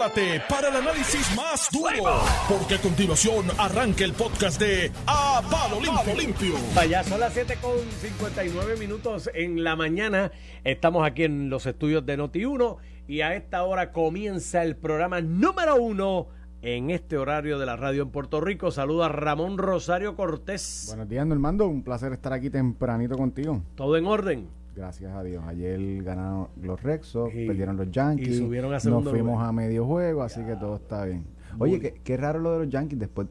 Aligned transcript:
prepárate 0.00 0.42
para 0.48 0.68
el 0.68 0.76
análisis 0.76 1.36
más 1.36 1.68
duro, 1.70 2.20
porque 2.48 2.76
a 2.76 2.80
continuación 2.80 3.46
arranca 3.58 4.04
el 4.04 4.14
podcast 4.14 4.58
de 4.58 4.90
A 5.06 5.42
Palo 5.50 5.78
Limpio. 5.80 6.14
Limpio. 6.16 6.54
Vaya, 6.74 7.04
son 7.04 7.20
las 7.20 7.34
7 7.34 7.58
con 7.60 7.76
59 8.00 8.76
minutos 8.78 9.28
en 9.34 9.62
la 9.62 9.76
mañana. 9.76 10.32
Estamos 10.64 11.06
aquí 11.06 11.24
en 11.24 11.50
los 11.50 11.66
estudios 11.66 12.06
de 12.06 12.18
Noti1 12.18 12.78
y 13.08 13.20
a 13.20 13.34
esta 13.34 13.62
hora 13.64 13.92
comienza 13.92 14.62
el 14.62 14.76
programa 14.76 15.20
número 15.20 15.76
uno 15.76 16.28
en 16.62 16.90
este 16.90 17.18
horario 17.18 17.58
de 17.58 17.66
la 17.66 17.76
radio 17.76 18.02
en 18.02 18.10
Puerto 18.10 18.40
Rico. 18.40 18.70
Saluda 18.70 19.06
a 19.06 19.08
Ramón 19.10 19.58
Rosario 19.58 20.16
Cortés. 20.16 20.86
Buenos 20.88 21.08
días, 21.08 21.26
Normando. 21.26 21.66
Un 21.66 21.82
placer 21.82 22.12
estar 22.12 22.32
aquí 22.32 22.48
tempranito 22.48 23.16
contigo. 23.16 23.62
¿Todo 23.74 23.98
en 23.98 24.06
orden? 24.06 24.59
Gracias 24.74 25.12
a 25.12 25.22
Dios. 25.22 25.44
Ayer 25.46 26.02
ganaron 26.02 26.48
los 26.62 26.82
Rexos, 26.82 27.30
Y- 27.34 27.46
perdieron 27.46 27.76
los 27.76 27.90
Yankees. 27.90 28.28
y 28.28 28.38
subieron 28.38 28.70
a 28.72 28.74
Nos 28.74 28.82
fuimos 29.04 29.32
lugar. 29.34 29.46
a 29.48 29.52
medio 29.52 29.84
juego, 29.84 30.22
así 30.22 30.42
que 30.44 30.54
todo 30.56 30.76
está 30.76 31.04
bien. 31.04 31.24
Oye, 31.58 31.80
qué, 31.80 31.94
qué 32.04 32.16
raro 32.16 32.38
lo 32.38 32.52
de 32.52 32.58
los 32.64 32.68
Yankees. 32.72 32.98
Después, 32.98 33.26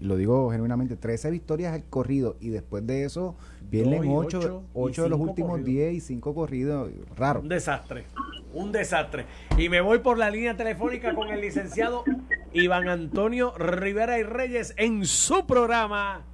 lo 0.00 0.16
digo 0.16 0.50
genuinamente, 0.50 0.96
13 0.96 1.30
victorias 1.30 1.72
al 1.72 1.84
corrido 1.84 2.36
y 2.40 2.50
después 2.50 2.86
de 2.86 3.04
eso 3.04 3.34
pierden 3.70 3.96
Dos 3.98 4.06
y 4.06 4.08
8, 4.10 4.38
ocho, 4.38 4.62
8, 4.74 5.00
y 5.00 5.04
de 5.04 5.08
los 5.10 5.20
últimos 5.20 5.50
corridos. 5.52 5.66
10 5.70 5.94
y 5.94 6.00
5 6.00 6.34
corridos. 6.34 6.90
Raro. 7.16 7.40
Un 7.40 7.48
desastre, 7.48 8.04
un 8.52 8.70
desastre. 8.72 9.24
Y 9.56 9.68
me 9.70 9.80
voy 9.80 10.00
por 10.00 10.18
la 10.18 10.30
línea 10.30 10.56
telefónica 10.56 11.14
con 11.14 11.28
el 11.28 11.40
licenciado 11.40 12.04
Iván 12.52 12.88
Antonio 12.88 13.54
Rivera 13.56 14.18
y 14.18 14.24
Reyes 14.24 14.74
en 14.76 15.06
su 15.06 15.46
programa. 15.46 16.26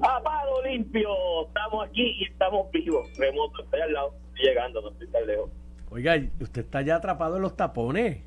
Apado 0.00 0.62
limpio, 0.64 1.08
estamos 1.46 1.86
aquí 1.88 2.16
y 2.18 2.24
estamos 2.24 2.70
vivos. 2.70 3.08
Remoto, 3.16 3.62
estoy 3.62 3.80
al 3.80 3.92
lado, 3.92 4.12
estoy 4.28 4.46
llegando, 4.48 4.80
no 4.82 4.90
estoy 4.90 5.08
tan 5.08 5.26
lejos. 5.26 5.50
Oiga, 5.90 6.16
usted 6.40 6.62
está 6.62 6.82
ya 6.82 6.96
atrapado 6.96 7.36
en 7.36 7.42
los 7.42 7.56
tapones. 7.56 8.22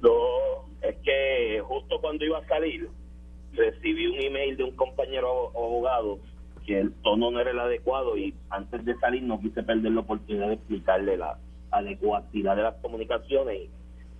No, 0.00 0.10
es 0.80 0.96
que 1.04 1.60
justo 1.64 2.00
cuando 2.00 2.24
iba 2.24 2.38
a 2.38 2.46
salir, 2.46 2.88
recibí 3.52 4.06
un 4.06 4.20
email 4.20 4.56
de 4.56 4.64
un 4.64 4.74
compañero 4.76 5.28
abo- 5.28 5.66
abogado 5.66 6.18
que 6.66 6.78
el 6.80 6.94
tono 7.02 7.30
no 7.30 7.40
era 7.40 7.50
el 7.50 7.58
adecuado 7.60 8.16
y 8.16 8.34
antes 8.48 8.84
de 8.86 8.96
salir 8.98 9.22
no 9.22 9.38
quise 9.40 9.62
perder 9.62 9.92
la 9.92 10.00
oportunidad 10.00 10.48
de 10.48 10.54
explicarle 10.54 11.18
la 11.18 11.38
adecuacidad 11.70 12.56
de 12.56 12.62
las 12.62 12.74
comunicaciones 12.76 13.62
y 13.64 13.70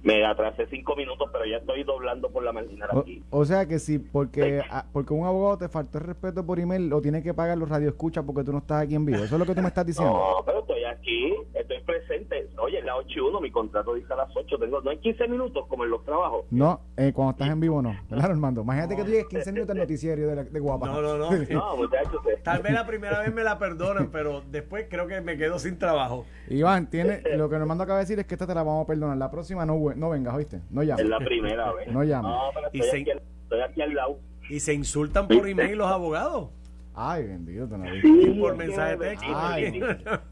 me 0.04 0.24
atrasé 0.24 0.66
cinco 0.68 0.94
minutos, 0.94 1.28
pero 1.32 1.44
ya 1.46 1.56
estoy 1.56 1.82
doblando 1.82 2.30
por 2.30 2.42
la 2.44 2.52
marginal 2.52 2.88
aquí. 2.98 3.22
o 3.30 3.44
sea 3.44 3.66
que 3.66 3.78
si 3.78 3.98
porque 3.98 4.62
a- 4.70 4.84
porque 4.92 5.12
un 5.14 5.26
abogado 5.26 5.58
te 5.58 5.68
faltó 5.68 5.98
el 5.98 6.04
respeto 6.04 6.44
por 6.46 6.60
email, 6.60 6.88
lo 6.88 7.00
tiene 7.00 7.22
que 7.22 7.34
pagar 7.34 7.58
los 7.58 7.68
radioescuchas 7.68 8.22
porque 8.24 8.44
tú 8.44 8.52
no 8.52 8.58
estás 8.58 8.82
aquí 8.82 8.94
en 8.94 9.04
vivo. 9.06 9.24
Eso 9.24 9.34
es 9.34 9.38
lo 9.40 9.46
que 9.46 9.54
tú 9.54 9.62
me 9.62 9.68
estás 9.68 9.86
diciendo. 9.86 10.12
No, 10.12 10.44
pero 10.44 10.60
estoy 10.60 10.84
aquí, 10.84 11.34
estoy 11.54 11.80
presente. 11.80 12.48
Oye, 12.58 12.82
la 12.82 12.96
8 12.96 13.08
y 13.08 13.20
1, 13.20 13.40
mi 13.40 13.50
contrato 13.50 13.94
dice 13.94 14.12
a 14.12 14.16
las 14.16 14.36
8. 14.36 14.58
Tengo, 14.58 14.80
no 14.82 14.90
hay 14.90 14.98
15 14.98 15.26
minutos 15.26 15.66
como 15.68 15.84
en 15.84 15.90
los 15.90 16.04
trabajos. 16.04 16.44
No, 16.50 16.80
eh, 16.96 17.12
cuando 17.14 17.32
estás 17.32 17.48
en 17.48 17.60
vivo 17.60 17.80
no. 17.82 17.94
¿Verdad, 18.10 18.30
Armando? 18.30 18.60
Imagínate 18.62 18.96
que 18.96 19.02
tú 19.04 19.10
llegues 19.10 19.26
15 19.28 19.52
minutos 19.52 19.72
al 19.74 19.78
noticiero 19.80 20.28
de, 20.28 20.36
la- 20.36 20.44
de 20.44 20.60
Guapa. 20.60 20.86
No, 20.86 21.00
no, 21.00 21.16
no. 21.18 21.30
No, 21.50 21.76
muchachos. 21.76 22.20
Tal 22.42 22.62
vez 22.62 22.72
la 22.72 22.86
primera 22.86 23.20
vez 23.20 23.32
me 23.32 23.42
la 23.42 23.58
perdonan, 23.58 24.08
pero 24.12 24.42
después 24.50 24.86
creo 24.90 25.06
que 25.06 25.20
me 25.22 25.36
quedo 25.38 25.58
sin 25.58 25.78
trabajo. 25.78 26.26
Iván, 26.48 26.88
tiene, 26.90 27.22
lo 27.36 27.48
que 27.48 27.56
Normando 27.58 27.84
acaba 27.84 28.00
de 28.00 28.04
decir 28.04 28.18
es 28.18 28.26
que 28.26 28.34
esta 28.34 28.46
te 28.46 28.54
la 28.54 28.62
vamos 28.62 28.84
a 28.84 28.86
perdonar. 28.86 29.16
La 29.16 29.30
próxima 29.30 29.64
no, 29.64 29.93
no 29.96 30.10
vengas, 30.10 30.34
¿oíste? 30.34 30.60
No 30.70 30.82
Es 30.82 30.88
llames. 30.88 31.06
la 31.06 31.18
primera 31.18 31.72
vez. 31.72 31.92
No 31.92 32.02
llame. 32.04 32.28
No, 32.28 32.40
pero 32.54 32.68
Y 32.72 32.80
estoy, 32.80 32.90
se- 32.90 33.00
aquí, 33.02 33.10
al- 33.10 33.22
estoy 33.44 33.60
aquí 33.60 33.82
al 33.82 33.94
lado. 33.94 34.18
Y 34.50 34.60
se 34.60 34.74
insultan 34.74 35.26
por 35.28 35.48
email 35.48 35.78
los 35.78 35.86
abogados. 35.90 36.50
Ay, 36.96 37.24
bendito, 37.26 37.76
no 37.76 37.84
Y 37.96 38.38
por 38.38 38.52
es 38.52 38.58
mensaje 38.58 38.96
de 38.96 39.08
texto. 39.08 39.26
Ay. 39.34 39.82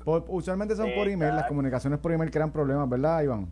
Por- 0.05 0.25
usualmente 0.29 0.77
son 0.77 0.91
por 0.95 1.09
email, 1.09 1.35
las 1.35 1.47
comunicaciones 1.47 1.99
por 1.99 2.13
email 2.13 2.31
crean 2.31 2.53
problemas, 2.53 2.89
¿verdad, 2.89 3.23
Iván? 3.23 3.49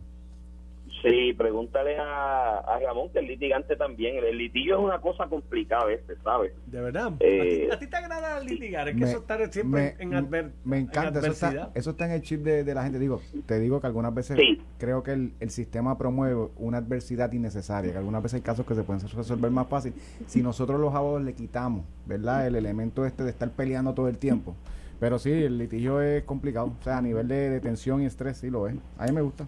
Sí, 1.01 1.33
pregúntale 1.33 1.97
a, 1.97 2.59
a 2.59 2.79
Ramón, 2.79 3.09
que 3.11 3.19
el 3.19 3.27
litigante 3.27 3.75
también. 3.75 4.23
El 4.23 4.37
litigio 4.37 4.77
es 4.77 4.83
una 4.83 5.01
cosa 5.01 5.27
complicada 5.27 5.83
a 5.83 5.85
veces, 5.85 6.17
¿sabes? 6.23 6.53
De 6.67 6.79
verdad. 6.81 7.13
Eh, 7.19 7.67
¿A, 7.71 7.75
ti, 7.75 7.75
a 7.75 7.79
ti 7.79 7.87
te 7.87 7.95
agrada 7.97 8.39
litigar? 8.41 8.87
Es 8.87 8.95
que 8.95 9.01
Me- 9.01 9.09
eso 9.09 9.19
está 9.19 9.37
siempre 9.51 9.95
me- 9.97 10.03
en, 10.03 10.11
adver- 10.13 10.51
Me 10.63 10.77
en 10.77 10.83
encanta, 10.83 11.19
eso 11.19 11.31
está, 11.31 11.47
adversidad. 11.47 11.71
eso 11.75 11.89
está 11.91 12.05
en 12.05 12.11
el 12.11 12.21
chip 12.21 12.41
de, 12.43 12.63
de 12.63 12.75
la 12.75 12.83
gente. 12.83 12.99
Digo, 12.99 13.21
te 13.45 13.59
digo 13.59 13.81
que 13.81 13.87
algunas 13.87 14.13
veces 14.13 14.37
Sí. 14.37 14.61
creo 14.77 15.01
que 15.03 15.11
el, 15.13 15.33
el 15.39 15.49
sistema 15.49 15.97
promueve 15.97 16.49
una 16.57 16.77
adversidad 16.77 17.31
innecesaria, 17.31 17.91
que 17.91 17.97
algunas 17.97 18.21
veces 18.21 18.35
hay 18.35 18.41
casos 18.41 18.65
que 18.65 18.75
se 18.75 18.83
pueden 18.83 19.01
resolver 19.09 19.51
más 19.51 19.67
fácil. 19.67 19.93
Si 20.27 20.41
nosotros 20.43 20.79
los 20.79 20.93
abogados 20.93 21.23
le 21.23 21.33
quitamos, 21.33 21.85
¿verdad? 22.05 22.45
El 22.47 22.55
elemento 22.55 23.05
este 23.05 23.23
de 23.23 23.31
estar 23.31 23.49
peleando 23.51 23.93
todo 23.93 24.07
el 24.07 24.17
tiempo. 24.17 24.55
Pero 25.01 25.17
sí, 25.17 25.31
el 25.31 25.57
litigio 25.57 25.99
es 25.99 26.23
complicado. 26.25 26.67
O 26.79 26.83
sea, 26.83 26.99
a 26.99 27.01
nivel 27.01 27.27
de, 27.27 27.49
de 27.49 27.59
tensión 27.59 28.03
y 28.03 28.05
estrés, 28.05 28.37
sí 28.37 28.51
lo 28.51 28.67
es. 28.67 28.75
A 28.99 29.07
mí 29.07 29.11
me 29.13 29.21
gusta. 29.21 29.47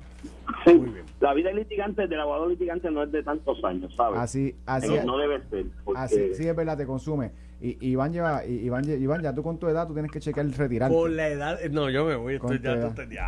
Sí. 0.66 0.84
La 1.19 1.31
vida 1.36 1.50
del 1.50 1.59
litigante, 1.59 2.08
del 2.08 2.19
abogado 2.19 2.50
litigante, 2.50 2.90
no 2.90 3.03
es 3.03 3.12
de 3.12 3.22
tantos 3.22 3.64
años, 3.64 3.94
¿sabes? 3.96 4.19
Así, 4.19 4.56
así, 4.66 4.88
no, 4.88 5.03
no 5.03 5.18
debe 5.19 5.44
ser. 5.52 5.68
Porque 5.86 6.02
así, 6.02 6.34
sí 6.34 6.47
es 6.47 6.56
verdad, 6.56 6.75
te 6.75 6.88
consume. 6.88 7.34
Y 7.62 7.78
Iván 7.88 8.12
lleva, 8.12 8.44
y- 8.44 8.66
Iván, 8.66 8.84
Iván, 8.90 9.22
ya 9.22 9.36
tú 9.36 9.44
con 9.44 9.59
tu 9.59 9.68
edad, 9.68 9.86
tú 9.88 9.94
tienes 9.94 10.12
que 10.12 10.19
chequear 10.19 10.47
el 10.47 10.53
retirarte. 10.53 10.96
Con 10.96 11.16
la 11.16 11.28
edad. 11.28 11.59
No, 11.70 11.88
yo 11.91 12.03
me 12.06 12.16
voy. 12.16 12.34
Estoy 12.34 12.59
ya, 12.59 12.72
edad. 12.74 12.96
ya. 13.12 13.28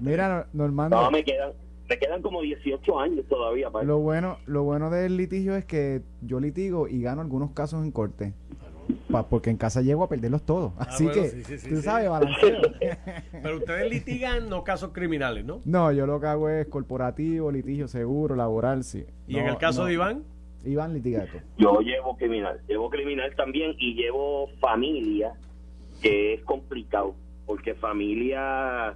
Mira, 0.00 0.48
Normando. 0.52 1.00
No, 1.00 1.08
me 1.12 1.22
quedan, 1.22 1.52
me 1.88 1.96
quedan 2.00 2.20
como 2.20 2.42
18 2.42 2.98
años 2.98 3.24
todavía. 3.28 3.70
para 3.70 3.84
Lo 3.84 3.98
bueno, 3.98 4.38
lo 4.46 4.64
bueno 4.64 4.90
del 4.90 5.16
litigio 5.16 5.54
es 5.54 5.66
que 5.66 6.02
yo 6.20 6.40
litigo 6.40 6.88
y 6.88 7.00
gano 7.00 7.20
algunos 7.22 7.52
casos 7.52 7.84
en 7.84 7.92
corte. 7.92 8.34
Pa- 9.10 9.28
porque 9.28 9.50
en 9.50 9.56
casa 9.56 9.82
llego 9.82 10.02
a 10.04 10.08
perderlos 10.08 10.42
todos. 10.42 10.72
Así 10.78 11.04
Ah, 11.06 11.12
bueno, 11.12 11.22
que, 11.22 11.28
sí, 11.30 11.44
sí, 11.44 11.58
sí, 11.58 11.68
tú 11.70 11.76
sí. 11.76 11.82
sabes, 11.82 12.08
balanceo. 12.08 12.60
Pero 13.42 13.56
ustedes 13.56 13.90
litigan 13.90 14.48
no 14.48 14.64
casos 14.64 14.90
criminales, 14.92 15.44
¿no? 15.44 15.60
no, 15.64 15.92
yo 15.92 16.06
lo 16.06 16.20
que 16.20 16.26
hago 16.26 16.48
es 16.48 16.66
corporativo, 16.68 17.50
litigio 17.50 17.88
seguro, 17.88 18.34
laboral, 18.36 18.84
sí. 18.84 19.04
Y 19.26 19.38
en 19.38 19.46
el 19.46 19.56
caso 19.58 19.82
no. 19.82 19.86
de 19.86 19.92
Iván, 19.94 20.22
Iván 20.64 20.92
litiga 20.94 21.24
esto. 21.24 21.38
Yo 21.58 21.80
llevo 21.80 22.16
criminal, 22.16 22.60
llevo 22.68 22.90
criminal 22.90 23.34
también 23.36 23.74
y 23.78 23.94
llevo 23.94 24.48
familia, 24.60 25.32
que 26.02 26.34
es 26.34 26.42
complicado, 26.44 27.14
porque 27.46 27.74
familia, 27.74 28.94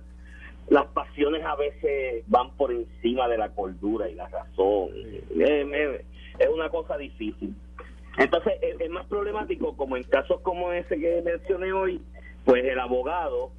las 0.69 0.87
pasiones 0.95 1.43
a 1.45 1.57
veces 1.57 2.25
van 2.27 2.51
por 2.57 2.73
encima 2.73 3.29
de 3.29 3.39
la 3.39 3.51
cordura 3.51 4.09
y 4.09 4.15
la 4.15 4.29
razón. 4.29 4.89
Eh, 4.95 5.65
me- 5.67 6.15
Es 6.45 6.49
una 6.53 6.69
cosa 6.69 6.97
difícil. 6.99 7.55
Entonces, 8.19 8.55
es, 8.63 8.81
es 8.81 8.91
más 8.91 9.07
problemático, 9.07 9.77
como 9.77 9.97
en 9.97 10.03
casos 10.05 10.41
como 10.43 10.73
ese 10.73 10.99
que 10.99 11.23
mencioné 11.23 11.73
hoy, 11.73 12.01
pues 12.45 12.65
el 12.65 12.79
abogado, 12.79 13.53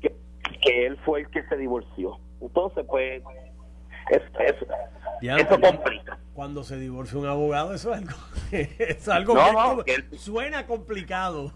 que, 0.00 0.14
que 0.60 0.86
él 0.86 0.98
fue 1.04 1.20
el 1.20 1.30
que 1.30 1.42
se 1.44 1.56
divorció. 1.56 2.18
Entonces, 2.40 2.84
pues, 2.88 3.22
es, 4.10 4.22
es- 4.40 4.66
Ya, 5.22 5.36
eso 5.36 5.58
complica. 5.60 6.18
cuando 6.34 6.62
se 6.64 6.76
divorcia 6.76 7.18
un 7.18 7.26
abogado, 7.26 7.72
eso 7.72 7.92
es 7.94 7.98
algo, 8.00 8.16
es 8.52 9.08
algo 9.08 9.34
No, 9.34 9.46
que 9.46 9.52
no, 9.52 9.84
que 9.84 9.94
él- 9.94 10.18
suena 10.18 10.66
complicado. 10.66 11.52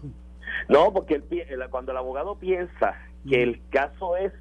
No, 0.69 0.91
porque 0.93 1.15
él 1.15 1.23
cuando 1.69 1.91
el 1.91 1.97
abogado 1.97 2.39
piensa 2.39 2.95
que 3.29 3.43
el 3.43 3.61
caso 3.69 4.15
es 4.15 4.31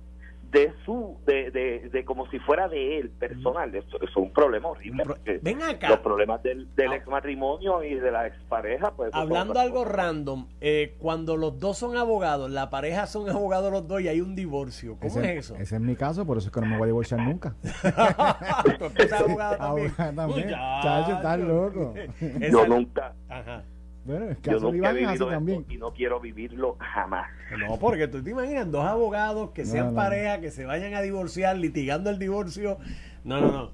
de 0.58 0.72
su, 0.84 1.18
de, 1.26 1.50
de, 1.50 1.88
de 1.90 2.04
como 2.04 2.28
si 2.30 2.38
fuera 2.40 2.68
de 2.68 2.98
él, 2.98 3.10
personal, 3.10 3.74
eso, 3.74 3.96
eso 3.96 4.04
es 4.04 4.16
un 4.16 4.32
problema 4.32 4.68
horrible. 4.68 5.02
Un 5.02 5.06
pro- 5.08 5.14
porque 5.16 5.38
Ven 5.42 5.62
acá. 5.62 5.88
Los 5.90 5.98
problemas 6.00 6.42
del, 6.42 6.74
del 6.74 6.92
Ah. 6.92 6.96
ex 6.96 7.06
matrimonio 7.06 7.82
y 7.84 7.94
de 7.94 8.10
la 8.10 8.26
expareja, 8.26 8.92
pues. 8.96 9.10
Hablando 9.12 9.58
algo 9.60 9.80
cosas. 9.82 9.94
random, 9.94 10.46
eh, 10.60 10.94
cuando 10.98 11.36
los 11.36 11.58
dos 11.58 11.78
son 11.78 11.96
abogados, 11.96 12.50
la 12.50 12.70
pareja 12.70 13.06
son 13.06 13.28
abogados 13.30 13.70
los 13.72 13.86
dos 13.86 14.00
y 14.00 14.08
hay 14.08 14.20
un 14.20 14.34
divorcio, 14.34 14.96
¿cómo 14.96 15.06
ese, 15.08 15.32
es 15.38 15.44
eso? 15.46 15.56
ese 15.56 15.74
es 15.76 15.80
mi 15.80 15.96
caso, 15.96 16.24
por 16.26 16.38
eso 16.38 16.48
es 16.48 16.52
que 16.54 16.60
no 16.60 16.66
me 16.66 16.76
voy 16.76 16.84
a 16.84 16.86
divorciar 16.86 17.20
nunca. 17.20 17.54
¿Tu 17.62 18.84
esposa 18.84 19.04
es 19.04 19.12
abogada 19.12 19.58
también? 19.58 19.86
Abogada 19.88 20.12
también. 20.14 20.46
Muchacho. 20.46 20.82
Chacho, 20.82 21.12
estás 21.16 21.38
loco. 21.40 21.94
Yo 22.50 22.66
nunca, 22.66 23.14
Ajá. 23.28 23.62
Bueno, 24.06 24.26
el 24.26 24.36
yo 24.36 24.42
caso 24.42 24.66
de 24.70 24.72
nunca 24.78 24.88
he 24.90 24.92
es 25.02 25.06
vivido 25.08 25.28
también. 25.28 25.60
esto 25.62 25.72
y 25.72 25.76
no 25.78 25.92
quiero 25.92 26.20
vivirlo 26.20 26.76
jamás. 26.78 27.28
No, 27.58 27.76
porque 27.78 28.06
tú 28.08 28.22
te 28.22 28.30
imaginas 28.30 28.70
dos 28.70 28.84
abogados 28.86 29.50
que 29.50 29.64
No, 29.64 29.70
sean 29.70 29.86
no. 29.88 29.94
pareja, 29.94 30.40
que 30.40 30.50
se 30.50 30.64
vayan 30.64 30.94
a 30.94 31.02
divorciar, 31.02 31.56
litigando 31.56 32.10
el 32.10 32.18
divorcio. 32.18 32.78
No, 33.24 33.40
no, 33.40 33.50
no. 33.52 33.70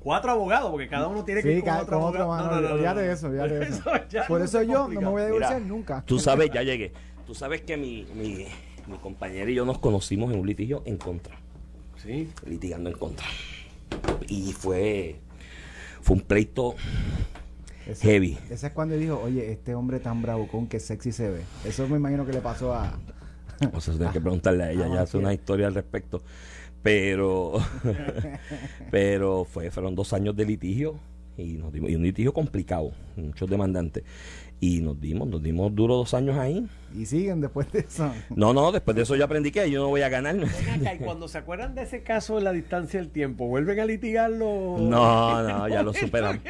Cuatro 0.00 0.32
abogados, 0.32 0.70
porque 0.70 0.88
cada 0.88 1.06
uno 1.06 1.24
tiene 1.24 1.42
que 1.42 1.48
Sí, 1.52 1.54
ir 1.58 1.60
con 1.64 1.70
otro 1.76 2.00
otro 2.04 2.22
abogado. 2.24 2.28
mano. 2.28 2.44
No, 2.60 2.76
no, 2.76 2.76
no, 2.94 2.94
de 3.00 3.12
eso, 3.12 3.28
olvídate 3.28 3.54
de 3.60 3.64
eso. 3.66 3.84
ya 4.10 4.26
Por 4.26 4.40
no 4.40 4.44
eso 4.44 4.62
yo 4.62 4.88
no 4.88 5.00
me 5.00 5.08
voy 5.08 5.22
a 5.22 5.26
divorciar 5.26 5.60
Mira. 5.60 5.66
nunca. 5.68 6.02
Tú 6.04 6.18
sabes, 6.18 6.50
ya 6.52 6.62
llegué. 6.62 6.92
Tú 7.26 7.34
sabes 7.34 7.62
que 7.62 7.76
mi, 7.76 8.04
mi, 8.14 8.46
mi 8.88 8.96
compañera 9.00 9.48
y 9.50 9.54
yo 9.54 9.64
nos 9.64 9.78
conocimos 9.78 10.32
en 10.32 10.40
un 10.40 10.46
litigio 10.46 10.82
en 10.86 10.96
contra. 10.96 11.36
Sí. 11.96 12.28
Litigando 12.44 12.90
en 12.90 12.96
contra. 12.98 13.26
Y 14.26 14.52
fue, 14.52 15.20
fue 16.00 16.16
un 16.16 16.22
pleito 16.22 16.74
Ese- 17.86 18.02
heavy. 18.06 18.38
Ese 18.50 18.66
es 18.68 18.72
cuando 18.72 18.96
dijo, 18.96 19.20
oye, 19.20 19.50
este 19.52 19.74
hombre 19.74 20.00
tan 20.00 20.22
bravo 20.22 20.46
con 20.48 20.66
que 20.66 20.80
sexy 20.80 21.12
se 21.12 21.30
ve. 21.30 21.40
Eso 21.64 21.86
me 21.88 21.96
imagino 21.96 22.24
que 22.26 22.32
le 22.32 22.40
pasó 22.40 22.74
a... 22.74 22.98
O 23.72 23.80
sea, 23.80 23.94
tienes 23.94 24.12
que 24.12 24.20
preguntarle 24.22 24.64
a 24.64 24.70
ella, 24.72 24.86
Ah, 24.90 24.94
ya 24.94 25.02
hace 25.02 25.18
una 25.18 25.32
historia 25.32 25.66
al 25.68 25.74
respecto. 25.74 26.22
Pero, 26.82 27.54
pero 28.90 29.44
fue, 29.44 29.70
fueron 29.70 29.94
dos 29.94 30.12
años 30.12 30.34
de 30.36 30.44
litigio 30.44 30.98
y 31.36 31.54
nos 31.54 31.72
dimos, 31.72 31.90
y 31.90 31.96
un 31.96 32.02
litigio 32.02 32.32
complicado, 32.32 32.92
muchos 33.16 33.48
demandantes. 33.48 34.04
Y 34.62 34.80
nos 34.80 35.00
dimos, 35.00 35.26
nos 35.26 35.42
dimos 35.42 35.74
duro 35.74 35.96
dos 35.96 36.14
años 36.14 36.38
ahí. 36.38 36.64
Y 36.96 37.04
siguen 37.06 37.40
después 37.40 37.72
de 37.72 37.80
eso. 37.80 38.12
No, 38.36 38.54
no, 38.54 38.70
después 38.70 38.96
de 38.96 39.02
eso 39.02 39.16
yo 39.16 39.24
aprendí 39.24 39.50
que 39.50 39.68
yo 39.68 39.80
no 39.80 39.88
voy 39.88 40.02
a 40.02 40.08
ganar. 40.08 40.36
Ven 40.36 40.46
acá, 40.86 40.94
y 40.94 40.98
cuando 40.98 41.26
se 41.26 41.38
acuerdan 41.38 41.74
de 41.74 41.82
ese 41.82 42.04
caso 42.04 42.38
en 42.38 42.44
la 42.44 42.52
distancia 42.52 43.00
del 43.00 43.10
tiempo, 43.10 43.48
¿vuelven 43.48 43.80
a 43.80 43.84
litigarlo? 43.86 44.76
No, 44.78 45.42
no, 45.42 45.66
ya 45.66 45.82
lo 45.82 45.92
superamos. 45.94 46.42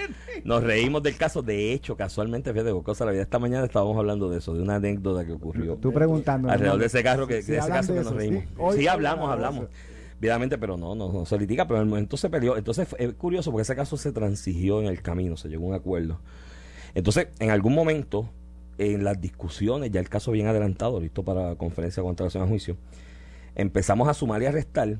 Nos 0.45 0.63
reímos 0.63 1.03
del 1.03 1.17
caso. 1.17 1.41
De 1.41 1.73
hecho, 1.73 1.97
casualmente, 1.97 2.53
fíjate, 2.53 2.71
cosa 2.83 3.07
la 3.07 3.13
vida, 3.13 3.23
esta 3.23 3.39
mañana 3.39 3.65
estábamos 3.65 3.97
hablando 3.97 4.29
de 4.29 4.41
eso, 4.41 4.53
de 4.53 4.61
una 4.61 4.75
anécdota 4.75 5.25
que 5.25 5.33
ocurrió 5.33 5.77
Tú 5.77 5.91
preguntando. 5.91 6.51
alrededor 6.51 6.81
de 6.81 6.87
ese 6.87 7.03
carro, 7.03 7.27
que, 7.27 7.37
de 7.37 7.41
ese 7.41 7.57
caso 7.57 7.95
de 7.95 8.01
que 8.01 8.05
nos 8.05 8.15
reímos. 8.15 8.45
sí. 8.77 8.87
Hablamos, 8.89 9.31
hablamos 9.31 9.71
de. 9.71 9.93
Vividamente, 10.21 10.59
pero 10.59 10.77
no, 10.77 10.95
no, 10.95 11.11
no 11.11 11.25
se 11.25 11.39
litiga, 11.39 11.67
pero 11.67 11.79
en 11.79 11.85
el 11.85 11.89
momento 11.89 12.19
se 12.19 12.29
peleó. 12.29 12.59
Entonces 12.59 12.87
es 12.99 13.15
curioso 13.15 13.51
porque 13.51 13.63
ese 13.63 13.75
caso 13.75 13.97
se 13.97 14.13
transigió 14.13 14.83
en 14.83 14.87
el 14.87 15.01
camino, 15.01 15.39
se 15.39 15.49
llegó 15.49 15.65
a 15.65 15.69
un 15.71 15.75
acuerdo. 15.77 16.21
Entonces, 16.95 17.29
en 17.39 17.51
algún 17.51 17.75
momento, 17.75 18.29
en 18.79 19.05
las 19.05 19.21
discusiones, 19.21 19.91
ya 19.91 20.01
el 20.01 20.09
caso 20.09 20.33
bien 20.33 20.47
adelantado, 20.47 21.01
listo 21.01 21.23
para 21.25 21.57
conferencia 21.57 22.03
contra 22.03 22.29
la 22.33 22.45
a 22.45 22.47
juicio, 22.47 22.77
empezamos 23.55 24.09
a 24.09 24.15
sumar 24.15 24.43
y 24.43 24.47
a 24.47 24.53
restar 24.53 24.99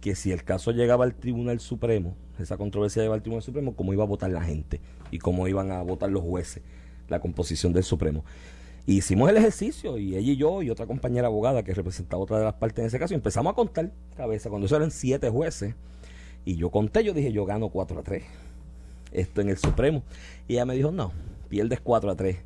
que 0.00 0.14
si 0.14 0.30
el 0.32 0.44
caso 0.44 0.70
llegaba 0.70 1.04
al 1.04 1.14
Tribunal 1.14 1.60
Supremo, 1.60 2.14
esa 2.38 2.56
controversia 2.56 3.02
llegaba 3.02 3.16
al 3.16 3.22
Tribunal 3.22 3.42
Supremo, 3.42 3.74
cómo 3.74 3.92
iba 3.92 4.04
a 4.04 4.06
votar 4.06 4.30
la 4.30 4.42
gente 4.42 4.80
y 5.10 5.18
cómo 5.18 5.48
iban 5.48 5.72
a 5.72 5.82
votar 5.82 6.10
los 6.10 6.22
jueces, 6.22 6.62
la 7.08 7.20
composición 7.20 7.72
del 7.72 7.82
Supremo. 7.82 8.24
Hicimos 8.86 9.28
el 9.28 9.36
ejercicio 9.36 9.98
y 9.98 10.16
ella 10.16 10.32
y 10.32 10.36
yo 10.36 10.62
y 10.62 10.70
otra 10.70 10.86
compañera 10.86 11.26
abogada 11.26 11.62
que 11.62 11.74
representaba 11.74 12.22
otra 12.22 12.38
de 12.38 12.44
las 12.44 12.54
partes 12.54 12.78
en 12.78 12.86
ese 12.86 12.98
caso, 12.98 13.12
y 13.12 13.16
empezamos 13.16 13.52
a 13.52 13.54
contar 13.54 13.92
cabeza, 14.16 14.48
cuando 14.48 14.66
eso 14.66 14.76
eran 14.76 14.90
siete 14.90 15.28
jueces, 15.28 15.74
y 16.44 16.56
yo 16.56 16.70
conté, 16.70 17.04
yo 17.04 17.12
dije, 17.12 17.32
yo 17.32 17.44
gano 17.44 17.68
4 17.68 18.00
a 18.00 18.02
3, 18.02 18.22
esto 19.12 19.40
en 19.40 19.48
el 19.48 19.56
Supremo. 19.58 20.02
Y 20.46 20.54
ella 20.54 20.64
me 20.64 20.74
dijo, 20.74 20.90
no, 20.90 21.12
pierdes 21.48 21.80
4 21.80 22.10
a 22.10 22.16
3. 22.16 22.36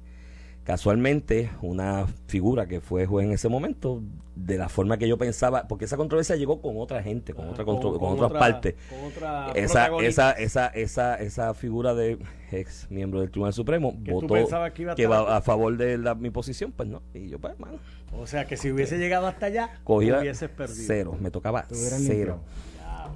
Casualmente, 0.65 1.51
una 1.61 2.07
figura 2.29 2.67
que 2.69 2.81
fue 2.81 3.05
juez 3.05 3.27
en 3.27 3.33
ese 3.33 3.49
momento, 3.49 4.01
de 4.37 4.57
la 4.59 4.69
forma 4.69 4.97
que 4.97 5.09
yo 5.09 5.19
pensaba, 5.19 5.67
porque 5.67 5.87
esa 5.87 5.97
controversia 5.97 6.37
llegó 6.37 6.63
con 6.63 6.77
otra 6.79 7.03
gente, 7.03 7.35
con, 7.35 7.49
otra 7.49 7.65
contro- 7.65 7.99
con, 7.99 8.13
otras 8.13 8.27
otra- 8.31 8.39
partes. 8.39 8.75
con 8.89 9.05
otra 9.11 9.51
Esa, 9.57 9.89
esa, 10.01 10.31
esa, 10.33 10.67
esa, 10.69 11.17
esa 11.17 11.55
figura 11.55 11.95
de 11.95 12.17
ex 12.53 12.87
miembro 12.91 13.21
del 13.21 13.31
Tribunal 13.33 13.53
Supremo 13.53 13.93
Que 14.05 14.13
tú 14.13 14.21
votó 14.21 14.35
pensabas 14.35 14.73
que 14.73 14.83
iba 14.83 14.93
a 14.93 14.95
que 14.95 15.07
va 15.09 15.37
a 15.37 15.41
favor 15.43 15.77
de 15.77 15.99
la- 15.99 16.15
mi 16.15 16.31
posición, 16.31 16.71
pues 16.71 16.89
no. 16.89 17.03
Y 17.13 17.29
yo, 17.29 17.41
pues, 17.41 17.59
mano, 17.59 17.79
O 18.17 18.27
sea 18.29 18.47
que 18.47 18.57
si 18.57 18.71
hubiese 18.71 18.99
llegado 18.99 19.27
hasta 19.27 19.47
allá, 19.47 19.81
cogía 19.83 20.21
hubieses 20.21 20.49
perdido. 20.49 20.85
cero, 20.87 21.17
me 21.21 21.33
tocaba 21.33 21.67
cero. 21.71 21.97
limpiado. 21.99 22.41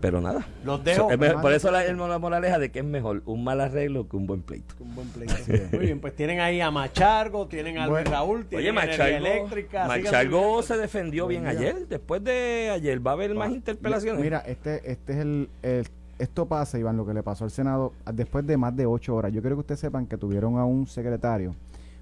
Pero 0.00 0.20
nada. 0.20 0.46
Los 0.64 0.82
dejo. 0.84 1.08
So, 1.08 1.10
es 1.10 1.18
mejor- 1.18 1.42
por 1.42 1.52
eso 1.52 1.70
la, 1.70 1.84
el- 1.84 1.96
la 1.96 2.18
moraleja 2.18 2.58
de 2.58 2.70
que 2.70 2.80
es 2.80 2.84
mejor 2.84 3.22
un 3.26 3.42
mal 3.44 3.60
arreglo 3.60 4.08
que 4.08 4.16
un 4.16 4.26
buen 4.26 4.42
pleito. 4.42 4.74
Un 4.80 4.94
buen 4.94 5.08
pleito. 5.08 5.34
Muy 5.72 5.86
bien, 5.86 6.00
pues 6.00 6.14
tienen 6.14 6.40
ahí 6.40 6.60
a 6.60 6.70
Machargo, 6.70 7.46
tienen 7.46 7.78
a 7.78 7.88
Bueno. 7.88 8.10
Raúl, 8.10 8.38
Oye, 8.40 8.46
tienen 8.48 8.78
energía 8.78 9.04
Machargo, 9.04 9.26
eléctrica. 9.26 9.86
Machargo 9.86 10.38
subiendo. 10.40 10.62
se 10.62 10.76
defendió 10.78 11.26
bien 11.26 11.46
ayer. 11.46 11.86
Después 11.88 12.22
de 12.22 12.70
ayer 12.72 13.04
va 13.06 13.12
a 13.12 13.14
haber 13.14 13.34
más 13.34 13.50
interpelaciones. 13.50 14.22
Mira, 14.22 14.40
este, 14.46 14.90
este 14.90 15.12
es 15.12 15.18
el, 15.18 15.48
el- 15.62 15.86
Esto 16.18 16.46
pasa, 16.46 16.78
Iván, 16.78 16.96
lo 16.96 17.04
que 17.04 17.12
le 17.12 17.22
pasó 17.22 17.44
al 17.44 17.50
Senado 17.50 17.92
después 18.10 18.46
de 18.46 18.56
más 18.56 18.74
de 18.74 18.86
ocho 18.86 19.14
horas. 19.14 19.32
Yo 19.32 19.42
quiero 19.42 19.56
que 19.56 19.60
ustedes 19.60 19.80
sepan 19.80 20.06
que 20.06 20.16
tuvieron 20.16 20.56
a 20.58 20.64
un 20.64 20.86
secretario 20.86 21.54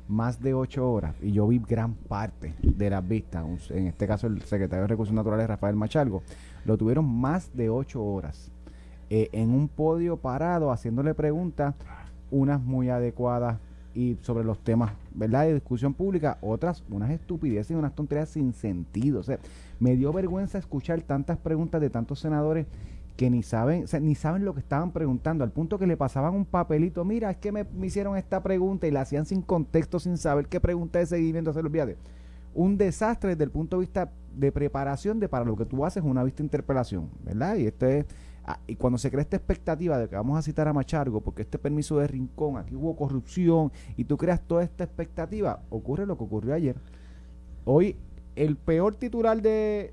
más 0.09 0.41
de 0.41 0.55
ocho 0.55 0.91
horas 0.91 1.15
y 1.23 1.33
yo 1.33 1.47
vi 1.47 1.59
gran 1.59 1.95
parte 1.95 2.55
de 2.63 2.91
las 2.91 3.07
vistas. 3.07 3.45
en 3.71 3.87
este 3.87 4.07
caso, 4.07 4.27
el 4.27 4.43
secretario 4.43 4.83
de 4.83 4.89
Recursos 4.89 5.15
Naturales, 5.15 5.49
Rafael 5.49 5.77
Machargo, 5.77 6.23
lo 6.65 6.77
tuvieron 6.77 7.07
más 7.07 7.55
de 7.55 7.71
ocho 7.71 8.05
horas 8.05 8.51
eh, 9.11 9.29
en 9.33 9.51
un 9.51 9.69
podio 9.69 10.17
parado 10.17 10.71
haciéndole 10.71 11.15
preguntas, 11.15 11.75
unas 12.31 12.61
muy 12.61 12.91
adecuadas 12.91 13.59
y 13.95 14.17
sobre 14.23 14.45
los 14.45 14.59
temas, 14.59 14.93
¿verdad? 15.15 15.45
De 15.45 15.55
discusión 15.55 15.95
pública, 15.95 16.39
otras 16.41 16.83
unas 16.91 17.11
estupideces 17.11 17.71
y 17.71 17.75
unas 17.75 17.95
tonterías 17.95 18.29
sin 18.29 18.53
sentido. 18.53 19.21
O 19.21 19.23
sea, 19.23 19.39
me 19.79 19.97
dio 19.97 20.13
vergüenza 20.13 20.59
escuchar 20.59 21.01
tantas 21.03 21.39
preguntas 21.39 21.81
de 21.81 21.91
tantos 21.91 22.19
senadores 22.19 22.67
que 23.17 23.31
ni 23.31 23.43
saben, 23.43 23.85
ni 24.01 24.15
saben 24.17 24.45
lo 24.45 24.55
que 24.55 24.61
estaban 24.61 24.91
preguntando, 24.93 25.45
al 25.45 25.53
punto 25.53 25.79
que 25.79 25.87
le 25.87 25.97
pasaban 25.97 26.35
un 26.35 26.45
papelito, 26.45 27.05
mira, 27.05 27.31
es 27.31 27.37
que 27.37 27.53
me, 27.53 27.63
me 27.65 27.87
hicieron 27.87 28.17
esta 28.17 28.43
pregunta 28.43 28.89
y 28.89 28.91
la 28.91 29.03
hacían 29.03 29.25
sin 29.25 29.41
contexto, 29.43 30.01
sin 30.01 30.19
saber 30.19 30.49
qué 30.49 30.61
pregunta 30.61 30.99
de 30.99 31.07
seguimiento 31.07 31.51
hacer, 31.51 31.65
olvídate. 31.65 31.97
Un 32.55 32.77
desastre 32.77 33.31
desde 33.31 33.45
el 33.45 33.51
punto 33.51 33.77
de 33.77 33.81
vista 33.83 34.13
de 34.35 34.51
preparación 34.51 35.21
de 35.21 35.29
para 35.29 35.45
lo 35.45 35.57
que 35.57 35.65
tú 35.65 35.85
haces 35.85 36.03
una 36.03 36.25
vista 36.25 36.43
interpelación, 36.43 37.09
¿verdad? 37.25 37.57
Y 37.57 37.67
este 37.67 37.99
es, 37.99 38.07
ah, 38.45 38.59
y 38.67 38.75
cuando 38.75 38.99
se 38.99 39.11
crea 39.11 39.23
esta 39.23 39.37
expectativa 39.37 39.97
de 39.99 40.09
que 40.09 40.17
vamos 40.17 40.37
a 40.37 40.43
citar 40.43 40.67
a 40.67 40.73
Machargo, 40.73 41.21
porque 41.21 41.43
este 41.43 41.59
permiso 41.59 41.99
de 41.99 42.09
rincón, 42.09 42.57
aquí 42.57 42.75
hubo 42.75 42.97
corrupción, 42.97 43.71
y 43.97 44.05
tú 44.05 44.17
creas 44.17 44.41
toda 44.41 44.65
esta 44.65 44.83
expectativa, 44.83 45.63
ocurre 45.71 46.05
lo 46.07 46.17
que 46.19 46.25
ocurrió 46.25 46.55
ayer. 46.55 46.77
Hoy, 47.65 47.97
el 48.35 48.57
peor 48.57 48.97
titular 48.97 49.41
de- 49.41 49.93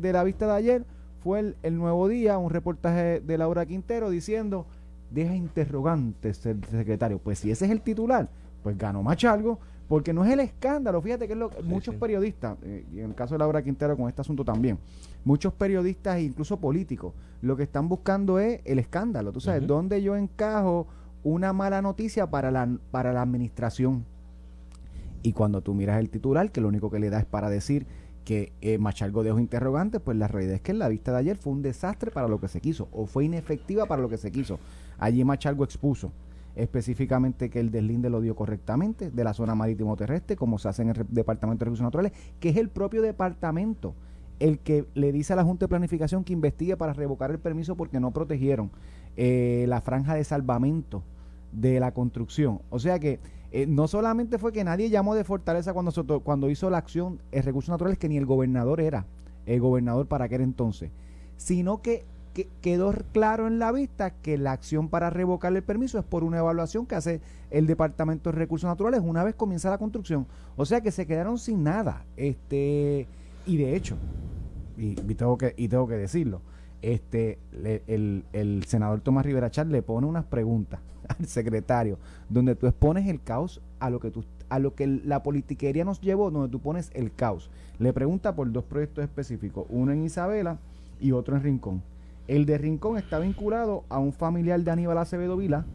de 0.00 0.12
la 0.12 0.24
vista 0.24 0.46
de 0.46 0.52
ayer 0.52 0.86
fue 1.22 1.40
el, 1.40 1.56
el 1.62 1.76
Nuevo 1.76 2.08
Día, 2.08 2.38
un 2.38 2.50
reportaje 2.50 3.20
de 3.20 3.38
Laura 3.38 3.66
Quintero 3.66 4.10
diciendo, 4.10 4.66
deja 5.10 5.34
interrogantes 5.34 6.44
el 6.46 6.64
secretario. 6.64 7.18
Pues 7.18 7.38
si 7.38 7.50
ese 7.50 7.66
es 7.66 7.70
el 7.70 7.80
titular, 7.80 8.28
pues 8.62 8.76
ganó 8.76 9.02
Machargo, 9.02 9.58
porque 9.88 10.12
no 10.12 10.24
es 10.24 10.32
el 10.32 10.40
escándalo. 10.40 11.02
Fíjate 11.02 11.26
que 11.26 11.34
es 11.34 11.38
lo 11.38 11.50
que 11.50 11.62
muchos 11.62 11.94
sí. 11.94 12.00
periodistas, 12.00 12.56
eh, 12.62 12.84
y 12.92 13.00
en 13.00 13.10
el 13.10 13.14
caso 13.14 13.34
de 13.34 13.38
Laura 13.40 13.62
Quintero 13.62 13.96
con 13.96 14.08
este 14.08 14.20
asunto 14.20 14.44
también, 14.44 14.78
muchos 15.24 15.52
periodistas 15.52 16.16
e 16.16 16.22
incluso 16.22 16.56
políticos, 16.56 17.12
lo 17.42 17.56
que 17.56 17.64
están 17.64 17.88
buscando 17.88 18.38
es 18.38 18.60
el 18.64 18.78
escándalo. 18.78 19.32
Tú 19.32 19.40
sabes, 19.40 19.66
dónde 19.66 20.02
yo 20.02 20.16
encajo 20.16 20.86
una 21.24 21.52
mala 21.52 21.82
noticia 21.82 22.28
para 22.28 22.50
la, 22.50 22.68
para 22.90 23.12
la 23.12 23.22
administración. 23.22 24.04
Y 25.22 25.32
cuando 25.34 25.60
tú 25.60 25.74
miras 25.74 26.00
el 26.00 26.10
titular, 26.10 26.50
que 26.50 26.60
lo 26.60 26.68
único 26.68 26.90
que 26.90 26.98
le 26.98 27.10
da 27.10 27.20
es 27.20 27.26
para 27.26 27.48
decir 27.48 27.86
que 28.24 28.52
eh, 28.60 28.78
Machargo 28.78 29.22
dejó 29.22 29.38
interrogantes, 29.38 30.00
pues 30.00 30.16
la 30.16 30.28
realidad 30.28 30.56
es 30.56 30.60
que 30.60 30.72
en 30.72 30.78
la 30.78 30.88
vista 30.88 31.12
de 31.12 31.18
ayer 31.18 31.36
fue 31.36 31.52
un 31.52 31.62
desastre 31.62 32.10
para 32.10 32.28
lo 32.28 32.40
que 32.40 32.48
se 32.48 32.60
quiso, 32.60 32.88
o 32.92 33.06
fue 33.06 33.24
inefectiva 33.24 33.86
para 33.86 34.02
lo 34.02 34.08
que 34.08 34.18
se 34.18 34.30
quiso. 34.30 34.58
Allí 34.98 35.24
Machargo 35.24 35.64
expuso 35.64 36.12
específicamente 36.54 37.48
que 37.48 37.60
el 37.60 37.70
deslinde 37.70 38.10
lo 38.10 38.20
dio 38.20 38.34
correctamente 38.36 39.10
de 39.10 39.24
la 39.24 39.32
zona 39.32 39.54
marítimo 39.54 39.96
terrestre, 39.96 40.36
como 40.36 40.58
se 40.58 40.68
hace 40.68 40.82
en 40.82 40.90
el 40.90 41.06
Departamento 41.08 41.60
de 41.60 41.66
Recursos 41.66 41.84
Naturales, 41.84 42.12
que 42.40 42.50
es 42.50 42.56
el 42.56 42.68
propio 42.68 43.02
departamento 43.02 43.94
el 44.38 44.58
que 44.58 44.86
le 44.94 45.12
dice 45.12 45.32
a 45.32 45.36
la 45.36 45.44
Junta 45.44 45.64
de 45.64 45.68
Planificación 45.68 46.24
que 46.24 46.32
investigue 46.32 46.76
para 46.76 46.92
revocar 46.92 47.30
el 47.30 47.38
permiso 47.38 47.76
porque 47.76 48.00
no 48.00 48.10
protegieron 48.10 48.72
eh, 49.16 49.66
la 49.68 49.80
franja 49.80 50.14
de 50.14 50.24
salvamento 50.24 51.04
de 51.52 51.78
la 51.78 51.92
construcción. 51.92 52.60
O 52.70 52.80
sea 52.80 52.98
que 52.98 53.20
eh, 53.52 53.66
no 53.66 53.86
solamente 53.86 54.38
fue 54.38 54.52
que 54.52 54.64
nadie 54.64 54.88
llamó 54.90 55.14
de 55.14 55.24
Fortaleza 55.24 55.72
cuando, 55.74 56.50
hizo 56.50 56.70
la 56.70 56.78
acción 56.78 57.20
en 57.32 57.42
recursos 57.42 57.70
naturales, 57.70 57.98
que 57.98 58.08
ni 58.08 58.16
el 58.16 58.26
gobernador 58.26 58.80
era 58.80 59.04
el 59.46 59.60
gobernador 59.60 60.06
para 60.06 60.24
aquel 60.24 60.40
entonces, 60.40 60.90
sino 61.36 61.82
que, 61.82 62.04
que 62.32 62.48
quedó 62.62 62.94
claro 63.12 63.46
en 63.46 63.58
la 63.58 63.72
vista 63.72 64.10
que 64.10 64.38
la 64.38 64.52
acción 64.52 64.88
para 64.88 65.10
revocar 65.10 65.54
el 65.54 65.62
permiso 65.62 65.98
es 65.98 66.04
por 66.04 66.24
una 66.24 66.38
evaluación 66.38 66.86
que 66.86 66.94
hace 66.94 67.20
el 67.50 67.66
Departamento 67.66 68.30
de 68.30 68.38
Recursos 68.38 68.68
Naturales 68.68 69.02
una 69.04 69.22
vez 69.24 69.34
comienza 69.34 69.68
la 69.68 69.78
construcción. 69.78 70.26
O 70.56 70.64
sea 70.64 70.80
que 70.80 70.90
se 70.90 71.06
quedaron 71.06 71.38
sin 71.38 71.62
nada. 71.62 72.04
Este, 72.16 73.06
y 73.46 73.56
de 73.58 73.76
hecho, 73.76 73.96
y, 74.78 74.94
tengo 74.94 75.36
que, 75.36 75.52
y 75.58 75.68
tengo 75.68 75.86
que 75.86 75.96
decirlo, 75.96 76.40
este, 76.80 77.38
le- 77.52 77.82
el, 77.86 78.24
el 78.32 78.64
senador 78.64 79.00
Tomás 79.00 79.26
Rivera 79.26 79.50
Char 79.50 79.66
le 79.66 79.82
pone 79.82 80.06
unas 80.06 80.24
preguntas 80.24 80.80
al 81.18 81.26
secretario 81.26 81.98
donde 82.28 82.54
tú 82.54 82.66
expones 82.66 83.08
el 83.08 83.20
caos 83.22 83.60
a 83.80 83.90
lo 83.90 84.00
que 84.00 84.10
tú 84.10 84.24
a 84.48 84.58
lo 84.58 84.74
que 84.74 84.86
la 84.86 85.22
politiquería 85.22 85.84
nos 85.84 86.00
llevó 86.00 86.30
donde 86.30 86.50
tú 86.50 86.60
pones 86.60 86.90
el 86.94 87.12
caos 87.12 87.50
le 87.78 87.92
pregunta 87.92 88.34
por 88.34 88.50
dos 88.52 88.64
proyectos 88.64 89.04
específicos 89.04 89.66
uno 89.70 89.92
en 89.92 90.04
Isabela 90.04 90.58
y 91.00 91.12
otro 91.12 91.36
en 91.36 91.42
Rincón 91.42 91.82
el 92.28 92.46
de 92.46 92.56
Rincón 92.58 92.98
está 92.98 93.18
vinculado 93.18 93.84
a 93.88 93.98
un 93.98 94.12
familiar 94.12 94.60
de 94.60 94.70
Aníbal 94.70 94.98
Acevedo 94.98 95.36
Vila 95.36 95.66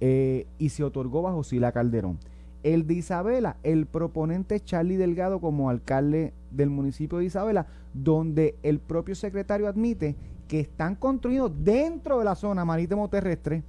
eh, 0.00 0.46
y 0.58 0.68
se 0.68 0.84
otorgó 0.84 1.22
bajo 1.22 1.44
Sila 1.44 1.72
Calderón. 1.72 2.18
El 2.62 2.86
de 2.86 2.94
Isabela, 2.94 3.56
el 3.62 3.86
proponente 3.86 4.60
Charlie 4.60 4.96
Delgado 4.96 5.40
como 5.40 5.70
alcalde 5.70 6.32
del 6.50 6.70
municipio 6.70 7.18
de 7.18 7.24
Isabela, 7.24 7.66
donde 7.94 8.54
el 8.62 8.78
propio 8.78 9.14
secretario 9.14 9.66
admite 9.66 10.14
que 10.46 10.60
están 10.60 10.94
construidos 10.94 11.52
dentro 11.64 12.18
de 12.18 12.24
la 12.24 12.34
zona 12.34 12.64
marítimo 12.64 13.08
terrestre 13.08 13.62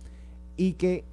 y 0.57 0.73
que 0.73 1.05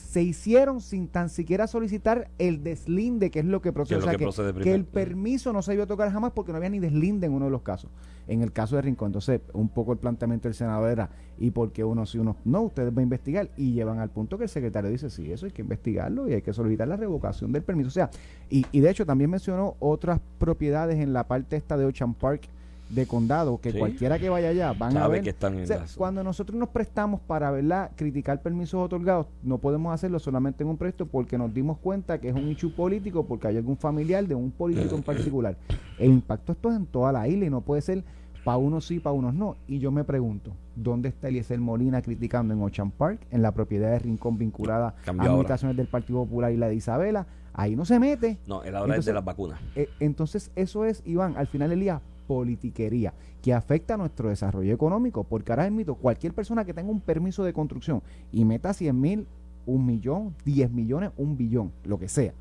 se 0.00 0.22
hicieron 0.22 0.80
sin 0.80 1.08
tan 1.08 1.28
siquiera 1.28 1.66
solicitar 1.66 2.30
el 2.38 2.64
deslinde, 2.64 3.30
que 3.30 3.40
es 3.40 3.44
lo 3.44 3.60
que 3.60 3.72
procede. 3.72 3.98
o 3.98 4.02
sea, 4.02 4.12
que 4.12 4.18
que, 4.18 4.24
procede 4.24 4.48
que 4.48 4.54
primero. 4.54 4.76
el 4.76 4.84
permiso 4.84 5.52
no 5.52 5.62
se 5.62 5.74
iba 5.74 5.84
a 5.84 5.86
tocar 5.86 6.10
jamás 6.10 6.32
porque 6.32 6.52
no 6.52 6.56
había 6.56 6.70
ni 6.70 6.78
deslinde 6.78 7.26
en 7.26 7.32
uno 7.32 7.44
de 7.44 7.50
los 7.50 7.62
casos. 7.62 7.90
En 8.26 8.42
el 8.42 8.52
caso 8.52 8.76
de 8.76 8.82
Rincón, 8.82 9.08
entonces, 9.08 9.40
un 9.52 9.68
poco 9.68 9.92
el 9.92 9.98
planteamiento 9.98 10.48
del 10.48 10.54
senador 10.54 10.90
era, 10.90 11.10
¿y 11.38 11.50
por 11.50 11.72
qué 11.72 11.84
uno 11.84 12.06
sí, 12.06 12.18
uno 12.18 12.36
no? 12.44 12.62
Ustedes 12.62 12.94
van 12.94 13.00
a 13.00 13.02
investigar 13.02 13.50
y 13.56 13.72
llevan 13.72 13.98
al 13.98 14.10
punto 14.10 14.38
que 14.38 14.44
el 14.44 14.50
secretario 14.50 14.90
dice, 14.90 15.10
sí, 15.10 15.30
eso 15.30 15.46
hay 15.46 15.52
que 15.52 15.62
investigarlo 15.62 16.28
y 16.28 16.34
hay 16.34 16.42
que 16.42 16.52
solicitar 16.52 16.88
la 16.88 16.96
revocación 16.96 17.52
del 17.52 17.62
permiso. 17.62 17.88
O 17.88 17.92
sea, 17.92 18.10
y, 18.48 18.66
y 18.72 18.80
de 18.80 18.90
hecho 18.90 19.04
también 19.04 19.30
mencionó 19.30 19.76
otras 19.80 20.20
propiedades 20.38 20.98
en 20.98 21.12
la 21.12 21.26
parte 21.26 21.56
esta 21.56 21.76
de 21.76 21.84
Ocean 21.84 22.14
Park 22.14 22.48
de 22.90 23.06
condado 23.06 23.58
que 23.60 23.72
Sí. 23.72 23.78
cualquiera 23.78 24.18
que 24.18 24.28
vaya 24.28 24.48
allá 24.48 24.72
van 24.72 24.96
a 24.96 25.06
ver 25.08 25.22
que 25.22 25.30
están 25.30 25.54
en 25.56 25.62
o 25.64 25.66
sea, 25.66 25.78
las- 25.78 25.96
cuando 25.96 26.24
nosotros 26.24 26.58
nos 26.58 26.68
prestamos 26.70 27.20
para 27.20 27.50
¿verdad? 27.50 27.90
criticar 27.96 28.42
permisos 28.42 28.84
otorgados 28.84 29.26
no 29.42 29.58
podemos 29.58 29.94
hacerlo 29.94 30.18
solamente 30.18 30.64
en 30.64 30.70
un 30.70 30.76
proyecto 30.76 31.06
porque 31.06 31.38
nos 31.38 31.54
dimos 31.54 31.78
cuenta 31.78 32.18
que 32.20 32.28
es 32.28 32.34
un 32.34 32.48
issue 32.48 32.70
político 32.74 33.24
porque 33.26 33.46
hay 33.48 33.56
algún 33.56 33.76
familiar 33.76 34.26
de 34.26 34.34
un 34.34 34.50
político 34.50 34.96
en 34.96 35.02
particular 35.04 35.56
el 35.98 36.10
impacto 36.10 36.52
esto 36.52 36.70
es 36.70 36.76
en 36.76 36.86
toda 36.86 37.12
la 37.12 37.28
isla 37.28 37.46
y 37.46 37.50
no 37.50 37.60
puede 37.60 37.80
ser 37.82 38.02
para 38.44 38.56
unos 38.56 38.86
sí, 38.86 38.98
para 39.00 39.12
unos 39.12 39.34
no. 39.34 39.56
Y 39.68 39.80
yo 39.80 39.90
me 39.92 40.02
pregunto, 40.02 40.52
¿dónde 40.74 41.10
está 41.10 41.28
Eliezer 41.28 41.60
Molina 41.60 42.00
criticando 42.00 42.54
en 42.54 42.62
Ocean 42.62 42.90
Park, 42.90 43.20
en 43.30 43.42
la 43.42 43.52
propiedad 43.52 43.90
de 43.90 43.98
Rincón 43.98 44.38
vinculada 44.38 44.94
Cambió 45.04 45.28
a 45.30 45.34
ahora. 45.34 45.56
del 45.74 45.86
Partido 45.88 46.20
Popular 46.24 46.50
y 46.50 46.56
la 46.56 46.68
de 46.68 46.74
Isabela? 46.74 47.26
Ahí 47.52 47.76
no 47.76 47.84
se 47.84 47.98
mete. 47.98 48.38
No, 48.46 48.54
ahora 48.56 48.68
es 48.70 48.74
Entonces- 48.82 49.04
de 49.04 49.12
las 49.12 49.24
vacunas. 49.26 49.60
Eh, 49.76 49.90
entonces, 50.00 50.50
eso 50.56 50.86
es, 50.86 51.02
Iván, 51.04 51.34
al 51.36 51.48
final 51.48 51.68
del 51.68 51.80
día, 51.80 52.00
politiquería, 52.34 53.12
que 53.42 53.52
afecta 53.52 53.94
a 53.94 53.96
nuestro 53.96 54.28
desarrollo 54.28 54.72
económico, 54.72 55.24
porque 55.24 55.50
ahora 55.50 55.64
admito, 55.64 55.96
cualquier 55.96 56.32
persona 56.32 56.64
que 56.64 56.72
tenga 56.72 56.88
un 56.92 57.00
permiso 57.00 57.42
de 57.42 57.52
construcción 57.52 58.02
y 58.30 58.44
meta 58.44 58.72
100 58.72 59.00
mil, 59.00 59.26
un 59.66 59.84
millón, 59.84 60.32
10 60.44 60.70
millones, 60.70 61.10
un 61.16 61.36
billón, 61.36 61.72
lo 61.84 61.98
que 61.98 62.08
sea, 62.08 62.32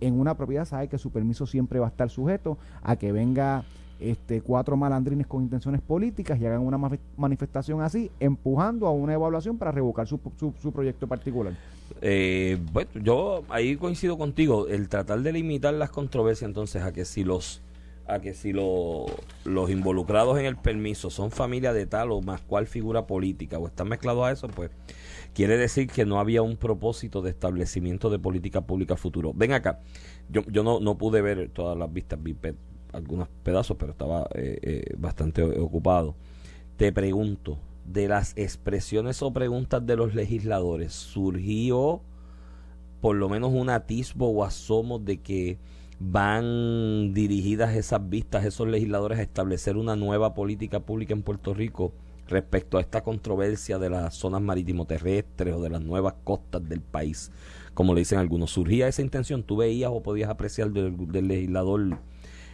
en 0.00 0.18
una 0.18 0.36
propiedad 0.36 0.64
sabe 0.64 0.88
que 0.88 0.98
su 0.98 1.10
permiso 1.10 1.46
siempre 1.46 1.78
va 1.78 1.86
a 1.86 1.90
estar 1.90 2.10
sujeto 2.10 2.58
a 2.82 2.96
que 2.96 3.12
venga 3.12 3.64
este, 4.00 4.42
cuatro 4.42 4.76
malandrines 4.76 5.26
con 5.28 5.42
intenciones 5.44 5.80
políticas 5.80 6.38
y 6.40 6.44
hagan 6.44 6.60
una 6.60 6.78
manifestación 7.16 7.80
así, 7.80 8.10
empujando 8.18 8.86
a 8.88 8.90
una 8.90 9.14
evaluación 9.14 9.56
para 9.58 9.70
revocar 9.70 10.06
su, 10.08 10.18
su- 10.38 10.52
su 10.60 10.72
proyecto 10.72 11.06
particular. 11.06 11.54
Eh, 12.02 12.58
bueno, 12.72 12.90
yo 13.02 13.44
ahí 13.48 13.76
coincido 13.76 14.18
contigo. 14.18 14.66
El 14.66 14.88
tratar 14.88 15.20
de 15.22 15.32
limitar 15.32 15.72
las 15.72 15.90
controversias 15.90 16.48
entonces 16.48 16.82
a 16.82 16.92
que 16.92 17.04
si 17.06 17.22
los 17.24 17.62
a 18.08 18.20
que 18.20 18.34
si 18.34 18.52
lo- 18.52 19.06
los 19.44 19.70
involucrados 19.70 20.38
en 20.38 20.46
el 20.46 20.56
permiso 20.56 21.10
son 21.10 21.30
familia 21.30 21.72
de 21.72 21.86
tal 21.86 22.12
o 22.12 22.20
más 22.22 22.40
cual 22.40 22.66
figura 22.66 23.06
política 23.06 23.58
o 23.58 23.66
están 23.66 23.88
mezclados 23.88 24.24
a 24.26 24.32
eso, 24.32 24.48
pues 24.48 24.70
quiere 25.34 25.56
decir 25.56 25.88
que 25.88 26.04
no 26.04 26.18
había 26.18 26.42
un 26.42 26.56
propósito 26.56 27.22
de 27.22 27.30
establecimiento 27.30 28.10
de 28.10 28.18
política 28.18 28.60
pública 28.62 28.96
futuro. 28.96 29.32
Ven 29.34 29.52
acá, 29.52 29.80
yo, 30.28 30.42
yo 30.50 30.62
no, 30.62 30.80
no 30.80 30.96
pude 30.98 31.20
ver 31.22 31.50
todas 31.50 31.76
las 31.76 31.92
vistas, 31.92 32.18
algunos 32.92 33.28
pedazos, 33.42 33.76
pero 33.78 33.92
estaba 33.92 34.28
eh, 34.34 34.58
eh, 34.62 34.94
bastante 34.96 35.42
ocupado. 35.42 36.14
Te 36.76 36.92
pregunto, 36.92 37.58
de 37.84 38.08
las 38.08 38.36
expresiones 38.36 39.22
o 39.22 39.32
preguntas 39.32 39.84
de 39.86 39.96
los 39.96 40.14
legisladores, 40.14 40.92
¿surgió 40.92 42.02
por 43.00 43.16
lo 43.16 43.28
menos 43.28 43.52
un 43.52 43.70
atisbo 43.70 44.28
o 44.30 44.44
asomo 44.44 44.98
de 44.98 45.18
que 45.18 45.58
van 45.98 47.14
dirigidas 47.14 47.74
esas 47.74 48.08
vistas, 48.08 48.44
esos 48.44 48.68
legisladores, 48.68 49.18
a 49.18 49.22
establecer 49.22 49.76
una 49.76 49.96
nueva 49.96 50.34
política 50.34 50.80
pública 50.80 51.14
en 51.14 51.22
Puerto 51.22 51.54
Rico 51.54 51.92
respecto 52.28 52.76
a 52.76 52.80
esta 52.80 53.02
controversia 53.02 53.78
de 53.78 53.90
las 53.90 54.14
zonas 54.14 54.42
marítimo 54.42 54.84
terrestres 54.84 55.54
o 55.54 55.62
de 55.62 55.70
las 55.70 55.82
nuevas 55.82 56.14
costas 56.24 56.68
del 56.68 56.80
país? 56.80 57.30
Como 57.74 57.94
le 57.94 58.00
dicen 58.00 58.18
algunos, 58.18 58.50
¿surgía 58.50 58.88
esa 58.88 59.02
intención? 59.02 59.42
¿Tú 59.42 59.56
veías 59.56 59.90
o 59.92 60.02
podías 60.02 60.30
apreciar 60.30 60.70
del, 60.70 61.10
del 61.10 61.28
legislador 61.28 61.98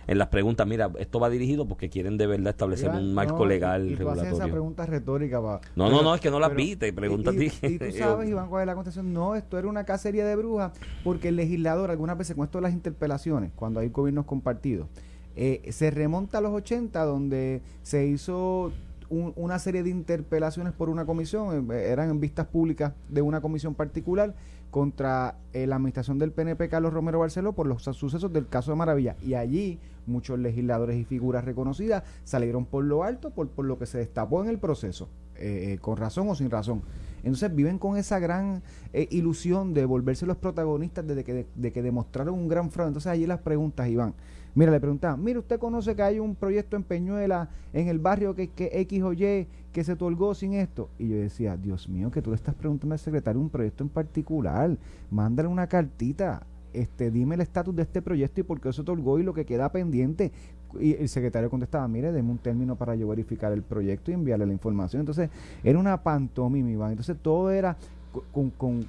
en 0.07 0.19
las 0.19 0.29
preguntas, 0.29 0.67
mira, 0.67 0.91
esto 0.99 1.21
va 1.21 1.31
dirigido 1.31 1.67
porque 1.67 1.89
quieren 1.89 2.17
de 2.19 2.27
verdad 2.27 2.51
establecer 2.51 2.91
un 2.91 3.15
marco 3.15 3.39
no, 3.41 3.45
legal 3.47 3.89
y, 3.89 3.95
esa 3.95 3.99
regulatorio? 4.05 4.49
pregunta 4.53 4.87
retórica 4.87 5.41
pa- 5.41 5.61
No, 5.77 5.85
pero- 5.87 5.91
no, 5.91 6.03
no, 6.03 6.15
es 6.15 6.21
que 6.21 6.31
no 6.31 6.41
la 6.41 6.49
pero- 6.49 6.57
vi, 6.59 6.77
te 6.77 6.93
pregunto 6.93 7.31
a 7.31 7.35
y- 7.35 7.39
ti. 7.39 7.53
Y, 7.63 7.67
y 7.67 7.79
tú 7.79 7.85
sabes, 7.99 8.29
Iván, 8.29 8.49
cuál 8.49 8.63
es 8.63 8.67
la 8.67 8.75
contestación. 8.75 9.13
No, 9.13 9.35
esto 9.35 9.59
era 9.59 9.69
una 9.69 9.85
cacería 9.85 10.25
de 10.27 10.37
brujas, 10.37 10.73
porque 11.05 11.29
el 11.29 11.37
legislador, 11.37 11.91
algunas 11.91 12.19
veces 12.19 12.35
con 12.37 12.45
esto 12.45 12.59
de 12.59 12.63
las 12.63 12.73
interpelaciones, 12.73 13.53
cuando 13.55 13.81
hay 13.81 13.89
gobiernos 13.91 14.25
compartidos, 14.27 14.89
eh, 15.37 15.63
se 15.73 15.91
remonta 15.91 16.39
a 16.39 16.41
los 16.41 16.53
80, 16.53 17.05
donde 17.05 17.63
se 17.83 18.05
hizo 18.07 18.73
un- 19.09 19.33
una 19.37 19.59
serie 19.59 19.83
de 19.83 19.91
interpelaciones 19.91 20.73
por 20.73 20.89
una 20.89 21.05
comisión, 21.05 21.71
eh, 21.73 21.89
eran 21.91 22.11
en 22.11 22.21
vistas 22.21 22.47
públicas 22.47 22.93
de 23.09 23.23
una 23.23 23.41
comisión 23.41 23.75
particular, 23.75 24.35
contra 24.73 25.37
eh, 25.52 25.67
la 25.69 25.76
administración 25.76 26.19
del 26.19 26.33
PNP 26.33 26.71
Carlos 26.71 26.95
Romero 26.95 27.21
Barceló 27.21 27.52
por 27.52 27.67
los 27.67 27.85
sucesos 27.85 28.33
del 28.33 28.49
caso 28.49 28.73
de 28.73 28.79
Maravilla. 28.79 29.17
Y 29.23 29.35
allí 29.35 29.79
muchos 30.07 30.38
legisladores 30.38 30.97
y 30.97 31.05
figuras 31.05 31.45
reconocidas 31.45 32.02
salieron 32.25 32.64
por 32.64 32.83
lo 32.83 33.05
alto, 33.05 33.31
por, 33.31 33.50
lo 33.64 33.79
que 33.79 33.87
se 33.87 33.99
destapó 33.99 34.43
en 34.43 34.49
el 34.49 34.59
proceso, 34.59 35.11
eh, 35.37 35.75
eh, 35.75 35.79
con 35.79 35.99
razón 35.99 36.29
o 36.31 36.35
sin 36.35 36.50
razón. 36.50 36.83
Entonces 37.19 37.55
viven 37.55 37.79
con 37.79 37.99
esa 37.99 38.19
gran 38.19 38.62
eh, 38.95 39.07
ilusión 39.11 39.75
de 39.75 39.85
volverse 39.85 40.26
los 40.26 40.38
protagonistas 40.38 41.07
de 41.07 41.23
que, 41.23 41.47
de, 41.55 41.73
que 41.73 41.83
demostraron 41.83 42.35
un 42.35 42.49
gran 42.49 42.71
fraude. 42.71 42.88
Entonces 42.88 43.12
allí 43.12 43.26
las 43.26 43.41
preguntas, 43.41 43.88
Iván. 43.88 44.14
Mira, 44.55 44.71
le 44.71 44.81
preguntaban, 44.81 45.23
mire, 45.25 45.39
¿usted 45.39 45.59
conoce 45.59 45.97
que 45.97 46.03
hay 46.03 46.19
un 46.19 46.35
proyecto 46.35 46.77
en 46.77 46.83
Peñuela, 46.83 47.49
en 47.73 47.89
el 47.89 47.99
barrio 47.99 48.35
que, 48.35 48.49
que 48.49 48.71
X 48.81 49.03
o 49.03 49.13
Y, 49.15 49.47
que 49.73 49.85
se 49.85 49.93
otorgó 49.93 50.35
sin 50.35 50.53
esto? 50.53 50.91
Y 50.99 51.09
yo 51.09 51.17
decía, 51.17 51.57
Dios 51.57 51.89
mío, 51.89 52.11
que 52.11 52.21
tú 52.21 52.31
le 52.31 52.37
estás 52.37 52.55
preguntando 52.55 52.93
al 52.95 52.99
secretario 52.99 53.41
un 53.41 53.49
proyecto 53.49 53.83
en 53.83 53.89
particular, 53.89 54.77
mándale 55.11 55.49
una 55.49 55.67
cartita, 55.67 56.43
este, 56.75 57.11
dime 57.11 57.35
el 57.35 57.41
estatus 57.41 57.75
de 57.75 57.83
este 57.83 58.03
proyecto 58.03 58.41
y 58.41 58.45
por 58.45 58.61
qué 58.61 58.73
se 58.73 58.81
otorgó 58.81 59.19
y 59.19 59.23
lo 59.23 59.35
que 59.35 59.45
queda 59.45 59.71
pendiente. 59.71 60.33
Y 60.81 60.95
el 60.95 61.09
secretario 61.09 61.51
contestaba, 61.51 61.87
mire, 61.89 62.13
deme 62.13 62.31
un 62.31 62.39
término 62.39 62.77
para 62.77 62.95
yo 62.95 63.09
verificar 63.09 63.53
el 63.53 63.63
proyecto 63.63 64.11
y 64.11 64.15
enviarle 64.15 64.47
la 64.47 64.53
información. 64.53 65.01
Entonces, 65.01 65.29
era 65.63 65.79
una 65.79 66.03
pantomima. 66.03 66.91
Entonces, 66.91 67.17
todo 67.21 67.51
era 67.51 67.77
con, 68.12 68.23
con, 68.33 68.50
con- 68.50 68.87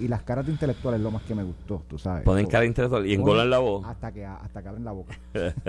y 0.00 0.08
las 0.08 0.22
caras 0.22 0.46
de 0.46 0.52
intelectuales 0.52 1.00
lo 1.00 1.10
más 1.10 1.22
que 1.22 1.34
me 1.34 1.42
gustó, 1.42 1.82
tú 1.88 1.98
sabes. 1.98 2.24
Ponen 2.24 2.46
cara 2.46 2.64
intelectual 2.64 3.06
y 3.06 3.14
engolan 3.14 3.50
la 3.50 3.58
voz. 3.58 3.84
Hasta 3.86 4.12
que, 4.12 4.24
hasta 4.24 4.62
que 4.62 4.68
abren 4.68 4.84
la 4.84 4.92
boca. 4.92 5.14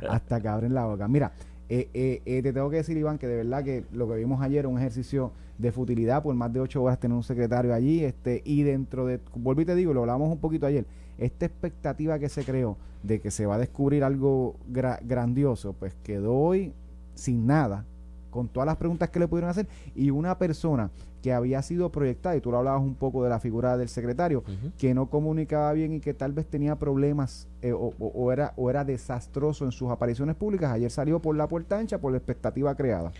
hasta 0.08 0.40
que 0.40 0.48
abren 0.48 0.74
la 0.74 0.84
boca. 0.86 1.08
Mira, 1.08 1.32
eh, 1.68 1.88
eh, 1.94 2.22
eh, 2.24 2.42
te 2.42 2.52
tengo 2.52 2.68
que 2.70 2.76
decir, 2.76 2.96
Iván, 2.96 3.18
que 3.18 3.26
de 3.26 3.36
verdad 3.36 3.64
que 3.64 3.84
lo 3.92 4.08
que 4.08 4.16
vimos 4.16 4.40
ayer 4.42 4.66
un 4.66 4.78
ejercicio 4.78 5.32
de 5.58 5.70
futilidad 5.72 6.22
por 6.22 6.34
más 6.34 6.52
de 6.52 6.60
ocho 6.60 6.82
horas 6.82 6.98
tener 6.98 7.16
un 7.16 7.22
secretario 7.22 7.72
allí, 7.72 8.04
este, 8.04 8.42
y 8.44 8.62
dentro 8.62 9.06
de, 9.06 9.20
vuelvo 9.34 9.60
y 9.62 9.64
te 9.64 9.74
digo, 9.74 9.92
lo 9.94 10.00
hablamos 10.00 10.30
un 10.30 10.38
poquito 10.38 10.66
ayer, 10.66 10.84
esta 11.18 11.46
expectativa 11.46 12.18
que 12.18 12.28
se 12.28 12.44
creó 12.44 12.76
de 13.02 13.20
que 13.20 13.30
se 13.30 13.46
va 13.46 13.54
a 13.54 13.58
descubrir 13.58 14.02
algo 14.04 14.56
gra- 14.72 14.98
grandioso, 15.02 15.72
pues 15.78 15.94
quedó 16.02 16.34
hoy 16.34 16.72
sin 17.14 17.46
nada, 17.46 17.84
con 18.30 18.48
todas 18.48 18.66
las 18.66 18.76
preguntas 18.76 19.10
que 19.10 19.20
le 19.20 19.28
pudieron 19.28 19.50
hacer, 19.50 19.66
y 19.94 20.10
una 20.10 20.36
persona 20.36 20.90
que 21.22 21.32
había 21.32 21.62
sido 21.62 21.90
proyectada, 21.92 22.36
y 22.36 22.40
tú 22.40 22.50
lo 22.50 22.58
hablabas 22.58 22.82
un 22.82 22.94
poco 22.96 23.22
de 23.24 23.30
la 23.30 23.38
figura 23.40 23.76
del 23.76 23.88
secretario, 23.88 24.42
que 24.76 24.92
no 24.92 25.08
comunicaba 25.08 25.72
bien 25.72 25.92
y 25.92 26.00
que 26.00 26.12
tal 26.14 26.32
vez 26.32 26.46
tenía 26.46 26.76
problemas 26.76 27.48
eh, 27.62 27.72
o, 27.72 27.94
o- 27.98 28.06
o 28.14 28.32
era, 28.32 28.52
o 28.56 28.68
era 28.70 28.84
desastroso 28.84 29.64
en 29.64 29.72
sus 29.72 29.90
apariciones 29.90 30.34
públicas, 30.36 30.72
ayer 30.72 30.90
salió 30.90 31.20
por 31.20 31.36
la 31.36 31.46
puerta 31.48 31.78
ancha 31.78 31.98
por 31.98 32.10
la 32.12 32.18
expectativa 32.18 32.74
creada. 32.74 33.12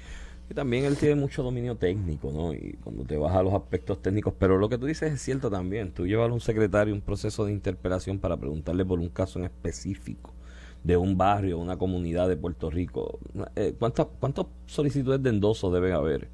Y 0.51 0.55
también 0.55 0.85
él 0.85 0.97
tiene 0.97 1.15
mucho 1.15 1.43
dominio 1.43 1.77
técnico, 1.77 2.31
¿no? 2.33 2.53
Y 2.53 2.77
cuando 2.83 3.05
te 3.05 3.17
vas 3.17 3.35
a 3.35 3.43
los 3.43 3.55
aspectos 3.55 4.03
técnicos, 4.03 4.35
pero 4.39 4.59
lo 4.59 4.69
que 4.69 4.77
tú 4.77 4.87
dices 4.87 5.13
es 5.13 5.23
cierto 5.23 5.49
también. 5.49 5.93
Tú 5.93 6.07
llevas 6.07 6.29
a 6.29 6.33
un 6.33 6.41
secretario 6.41 6.93
un 6.93 7.01
proceso 7.01 7.45
de 7.47 7.53
interpelación 7.53 8.19
para 8.19 8.37
preguntarle 8.37 8.85
por 8.85 8.99
un 8.99 9.09
caso 9.09 9.39
en 9.39 9.47
específico 9.47 10.33
de 10.85 10.97
un 10.97 11.17
barrio, 11.17 11.59
una 11.59 11.79
comunidad 11.79 12.29
de 12.29 12.37
Puerto 12.37 12.69
Rico. 12.69 13.19
Eh, 13.55 13.75
¿Cuántas 13.79 14.09
cuántas 14.19 14.47
solicitudes 14.67 15.23
de 15.23 15.31
endoso 15.31 15.71
deben 15.71 15.93
haber 15.93 16.29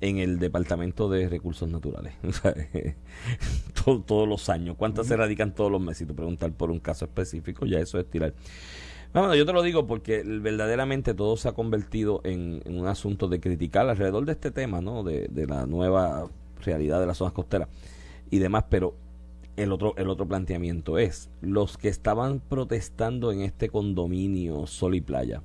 en 0.00 0.18
el 0.18 0.38
Departamento 0.38 1.08
de 1.08 1.28
Recursos 1.28 1.68
Naturales? 1.68 2.14
O 2.26 2.32
sea, 2.32 2.54
todo- 3.84 4.00
todos 4.02 4.28
los 4.28 4.48
años. 4.48 4.76
¿Cuántas 4.76 5.06
se 5.06 5.16
radican 5.16 5.54
todos 5.54 5.70
los 5.70 5.80
meses? 5.80 6.02
Y 6.02 6.06
tú 6.06 6.14
preguntar 6.14 6.52
por 6.52 6.70
un 6.70 6.80
caso 6.80 7.04
específico, 7.04 7.66
ya 7.66 7.78
eso 7.80 7.98
es 7.98 8.08
tirar. 8.08 8.34
Bueno, 9.12 9.34
yo 9.34 9.46
te 9.46 9.52
lo 9.54 9.62
digo 9.62 9.86
porque 9.86 10.22
verdaderamente 10.22 11.14
todo 11.14 11.36
se 11.36 11.48
ha 11.48 11.52
convertido 11.52 12.20
en, 12.24 12.60
en 12.64 12.78
un 12.78 12.86
asunto 12.86 13.28
de 13.28 13.40
criticar 13.40 13.88
alrededor 13.88 14.26
de 14.26 14.32
este 14.32 14.50
tema, 14.50 14.80
¿no? 14.82 15.02
De, 15.02 15.28
de 15.28 15.46
la 15.46 15.66
nueva 15.66 16.28
realidad 16.62 17.00
de 17.00 17.06
las 17.06 17.16
zonas 17.18 17.32
costeras 17.32 17.68
y 18.30 18.38
demás, 18.38 18.64
pero 18.68 18.94
el 19.56 19.72
otro, 19.72 19.94
el 19.96 20.08
otro 20.10 20.28
planteamiento 20.28 20.98
es, 20.98 21.30
los 21.40 21.78
que 21.78 21.88
estaban 21.88 22.40
protestando 22.40 23.32
en 23.32 23.40
este 23.40 23.70
condominio 23.70 24.66
Sol 24.66 24.94
y 24.94 25.00
Playa, 25.00 25.42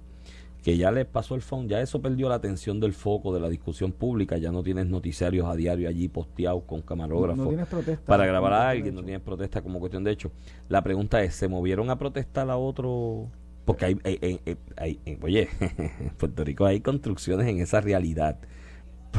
que 0.63 0.77
ya 0.77 0.91
les 0.91 1.05
pasó 1.05 1.36
el 1.36 1.41
phone, 1.41 1.67
ya 1.67 1.82
eso 1.82 2.01
perdió 2.01 2.29
la 2.29 2.36
atención 2.36 2.79
del 2.79 2.93
foco 2.93 3.34
de 3.34 3.41
la 3.41 3.50
discusión 3.50 3.91
pública, 3.91 4.38
ya 4.38 4.51
no 4.51 4.63
tienes 4.63 4.86
noticiarios 4.88 5.46
a 5.48 5.55
diario 5.55 5.89
allí 5.89 6.08
posteados 6.08 6.63
con 6.63 6.82
camarógrafos 6.82 7.38
No 7.43 7.48
tienes 7.50 7.67
protesta. 7.67 8.05
para 8.05 8.25
grabar 8.25 8.53
a 8.53 8.70
alguien, 8.70 8.96
no 8.96 9.03
tienes 9.03 9.22
protesta 9.22 9.62
como 9.62 9.79
cuestión 9.79 10.03
de 10.05 10.12
hecho. 10.12 10.32
La 10.70 10.82
pregunta 10.82 11.22
es, 11.22 11.36
¿se 11.36 11.48
movieron 11.50 11.89
a 11.89 11.98
protestar 11.98 12.50
a 12.50 12.55
otro? 12.58 13.27
Porque 13.65 13.86
hay, 13.86 13.98
hay- 14.05 14.39
hay- 14.77 15.00
oye, 15.22 15.50
en 15.60 16.10
Puerto 16.17 16.43
Rico 16.43 16.65
hay 16.65 16.79
construcciones 16.82 17.48
en 17.48 17.60
esa 17.60 17.82
realidad 17.82 18.39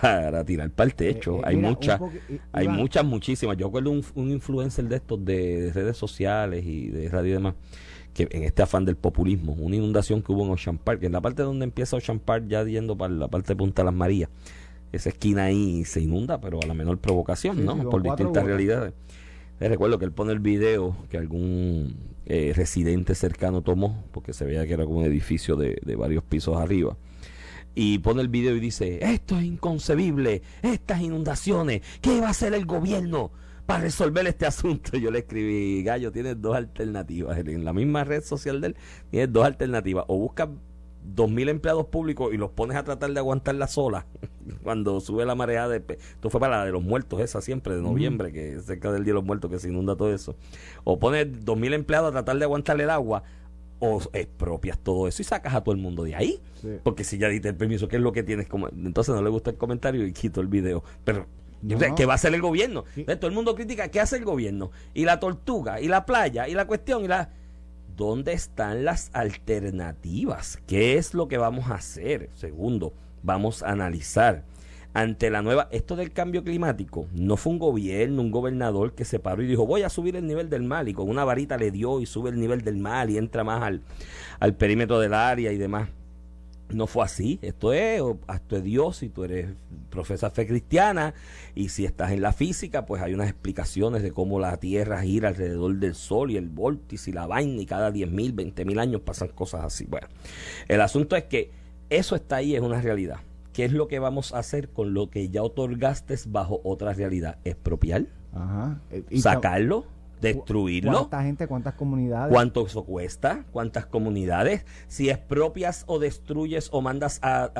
para 0.00 0.44
tirar 0.44 0.70
para 0.70 0.86
el 0.88 0.94
techo. 0.94 1.36
Eh, 1.36 1.38
eh, 1.38 1.42
hay 1.44 1.56
mira, 1.56 1.68
muchas, 1.68 2.00
hay 2.52 2.68
muchas, 2.68 3.04
muchísimas. 3.04 3.56
Yo 3.56 3.66
recuerdo 3.66 3.90
un, 3.90 4.02
un 4.14 4.30
influencer 4.30 4.88
de 4.88 4.96
estos 4.96 5.24
de, 5.24 5.70
redes 5.74 5.96
sociales 5.96 6.64
y 6.66 6.88
de 6.88 7.08
radio 7.08 7.30
y 7.30 7.32
demás, 7.34 7.54
que 8.14 8.28
en 8.30 8.44
este 8.44 8.62
afán 8.62 8.84
del 8.84 8.96
populismo, 8.96 9.52
una 9.58 9.76
inundación 9.76 10.22
que 10.22 10.32
hubo 10.32 10.44
en 10.44 10.52
Ocean 10.52 10.78
Park, 10.78 11.02
en 11.02 11.12
la 11.12 11.20
parte 11.20 11.42
donde 11.42 11.64
empieza 11.64 11.96
Ocean 11.96 12.20
Park, 12.20 12.44
ya 12.48 12.64
yendo 12.64 12.96
para 12.96 13.12
la 13.12 13.28
parte 13.28 13.48
de 13.48 13.56
Punta 13.56 13.82
Las 13.84 13.92
Marías, 13.94 14.30
esa 14.92 15.08
esquina 15.08 15.44
ahí 15.44 15.84
se 15.84 16.00
inunda, 16.00 16.40
pero 16.40 16.60
a 16.62 16.66
la 16.66 16.74
menor 16.74 16.98
provocación, 16.98 17.56
Sí, 17.56 17.62
¿no? 17.62 17.74
sí, 17.74 17.82
Por 17.90 18.02
distintas 18.02 18.44
realidades. 18.44 18.94
Eh, 19.60 19.68
recuerdo 19.68 19.98
que 19.98 20.04
él 20.04 20.12
pone 20.12 20.32
el 20.32 20.38
video 20.40 20.96
que 21.10 21.18
algún 21.18 21.96
eh, 22.26 22.52
residente 22.54 23.14
cercano 23.14 23.62
tomó, 23.62 24.04
porque 24.12 24.32
se 24.32 24.44
veía 24.44 24.66
que 24.66 24.72
era 24.74 24.84
como 24.84 24.98
un 25.00 25.04
edificio 25.04 25.56
de, 25.56 25.78
de 25.84 25.96
varios 25.96 26.22
pisos 26.24 26.56
arriba. 26.56 26.96
y 27.76 27.98
pone 27.98 28.22
el 28.22 28.28
video 28.28 28.54
y 28.54 28.60
dice, 28.60 29.00
esto 29.02 29.36
es 29.36 29.44
inconcebible, 29.44 30.42
estas 30.62 31.00
inundaciones, 31.00 31.82
¿qué 32.00 32.20
va 32.20 32.28
a 32.28 32.30
hacer 32.30 32.54
el 32.54 32.66
gobierno 32.66 33.32
para 33.66 33.80
resolver 33.82 34.26
este 34.26 34.46
asunto? 34.46 34.96
Yo 34.98 35.10
le 35.10 35.20
escribí, 35.20 35.82
Gallo, 35.82 36.12
tienes 36.12 36.40
dos 36.40 36.56
alternativas, 36.56 37.38
en 37.38 37.64
la 37.64 37.72
misma 37.72 38.04
red 38.04 38.22
social 38.22 38.60
de 38.60 38.68
él, 38.68 38.76
tienes 39.10 39.32
dos 39.32 39.44
alternativas, 39.44 40.04
o 40.08 40.18
buscas 40.18 40.48
dos 41.04 41.30
mil 41.30 41.50
empleados 41.50 41.86
públicos 41.86 42.32
y 42.32 42.38
los 42.38 42.50
pones 42.50 42.78
a 42.78 42.82
tratar 42.82 43.12
de 43.12 43.18
aguantar 43.18 43.54
la 43.56 43.68
sola 43.68 44.06
cuando 44.62 45.00
sube 45.00 45.26
la 45.26 45.34
marea 45.34 45.68
de 45.68 45.84
esto 45.86 46.30
fue 46.30 46.40
para 46.40 46.60
la 46.60 46.64
de 46.64 46.72
los 46.72 46.82
muertos 46.82 47.20
esa 47.20 47.42
siempre 47.42 47.76
de 47.76 47.82
noviembre 47.82 48.32
que 48.32 48.54
es 48.54 48.64
cerca 48.64 48.90
del 48.90 49.04
día 49.04 49.10
de 49.10 49.16
los 49.16 49.24
muertos 49.24 49.50
que 49.50 49.58
se 49.58 49.68
inunda 49.68 49.96
todo 49.96 50.14
eso 50.14 50.34
o 50.82 50.98
pones 50.98 51.44
dos 51.44 51.58
mil 51.58 51.74
empleados 51.74 52.08
a 52.08 52.12
tratar 52.12 52.38
de 52.38 52.44
aguantar 52.44 52.80
el 52.80 52.88
agua 52.88 53.22
o 53.80 54.00
expropias 54.12 54.78
todo 54.78 55.08
eso 55.08 55.20
y 55.20 55.24
sacas 55.24 55.54
a 55.54 55.62
todo 55.62 55.74
el 55.74 55.80
mundo 55.80 56.04
de 56.04 56.14
ahí. 56.14 56.40
Porque 56.82 57.04
si 57.04 57.18
ya 57.18 57.28
diste 57.28 57.48
el 57.48 57.56
permiso, 57.56 57.88
¿qué 57.88 57.96
es 57.96 58.02
lo 58.02 58.12
que 58.12 58.22
tienes? 58.22 58.48
Como, 58.48 58.68
entonces 58.68 59.14
no 59.14 59.22
le 59.22 59.28
gusta 59.28 59.50
el 59.50 59.56
comentario 59.56 60.06
y 60.06 60.12
quito 60.12 60.40
el 60.40 60.46
video. 60.46 60.82
Pero, 61.04 61.26
¿qué 61.96 62.06
va 62.06 62.12
a 62.12 62.16
hacer 62.16 62.34
el 62.34 62.40
gobierno? 62.40 62.84
todo 63.04 63.26
el 63.26 63.34
mundo 63.34 63.54
critica, 63.54 63.88
¿qué 63.88 64.00
hace 64.00 64.16
el 64.16 64.24
gobierno? 64.24 64.70
Y 64.92 65.04
la 65.04 65.20
tortuga, 65.20 65.80
y 65.80 65.88
la 65.88 66.04
playa, 66.06 66.48
y 66.48 66.54
la 66.54 66.66
cuestión, 66.66 67.04
y 67.04 67.08
la... 67.08 67.30
¿Dónde 67.96 68.32
están 68.32 68.84
las 68.84 69.10
alternativas? 69.12 70.58
¿Qué 70.66 70.98
es 70.98 71.14
lo 71.14 71.28
que 71.28 71.38
vamos 71.38 71.70
a 71.70 71.76
hacer? 71.76 72.28
Segundo, 72.34 72.92
vamos 73.22 73.62
a 73.62 73.70
analizar 73.70 74.42
ante 74.94 75.28
la 75.28 75.42
nueva, 75.42 75.68
esto 75.72 75.96
del 75.96 76.12
cambio 76.12 76.44
climático, 76.44 77.06
no 77.12 77.36
fue 77.36 77.52
un 77.52 77.58
gobierno, 77.58 78.22
un 78.22 78.30
gobernador 78.30 78.94
que 78.94 79.04
se 79.04 79.18
paró 79.18 79.42
y 79.42 79.46
dijo, 79.48 79.66
voy 79.66 79.82
a 79.82 79.88
subir 79.88 80.14
el 80.14 80.26
nivel 80.26 80.48
del 80.48 80.62
mar 80.62 80.88
y 80.88 80.94
con 80.94 81.08
una 81.08 81.24
varita 81.24 81.56
le 81.56 81.72
dio 81.72 82.00
y 82.00 82.06
sube 82.06 82.30
el 82.30 82.38
nivel 82.38 82.62
del 82.62 82.76
mar 82.76 83.10
y 83.10 83.18
entra 83.18 83.42
más 83.42 83.60
al, 83.60 83.82
al 84.38 84.54
perímetro 84.54 85.00
del 85.00 85.12
área 85.12 85.50
y 85.50 85.58
demás. 85.58 85.88
No 86.70 86.86
fue 86.86 87.04
así, 87.04 87.38
esto 87.42 87.72
es 87.72 88.02
acto 88.26 88.56
de 88.56 88.62
Dios 88.62 88.96
si 88.96 89.08
tú 89.08 89.24
eres 89.24 89.48
profesor 89.90 90.30
fe 90.30 90.46
cristiana 90.46 91.14
y 91.54 91.68
si 91.68 91.84
estás 91.84 92.12
en 92.12 92.22
la 92.22 92.32
física, 92.32 92.86
pues 92.86 93.02
hay 93.02 93.14
unas 93.14 93.28
explicaciones 93.28 94.02
de 94.02 94.12
cómo 94.12 94.40
la 94.40 94.56
Tierra 94.56 95.02
gira 95.02 95.28
alrededor 95.28 95.76
del 95.76 95.94
Sol 95.94 96.30
y 96.30 96.36
el 96.36 96.48
vórtice 96.48 97.10
y 97.10 97.12
la 97.12 97.26
vaina 97.26 97.62
y 97.62 97.66
cada 97.66 97.90
10 97.90 98.10
mil, 98.10 98.32
20 98.32 98.64
mil 98.64 98.78
años 98.78 99.02
pasan 99.02 99.28
cosas 99.28 99.62
así. 99.62 99.84
Bueno, 99.84 100.08
el 100.66 100.80
asunto 100.80 101.16
es 101.16 101.24
que 101.24 101.52
eso 101.90 102.16
está 102.16 102.36
ahí, 102.36 102.56
es 102.56 102.62
una 102.62 102.80
realidad. 102.80 103.20
¿qué 103.54 103.64
es 103.64 103.72
lo 103.72 103.88
que 103.88 103.98
vamos 103.98 104.34
a 104.34 104.40
hacer 104.40 104.68
con 104.68 104.92
lo 104.92 105.08
que 105.08 105.30
ya 105.30 105.42
otorgaste 105.42 106.16
bajo 106.26 106.60
otra 106.64 106.92
realidad? 106.92 107.38
¿Expropiar? 107.44 108.06
Ajá. 108.34 108.80
Eh, 108.90 109.04
¿Sacarlo? 109.18 109.86
Destruirlo. 110.20 110.92
¿Cuánta 110.92 111.22
gente, 111.22 111.46
cuántas 111.46 111.74
comunidades? 111.74 112.32
¿Cuánto 112.32 112.66
eso 112.66 112.84
cuesta? 112.84 113.44
¿Cuántas 113.52 113.86
comunidades? 113.86 114.64
Si 114.88 115.10
expropias 115.10 115.84
o 115.86 115.98
destruyes 115.98 116.68
o 116.72 116.80
mandas 116.80 117.20
a, 117.22 117.50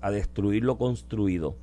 a 0.00 0.10
destruir 0.10 0.64
lo 0.64 0.78
construido, 0.78 1.56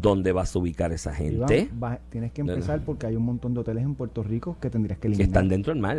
¿Dónde 0.00 0.32
vas 0.32 0.56
a 0.56 0.58
ubicar 0.58 0.92
esa 0.92 1.12
gente? 1.12 1.68
tienes 2.08 2.32
que 2.32 2.40
empezar 2.40 2.80
porque 2.80 3.06
hay 3.06 3.16
un 3.16 3.24
montón 3.24 3.52
de 3.52 3.60
hoteles 3.60 3.84
en 3.84 3.94
Puerto 3.94 4.22
Rico 4.22 4.56
que 4.58 4.70
tendrías 4.70 4.98
que 4.98 5.08
eliminar. 5.08 5.26
Que 5.26 5.30
están 5.30 5.48
dentro 5.48 5.72
del 5.74 5.82
mar. 5.82 5.98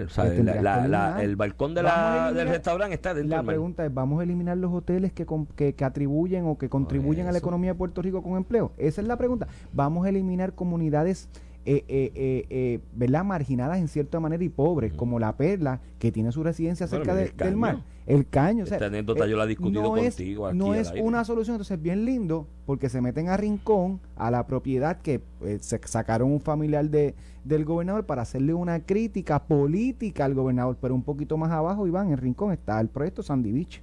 el 1.22 1.36
balcón 1.36 1.76
de 1.76 1.84
del 1.84 2.48
restaurante 2.48 2.96
está 2.96 3.14
dentro 3.14 3.38
del 3.38 3.46
mar. 3.46 3.46
La 3.46 3.52
pregunta 3.52 3.86
es, 3.86 3.94
¿vamos 3.94 4.20
a 4.20 4.24
eliminar 4.24 4.58
los 4.58 4.74
hoteles 4.74 5.14
que, 5.14 5.28
que, 5.76 5.86
atribuyen 5.86 6.46
o 6.46 6.58
que 6.58 6.70
contribuyen 6.70 7.28
a 7.28 7.32
la 7.32 7.38
economía 7.38 7.74
de 7.74 7.78
Puerto 7.78 8.02
Rico 8.02 8.24
con 8.24 8.36
empleo? 8.36 8.72
Esa 8.78 9.02
es 9.02 9.08
la 9.08 9.18
pregunta. 9.18 9.48
¿Vamos 9.74 10.06
a 10.06 10.10
eliminar 10.10 10.54
comunidades 10.54 11.30
eh, 11.66 11.86
eh, 11.88 12.12
eh, 12.16 12.46
eh, 12.50 12.80
¿verdad? 12.94 13.24
marginadas 13.24 13.80
en 13.80 13.88
cierta 13.88 14.20
manera 14.20 14.44
y 14.44 14.50
pobres, 14.50 14.94
como 14.94 15.20
la 15.20 15.38
Perla, 15.38 15.80
que 15.98 16.12
tiene 16.12 16.32
su 16.32 16.44
residencia 16.44 16.88
cerca 16.88 17.16
del 17.16 17.56
mar. 17.56 17.84
El 18.06 18.28
caño. 18.28 18.66
Esta 18.66 18.88
anécdota 18.88 19.26
yo 19.28 19.38
la 19.38 19.46
he 19.46 19.48
discutido 19.48 19.82
no 19.82 19.90
contigo. 19.92 20.50
Es, 20.50 20.56
no 20.56 20.74
es 20.74 20.92
una 21.02 21.24
solución, 21.24 21.56
entonces 21.56 21.82
bien 21.82 22.04
lindo, 22.04 22.48
porque 22.66 22.90
se 22.90 23.00
meten 23.00 23.30
a 23.30 23.38
rincón 23.38 24.02
a 24.18 24.30
la 24.30 24.46
propiedad 24.46 25.00
que 25.02 25.22
se 25.62 25.80
sacaron 25.86 26.30
un 26.30 26.42
familiar 26.42 26.90
de, 26.90 27.16
del 27.46 27.64
gobernador 27.64 28.06
para 28.06 28.24
hacerle 28.24 28.54
una 28.54 28.82
crítica 28.82 29.44
política 29.44 30.26
al 30.26 30.34
gobernador, 30.34 30.78
pero 30.82 30.96
un 30.96 31.04
poquito 31.04 31.38
más 31.38 31.52
abajo, 31.52 31.88
Iván, 31.88 32.12
en 32.12 32.18
rincón 32.18 32.52
está 32.52 32.82
el 32.82 32.90
proyecto 32.90 33.24
Sandy 33.24 33.54
Beach, 33.54 33.82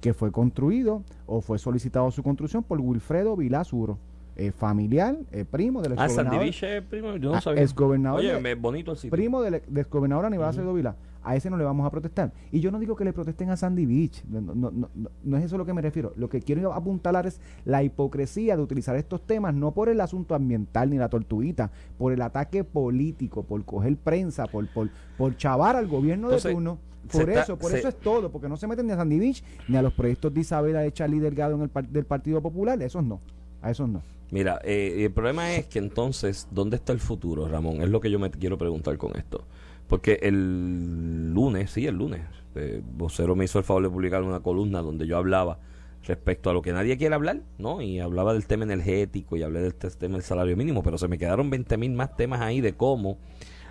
que 0.00 0.14
fue 0.14 0.32
construido 0.32 1.02
o 1.26 1.42
fue 1.42 1.58
solicitado 1.58 2.10
su 2.10 2.22
construcción 2.22 2.62
por 2.62 2.80
Wilfredo 2.80 3.36
Vilazuro 3.36 3.98
eh, 4.36 4.52
familiar, 4.52 5.16
eh, 5.32 5.44
primo 5.44 5.80
del 5.80 5.98
ah, 5.98 6.04
exgobernador. 6.04 6.44
Ah, 6.44 6.84
primo, 6.88 7.16
yo 7.16 7.32
no 7.32 7.40
sabía. 7.40 7.62
Exgobernador. 7.62 8.20
Oye, 8.20 8.54
bonito 8.54 8.92
el 8.92 8.96
sitio. 8.98 9.10
Primo 9.10 9.42
del, 9.42 9.54
exgobernador 9.54 10.26
Aníbal 10.26 10.54
uh 10.54 10.58
-huh. 10.58 10.94
A 11.22 11.34
ese 11.34 11.50
no 11.50 11.56
le 11.56 11.64
vamos 11.64 11.84
a 11.84 11.90
protestar. 11.90 12.32
Y 12.52 12.60
yo 12.60 12.70
no 12.70 12.78
digo 12.78 12.94
que 12.94 13.04
le 13.04 13.12
protesten 13.12 13.50
a 13.50 13.56
Sandy 13.56 13.84
Beach. 13.84 14.24
No, 14.26 14.40
no, 14.40 14.70
no, 14.70 14.90
no 15.24 15.36
es 15.36 15.44
eso 15.44 15.56
a 15.56 15.58
lo 15.58 15.66
que 15.66 15.74
me 15.74 15.82
refiero. 15.82 16.12
Lo 16.16 16.28
que 16.28 16.40
quiero 16.40 16.72
apuntalar 16.72 17.26
es 17.26 17.40
la 17.64 17.82
hipocresía 17.82 18.56
de 18.56 18.62
utilizar 18.62 18.94
estos 18.94 19.26
temas, 19.26 19.52
no 19.52 19.72
por 19.72 19.88
el 19.88 20.00
asunto 20.00 20.36
ambiental 20.36 20.88
ni 20.88 20.98
la 20.98 21.08
tortuguita, 21.08 21.72
por 21.98 22.12
el 22.12 22.22
ataque 22.22 22.62
político, 22.62 23.42
por 23.42 23.64
coger 23.64 23.96
prensa, 23.96 24.46
por, 24.46 24.68
por, 24.72 24.90
por 25.18 25.36
chavar 25.36 25.74
al 25.74 25.88
gobierno 25.88 26.28
de 26.28 26.40
turno. 26.40 26.78
Por 27.10 27.30
eso, 27.30 27.56
por 27.56 27.74
eso 27.74 27.88
es 27.88 27.96
todo, 27.96 28.30
porque 28.30 28.48
no 28.48 28.56
se 28.56 28.66
meten 28.66 28.86
ni 28.86 28.92
a 28.92 28.96
Sandy 28.96 29.18
Beach 29.18 29.42
ni 29.68 29.76
a 29.76 29.82
los 29.82 29.94
proyectos 29.94 30.32
de 30.32 30.40
Isabela 30.40 30.80
de 30.80 30.92
Charlie 30.92 31.20
Delgado 31.20 31.54
en 31.54 31.62
el 31.62 31.92
del 31.92 32.04
Partido 32.04 32.40
Popular, 32.40 32.80
esos 32.82 33.02
no, 33.04 33.20
a 33.62 33.70
esos 33.70 33.88
no. 33.88 34.02
Mira, 34.30 34.60
eh, 34.64 35.04
el 35.04 35.12
problema 35.12 35.54
es 35.54 35.66
que 35.66 35.78
entonces, 35.78 36.48
¿dónde 36.50 36.76
está 36.76 36.92
el 36.92 37.00
futuro, 37.00 37.46
Ramón? 37.46 37.80
Es 37.82 37.88
lo 37.88 38.00
que 38.00 38.10
yo 38.10 38.18
me 38.18 38.30
quiero 38.30 38.58
preguntar 38.58 38.96
con 38.98 39.16
esto. 39.16 39.44
Porque 39.86 40.18
el 40.22 41.32
lunes, 41.32 41.70
sí, 41.70 41.86
el 41.86 41.96
lunes, 41.96 42.22
eh, 42.56 42.82
Vocero 42.84 43.36
me 43.36 43.44
hizo 43.44 43.58
el 43.58 43.64
favor 43.64 43.84
de 43.84 43.90
publicar 43.90 44.22
una 44.22 44.40
columna 44.40 44.82
donde 44.82 45.06
yo 45.06 45.16
hablaba 45.16 45.60
respecto 46.02 46.50
a 46.50 46.52
lo 46.52 46.62
que 46.62 46.72
nadie 46.72 46.96
quiere 46.96 47.14
hablar, 47.14 47.42
¿no? 47.58 47.80
Y 47.80 48.00
hablaba 48.00 48.32
del 48.32 48.46
tema 48.46 48.64
energético 48.64 49.36
y 49.36 49.42
hablé 49.42 49.60
del 49.60 49.74
tema 49.74 50.14
del 50.14 50.22
salario 50.22 50.56
mínimo, 50.56 50.82
pero 50.82 50.98
se 50.98 51.08
me 51.08 51.18
quedaron 51.18 51.50
20 51.50 51.76
mil 51.76 51.92
más 51.92 52.16
temas 52.16 52.40
ahí 52.40 52.60
de 52.60 52.74
cómo 52.74 53.18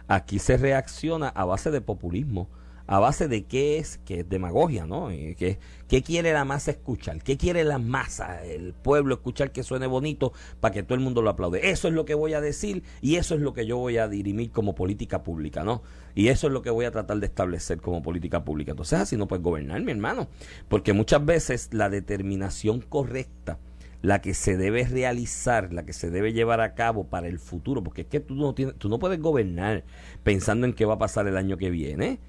aquí 0.07 0.39
se 0.39 0.57
reacciona 0.57 1.29
a 1.29 1.45
base 1.45 1.71
de 1.71 1.81
populismo 1.81 2.49
a 2.87 2.99
base 2.99 3.27
de 3.27 3.45
qué 3.45 3.77
es, 3.77 3.97
que 4.05 4.19
es 4.19 4.29
demagogia, 4.29 4.85
¿no? 4.85 5.07
¿Qué, 5.09 5.57
¿Qué 5.87 6.03
quiere 6.03 6.33
la 6.33 6.45
masa 6.45 6.71
escuchar? 6.71 7.21
¿Qué 7.23 7.37
quiere 7.37 7.63
la 7.63 7.79
masa, 7.79 8.43
el 8.43 8.73
pueblo 8.73 9.15
escuchar 9.15 9.51
que 9.51 9.63
suene 9.63 9.87
bonito 9.87 10.33
para 10.59 10.73
que 10.73 10.83
todo 10.83 10.95
el 10.95 11.03
mundo 11.03 11.21
lo 11.21 11.31
aplaude? 11.31 11.69
Eso 11.71 11.87
es 11.87 11.93
lo 11.93 12.05
que 12.05 12.13
voy 12.13 12.33
a 12.33 12.41
decir 12.41 12.83
y 13.01 13.15
eso 13.15 13.35
es 13.35 13.41
lo 13.41 13.53
que 13.53 13.65
yo 13.65 13.77
voy 13.77 13.97
a 13.97 14.07
dirimir 14.07 14.51
como 14.51 14.75
política 14.75 15.23
pública, 15.23 15.63
¿no? 15.63 15.81
Y 16.13 16.27
eso 16.27 16.47
es 16.47 16.53
lo 16.53 16.61
que 16.61 16.69
voy 16.69 16.85
a 16.85 16.91
tratar 16.91 17.17
de 17.17 17.25
establecer 17.25 17.81
como 17.81 18.01
política 18.01 18.45
pública. 18.45 18.71
Entonces 18.71 18.99
así 18.99 19.17
no 19.17 19.27
puedes 19.27 19.43
gobernar, 19.43 19.81
mi 19.81 19.91
hermano, 19.91 20.27
porque 20.67 20.93
muchas 20.93 21.25
veces 21.25 21.69
la 21.71 21.89
determinación 21.89 22.81
correcta, 22.81 23.57
la 24.01 24.21
que 24.21 24.35
se 24.35 24.57
debe 24.57 24.85
realizar, 24.85 25.73
la 25.73 25.85
que 25.85 25.93
se 25.93 26.11
debe 26.11 26.33
llevar 26.33 26.61
a 26.61 26.75
cabo 26.75 27.05
para 27.05 27.27
el 27.27 27.39
futuro, 27.39 27.83
porque 27.83 28.01
es 28.01 28.07
que 28.07 28.19
tú 28.19 28.35
no, 28.35 28.53
tienes, 28.53 28.75
tú 28.75 28.89
no 28.89 28.99
puedes 28.99 29.19
gobernar 29.19 29.83
pensando 30.23 30.67
en 30.67 30.73
qué 30.73 30.85
va 30.85 30.93
a 30.93 30.99
pasar 30.99 31.27
el 31.27 31.37
año 31.37 31.57
que 31.57 31.71
viene 31.71 32.19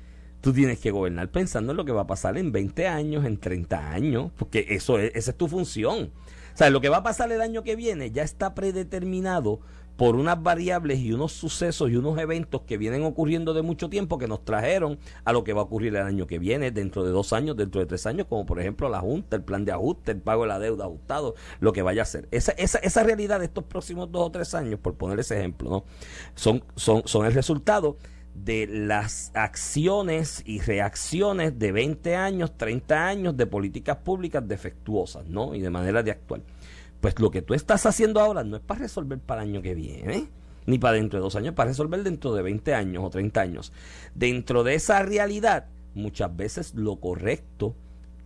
Tú 0.40 0.52
tienes 0.52 0.78
que 0.78 0.90
gobernar 0.90 1.30
pensando 1.30 1.72
en 1.72 1.76
lo 1.76 1.84
que 1.84 1.92
va 1.92 2.02
a 2.02 2.06
pasar 2.06 2.38
en 2.38 2.52
20 2.52 2.86
años, 2.86 3.24
en 3.24 3.38
30 3.38 3.90
años, 3.90 4.30
porque 4.36 4.66
eso 4.70 4.98
es, 4.98 5.12
esa 5.14 5.30
es 5.32 5.36
tu 5.36 5.48
función. 5.48 6.10
O 6.54 6.56
sea, 6.56 6.70
lo 6.70 6.80
que 6.80 6.88
va 6.88 6.98
a 6.98 7.02
pasar 7.02 7.30
el 7.32 7.40
año 7.40 7.62
que 7.62 7.76
viene 7.76 8.10
ya 8.10 8.22
está 8.22 8.54
predeterminado 8.54 9.60
por 9.96 10.16
unas 10.16 10.42
variables 10.42 10.98
y 11.00 11.12
unos 11.12 11.32
sucesos 11.32 11.90
y 11.90 11.96
unos 11.96 12.18
eventos 12.18 12.62
que 12.62 12.76
vienen 12.76 13.02
ocurriendo 13.04 13.54
de 13.54 13.62
mucho 13.62 13.88
tiempo 13.88 14.18
que 14.18 14.28
nos 14.28 14.44
trajeron 14.44 14.98
a 15.24 15.32
lo 15.32 15.42
que 15.42 15.52
va 15.52 15.62
a 15.62 15.64
ocurrir 15.64 15.96
el 15.96 16.02
año 16.02 16.26
que 16.26 16.38
viene, 16.38 16.70
dentro 16.70 17.04
de 17.04 17.10
dos 17.10 17.32
años, 17.32 17.56
dentro 17.56 17.80
de 17.80 17.86
tres 17.86 18.06
años, 18.06 18.26
como 18.28 18.44
por 18.46 18.60
ejemplo 18.60 18.88
la 18.88 19.00
Junta, 19.00 19.36
el 19.36 19.42
plan 19.42 19.64
de 19.64 19.72
ajuste, 19.72 20.12
el 20.12 20.20
pago 20.20 20.42
de 20.42 20.48
la 20.48 20.58
deuda 20.58 20.84
ajustado, 20.84 21.34
lo 21.60 21.72
que 21.72 21.82
vaya 21.82 22.02
a 22.02 22.04
ser. 22.04 22.28
Esa, 22.30 22.52
esa, 22.52 22.78
esa 22.78 23.02
realidad 23.02 23.38
de 23.38 23.46
estos 23.46 23.64
próximos 23.64 24.12
dos 24.12 24.26
o 24.26 24.30
tres 24.30 24.54
años, 24.54 24.78
por 24.80 24.94
poner 24.94 25.18
ese 25.18 25.38
ejemplo, 25.38 25.70
¿no? 25.70 25.84
son, 26.34 26.62
son, 26.74 27.02
son 27.06 27.26
el 27.26 27.32
resultado 27.32 27.96
de 28.44 28.66
las 28.66 29.30
acciones 29.34 30.42
y 30.44 30.60
reacciones 30.60 31.58
de 31.58 31.72
20 31.72 32.16
años, 32.16 32.56
30 32.56 33.06
años 33.06 33.36
de 33.36 33.46
políticas 33.46 33.96
públicas 33.98 34.46
defectuosas, 34.46 35.26
¿no? 35.26 35.54
Y 35.54 35.60
de 35.60 35.70
manera 35.70 36.02
de 36.02 36.10
actuar. 36.10 36.42
Pues 37.00 37.18
lo 37.18 37.30
que 37.30 37.42
tú 37.42 37.54
estás 37.54 37.86
haciendo 37.86 38.20
ahora 38.20 38.44
no 38.44 38.56
es 38.56 38.62
para 38.62 38.80
resolver 38.80 39.18
para 39.18 39.42
el 39.42 39.50
año 39.50 39.62
que 39.62 39.74
viene, 39.74 40.28
ni 40.66 40.78
para 40.78 40.94
dentro 40.94 41.18
de 41.18 41.22
dos 41.22 41.36
años, 41.36 41.54
para 41.54 41.70
resolver 41.70 42.02
dentro 42.02 42.34
de 42.34 42.42
20 42.42 42.74
años 42.74 43.04
o 43.04 43.10
30 43.10 43.40
años. 43.40 43.72
Dentro 44.14 44.64
de 44.64 44.74
esa 44.74 45.02
realidad, 45.02 45.66
muchas 45.94 46.34
veces 46.36 46.74
lo 46.74 46.96
correcto, 46.96 47.74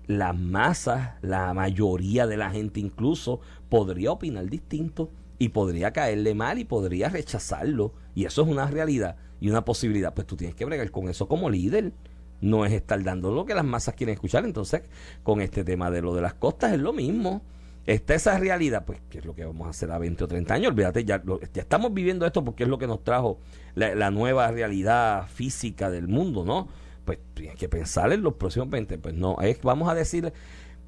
la 0.07 0.33
masa, 0.33 1.19
la 1.23 1.55
mayoría 1.55 2.27
de 2.27 2.37
la 2.37 2.51
gente 2.51 2.81
incluso, 2.81 3.41
podría 3.69 4.13
opinar 4.13 4.47
distinto 4.47 5.11
y 5.39 5.51
podría 5.51 5.93
caerle 5.93 6.35
mal 6.35 6.59
y 6.59 6.65
podría 6.65 7.09
rechazarlo. 7.09 7.93
Y 8.15 8.25
eso 8.25 8.43
es 8.43 8.49
una 8.49 8.67
realidad 8.67 9.17
y 9.41 9.49
una 9.49 9.65
posibilidad, 9.65 10.15
pues 10.15 10.27
tú 10.27 10.37
tienes 10.37 10.55
que 10.55 10.65
bregar 10.65 10.91
con 10.91 11.09
eso 11.09 11.27
como 11.27 11.49
líder. 11.49 11.93
No 12.41 12.65
es 12.65 12.73
estar 12.73 13.03
dando 13.03 13.33
lo 13.33 13.45
que 13.45 13.55
las 13.55 13.65
masas 13.65 13.95
quieren 13.95 14.15
escuchar. 14.15 14.45
Entonces, 14.45 14.83
con 15.23 15.41
este 15.41 15.65
tema 15.65 15.91
de 15.91 16.03
lo 16.03 16.15
de 16.15 16.23
las 16.23 16.35
costas 16.35 16.73
es 16.73 16.81
lo 16.81 16.93
mismo. 16.93 17.43
Está 17.87 18.15
esa 18.15 18.39
realidad, 18.39 18.85
pues, 18.85 19.01
¿qué 19.09 19.19
es 19.19 19.25
lo 19.25 19.35
que 19.35 19.45
vamos 19.45 19.67
a 19.67 19.71
hacer 19.71 19.91
a 19.91 19.99
20 19.99 20.25
o 20.25 20.29
30 20.29 20.55
años? 20.55 20.71
Olvídate, 20.71 21.05
ya, 21.05 21.23
ya 21.25 21.63
estamos 21.63 21.93
viviendo 21.93 22.27
esto 22.27 22.45
porque 22.45 22.65
es 22.65 22.69
lo 22.69 22.79
que 22.79 22.87
nos 22.87 23.03
trajo 23.03 23.41
la, 23.75 24.11
nueva 24.11 24.51
realidad 24.51 25.27
física 25.29 25.91
del 25.91 26.07
mundo, 26.07 26.45
¿no? 26.45 26.69
Pues 27.05 27.19
tienes 27.35 27.57
que 27.57 27.69
pensar 27.69 28.13
en 28.13 28.23
los 28.23 28.35
próximos 28.35 28.69
20. 28.69 28.99
Pues 28.99 29.15
no, 29.15 29.39
es, 29.41 29.61
vamos 29.63 29.89
a 29.89 29.95
decir, 29.95 30.33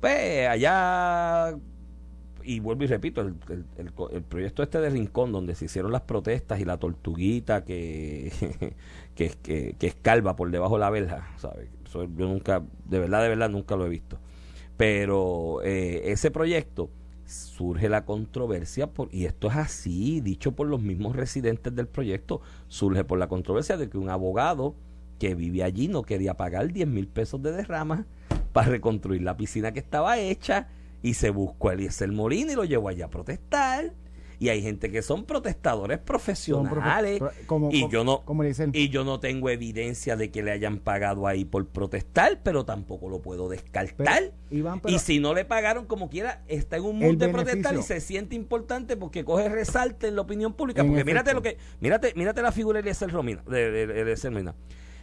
Pues 0.01 0.49
allá 0.49 1.57
y 2.45 2.61
vuelvo 2.61 2.85
y 2.85 2.87
repito, 2.87 3.21
el, 3.21 3.35
el, 3.77 4.23
proyecto 4.23 4.63
este 4.63 4.79
de 4.81 4.91
Rincón, 4.91 5.33
donde 5.33 5.55
se 5.55 5.67
hicieron 5.67 5.93
las 5.93 6.03
protestas 6.03 6.61
y 6.61 6.65
la 6.65 6.79
tortuguita 6.79 7.65
que, 7.65 8.33
que, 9.15 9.75
que, 9.79 9.87
escalva 9.87 10.37
por 10.37 10.51
debajo 10.51 10.75
de 10.75 10.81
la 10.81 10.91
verja, 10.91 11.29
¿sabes? 11.37 11.69
yo 11.93 12.07
nunca, 12.09 12.63
de 12.87 12.99
verdad, 12.99 13.23
de 13.23 13.29
verdad, 13.29 13.51
nunca 13.51 13.77
lo 13.77 13.87
he 13.87 13.89
visto. 13.89 14.19
Pero 14.77 15.61
eh, 15.63 16.11
ese 16.13 16.31
proyecto 16.31 16.91
surge 17.27 17.89
la 17.89 18.05
controversia, 18.05 18.89
por, 18.89 19.09
y 19.13 19.27
esto 19.27 19.49
es 19.49 19.57
así, 19.57 20.21
dicho 20.21 20.53
por 20.53 20.67
los 20.67 20.81
mismos 20.81 21.17
residentes 21.17 21.75
del 21.75 21.87
proyecto, 21.87 22.41
surge 22.69 23.05
por 23.05 23.19
la 23.19 23.29
controversia 23.29 23.77
de 23.77 23.89
que 23.89 23.99
un 23.99 24.09
abogado 24.09 24.75
que 25.19 25.35
vive 25.35 25.63
allí 25.63 25.89
no 25.89 26.03
quería 26.03 26.35
pagar 26.35 26.73
10 26.73 26.89
mil 26.89 27.07
pesos 27.07 27.41
de 27.43 27.53
derrama 27.53 28.07
para 28.53 28.69
reconstruir 28.69 29.23
la 29.23 29.37
piscina 29.37 29.73
que 29.73 29.79
estaba 29.79 30.19
hecha 30.19 30.69
y 31.03 31.15
se 31.15 31.31
buscó 31.31 31.71
a 31.71 31.73
Eliezer 31.75 32.11
Molina 32.13 32.53
y 32.53 32.55
lo 32.55 32.65
llevó 32.65 32.89
allá 32.89 33.07
a 33.07 33.11
protestar. 33.11 33.93
Y 34.39 34.49
hay 34.49 34.61
gente 34.61 34.91
que 34.91 35.03
son 35.03 35.25
protestadores 35.25 36.01
profesionales. 36.01 37.23
y, 37.71 37.89
yo 37.89 38.03
no, 38.03 38.25
y 38.73 38.89
yo 38.89 39.05
no 39.05 39.21
tengo 39.21 39.51
evidencia 39.51 40.17
de 40.17 40.33
que 40.33 40.43
le 40.43 40.51
hayan 40.51 40.79
pagado 40.79 41.29
ahí 41.29 41.45
por 41.45 41.69
protestar, 41.69 42.41
pero 42.43 42.65
tampoco 42.65 43.09
lo 43.09 43.23
puedo 43.23 43.49
descartar. 43.49 44.33
y 44.51 44.99
si 44.99 45.21
no 45.21 45.33
le 45.33 45.45
pagaron 45.45 45.87
como 45.87 46.11
quiera, 46.11 46.43
está 46.49 46.77
en 46.77 46.83
un 46.83 46.99
mundo 46.99 47.25
de 47.25 47.33
protestar 47.33 47.77
y 47.77 47.83
se 47.83 48.01
siente 48.01 48.35
importante 48.35 48.97
porque 48.97 49.25
coge 49.25 49.49
resalte 49.49 50.09
en 50.09 50.17
la 50.17 50.23
opinión 50.23 50.55
pública. 50.55 50.83
porque 50.83 51.05
mírate 51.05 51.35
lo 51.35 51.43
que, 51.43 51.59
mírate, 51.79 52.13
mírate 52.17 52.43
la 52.43 52.51
figura 52.51 52.79
de 52.79 52.81
Eliezer 52.81 53.13
Romina, 53.13 53.45
de, 53.47 53.71
de, 53.87 54.31
Molina 54.31 54.57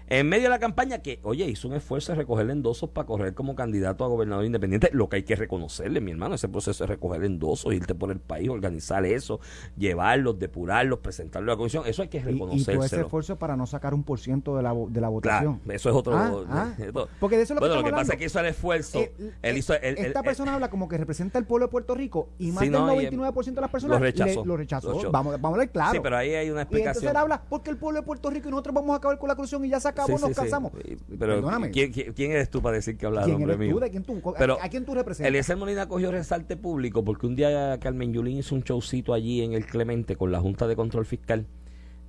en 0.09 0.27
medio 0.27 0.43
de 0.43 0.49
la 0.49 0.59
campaña 0.59 0.99
que, 0.99 1.19
oye, 1.23 1.45
hizo 1.45 1.67
un 1.67 1.75
esfuerzo 1.75 2.11
de 2.11 2.17
recoger 2.17 2.49
endosos 2.49 2.89
para 2.89 3.05
correr 3.05 3.33
como 3.35 3.55
candidato 3.55 4.03
a 4.03 4.07
gobernador 4.07 4.43
independiente, 4.43 4.89
lo 4.91 5.07
que 5.07 5.17
hay 5.17 5.23
que 5.23 5.35
reconocerle, 5.35 6.01
mi 6.01 6.11
hermano, 6.11 6.35
ese 6.35 6.49
proceso 6.49 6.83
de 6.83 6.87
recoger 6.87 7.23
endosos, 7.23 7.73
irte 7.73 7.93
por 7.93 8.11
el 8.11 8.19
país, 8.19 8.49
organizar 8.49 9.05
eso, 9.05 9.39
llevarlos, 9.77 10.39
depurarlos, 10.39 10.99
presentarlo 10.99 11.51
a 11.51 11.55
la 11.55 11.57
comisión, 11.57 11.83
eso 11.85 12.01
hay 12.01 12.07
que 12.07 12.21
reconocerlo. 12.21 12.73
Y, 12.73 12.75
todo 12.75 12.85
ese 12.85 13.01
esfuerzo 13.01 13.37
para 13.37 13.55
no 13.55 13.67
sacar 13.67 13.93
un 13.93 14.03
por 14.03 14.19
ciento 14.19 14.57
de 14.57 14.63
la, 14.63 14.73
de 14.73 15.01
la 15.01 15.09
votación. 15.09 15.61
eso 15.69 15.89
es 15.89 15.95
otro... 15.95 16.17
Ah, 16.17 16.43
ah. 16.49 16.73
porque 17.19 17.37
de 17.37 17.43
eso 17.43 17.53
es 17.53 17.55
lo 17.55 17.67
bueno, 17.67 17.75
que 17.75 17.81
lo 17.81 17.85
que 17.85 17.91
pasa 17.91 18.13
es 18.13 18.19
que 18.19 18.25
hizo 18.25 18.39
el 18.39 18.45
esfuerzo. 18.47 18.99
él 19.41 19.57
hizo, 19.57 19.75
esta 19.75 20.23
persona 20.23 20.55
habla 20.55 20.69
como 20.69 20.87
que 20.87 20.97
representa 20.97 21.37
al 21.37 21.45
pueblo 21.45 21.67
de 21.67 21.71
Puerto 21.71 21.93
Rico 21.93 22.29
y 22.39 22.51
más 22.51 22.63
del 22.63 22.73
99% 22.73 23.53
de 23.53 23.61
las 23.61 23.69
personas 23.69 23.99
lo 23.99 24.03
rechazó. 24.03 24.45
lo 24.45 24.57
rechazó. 24.57 25.11
vamos, 25.11 25.39
vamos 25.39 25.57
a 25.57 25.59
ver 25.59 25.69
claro. 25.69 25.91
Sí, 25.91 25.99
pero 26.01 26.17
ahí 26.17 26.33
hay 26.33 26.49
una 26.49 26.63
explicación. 26.63 26.87
Y 26.87 26.89
entonces 26.89 27.11
él 27.11 27.17
habla 27.17 27.43
porque 27.47 27.69
el 27.69 27.77
pueblo 27.77 27.99
de 27.99 28.05
Puerto 28.05 28.29
Rico 28.31 28.47
y 28.47 28.51
nosotros 28.51 28.73
vamos 28.73 28.93
a 28.93 28.97
acabar 28.97 29.19
con 29.19 29.27
la 29.27 29.35
corrupción 29.35 29.63
y 29.65 29.69
ya 29.69 29.79
acabó, 29.99 30.19
nos 30.19 30.35
casamos. 30.35 30.71
Pero, 31.17 31.47
¿quién, 31.71 31.91
¿quién, 31.91 32.31
eres 32.31 32.49
tú 32.49 32.61
para 32.61 32.75
decir 32.75 32.97
que 32.97 33.05
hablas 33.05 33.27
nombre 33.27 33.57
mío? 33.57 33.79
¿De 33.79 33.89
quién 33.89 34.03
tú, 34.03 34.21
Pero, 34.37 34.57
¿A 34.61 34.69
quién 34.69 34.85
tú 34.85 34.95
representas? 34.95 35.27
Eliezer 35.29 35.57
Molina 35.57 35.87
cogió 35.87 36.11
resalte 36.11 36.57
público 36.57 37.03
porque 37.03 37.27
un 37.27 37.35
día 37.35 37.77
Carmen 37.79 38.13
Yulín 38.13 38.37
hizo 38.37 38.55
un 38.55 38.61
showcito 38.61 39.13
allí 39.13 39.41
en 39.41 39.53
el 39.53 39.65
Clemente 39.65 40.15
con 40.15 40.31
la 40.31 40.39
Junta 40.39 40.67
de 40.67 40.75
Control 40.75 41.05
Fiscal 41.05 41.47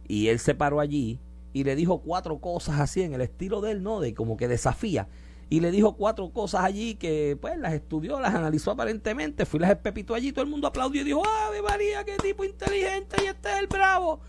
y 0.08 0.28
él 0.28 0.38
se 0.40 0.54
paró 0.54 0.80
allí 0.80 1.20
y 1.52 1.64
le 1.64 1.76
dijo 1.76 2.02
cuatro 2.02 2.38
cosas 2.38 2.80
así 2.80 3.02
en 3.02 3.14
el 3.14 3.20
estilo 3.20 3.60
de 3.60 3.72
él, 3.72 3.82
¿no? 3.82 4.00
De 4.00 4.14
como 4.14 4.36
que 4.36 4.48
desafía. 4.48 5.08
Y 5.48 5.60
le 5.60 5.72
dijo 5.72 5.96
cuatro 5.96 6.30
cosas 6.30 6.64
allí 6.64 6.94
que 6.94 7.36
pues 7.40 7.58
las 7.58 7.74
estudió, 7.74 8.20
las 8.20 8.34
analizó 8.34 8.70
aparentemente, 8.70 9.46
fui 9.46 9.58
las 9.58 9.70
espepitó 9.70 10.14
allí, 10.14 10.32
todo 10.32 10.44
el 10.44 10.50
mundo 10.50 10.68
aplaudió 10.68 11.02
y 11.02 11.04
dijo, 11.04 11.22
¡Ave 11.26 11.60
María, 11.60 12.04
qué 12.04 12.16
tipo 12.16 12.44
inteligente! 12.44 13.16
Y 13.24 13.26
este 13.26 13.52
es 13.52 13.58
el 13.58 13.66
bravo 13.66 14.20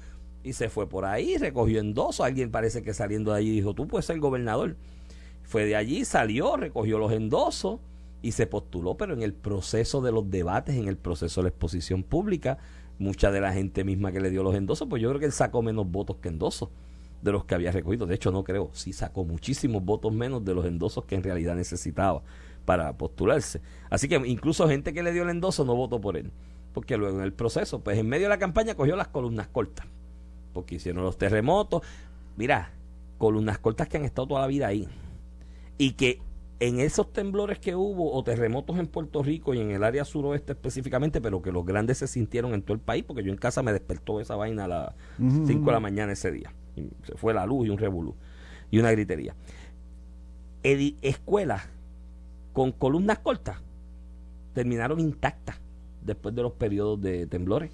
y 0.44 0.54
se 0.54 0.70
fue 0.70 0.88
por 0.90 1.06
ahí, 1.06 1.38
recogió 1.38 1.80
endosos. 1.80 2.26
Alguien 2.26 2.52
parece 2.52 2.82
que 2.82 2.94
saliendo 2.94 3.32
de 3.32 3.40
allí 3.40 3.52
dijo, 3.52 3.74
tú 3.74 3.88
puedes 3.88 4.06
ser 4.06 4.20
gobernador. 4.20 4.76
Fue 5.44 5.66
de 5.66 5.76
allí, 5.76 6.06
salió, 6.06 6.56
recogió 6.58 6.98
los 6.98 7.12
endosos 7.12 7.80
y 8.22 8.32
se 8.34 8.48
postuló, 8.48 8.96
pero 8.96 9.14
en 9.14 9.22
el 9.22 9.34
proceso 9.34 10.02
de 10.02 10.12
los 10.12 10.30
debates, 10.30 10.76
en 10.76 10.88
el 10.88 10.98
proceso 10.98 11.42
de 11.42 11.46
la 11.46 11.50
exposición 11.50 12.04
pública, 12.04 12.58
mucha 13.00 13.32
de 13.32 13.42
la 13.42 13.52
gente 13.52 13.84
misma 13.84 14.12
que 14.12 14.22
le 14.22 14.30
dio 14.30 14.44
los 14.44 14.56
endosos, 14.56 14.88
pues 14.88 15.02
yo 15.02 15.10
creo 15.10 15.20
que 15.20 15.26
él 15.26 15.32
sacó 15.32 15.62
menos 15.62 15.90
votos 15.90 16.18
que 16.18 16.30
endosos 16.30 16.70
de 17.22 17.32
los 17.32 17.46
que 17.46 17.56
había 17.56 17.72
recogido. 17.72 18.06
De 18.06 18.16
hecho, 18.16 18.32
no 18.32 18.44
creo, 18.44 18.70
sí 18.74 18.94
sacó 18.94 19.24
muchísimos 19.26 19.84
votos 19.84 20.14
menos 20.14 20.46
de 20.46 20.54
los 20.54 20.66
endosos 20.66 21.06
que 21.06 21.16
en 21.16 21.24
realidad 21.24 21.56
necesitaba 21.56 22.24
para 22.66 22.96
postularse. 22.98 23.62
Así 23.90 24.08
que 24.08 24.16
incluso 24.26 24.68
gente 24.68 24.94
que 24.94 25.04
le 25.04 25.12
dio 25.12 25.24
el 25.24 25.30
endoso 25.30 25.66
no 25.66 25.76
votó 25.76 26.00
por 26.00 26.16
él, 26.16 26.32
porque 26.74 26.98
luego 26.98 27.18
en 27.18 27.24
el 27.24 27.34
proceso, 27.34 27.84
pues 27.84 27.98
en 27.98 28.08
medio 28.08 28.26
de 28.26 28.30
la 28.30 28.40
campaña 28.40 28.76
cogió 28.76 28.96
las 28.96 29.08
columnas 29.08 29.48
cortas 29.48 29.88
porque 30.54 30.76
hicieron 30.76 31.04
los 31.04 31.18
terremotos. 31.18 31.82
Mira, 32.38 32.72
columnas 33.18 33.60
cortas 33.60 33.88
que 33.88 33.98
han 33.98 34.06
estado 34.06 34.28
toda 34.28 34.42
la 34.42 34.48
vida 34.48 34.68
ahí. 34.68 34.88
Y 35.78 35.94
que 35.94 36.20
en 36.60 36.80
esos 36.80 37.12
temblores 37.12 37.58
que 37.58 37.76
hubo 37.76 38.14
o 38.14 38.24
terremotos 38.24 38.78
en 38.78 38.86
Puerto 38.86 39.24
Rico 39.24 39.54
y 39.56 39.60
en 39.60 39.72
el 39.72 39.84
área 39.84 40.06
suroeste 40.06 40.52
específicamente, 40.52 41.20
pero 41.20 41.42
que 41.42 41.52
los 41.52 41.66
grandes 41.66 41.98
se 41.98 42.08
sintieron 42.08 42.54
en 42.54 42.62
todo 42.62 42.76
el 42.76 42.80
país, 42.80 43.04
porque 43.04 43.24
yo 43.24 43.32
en 43.32 43.38
casa 43.38 43.64
me 43.64 43.74
despertó 43.74 44.20
esa 44.20 44.36
vaina 44.36 44.66
a 44.66 44.68
las 44.68 44.96
5 45.18 45.66
de 45.66 45.72
la 45.72 45.80
mañana 45.80 46.12
ese 46.12 46.32
día. 46.32 46.54
se 47.04 47.16
fue 47.16 47.34
la 47.34 47.48
luz 47.48 47.66
y 47.66 47.72
un 47.72 47.80
revolú 47.80 48.16
y 48.70 48.78
una 48.78 48.92
gritería. 48.92 49.36
escuelas 50.64 51.68
con 52.54 52.72
columnas 52.72 53.18
cortas 53.20 53.58
terminaron 54.54 55.00
intactas 55.00 55.60
después 56.04 56.36
de 56.36 56.44
los 56.44 56.54
periodos 56.54 57.02
de 57.02 57.26
temblores 57.26 57.72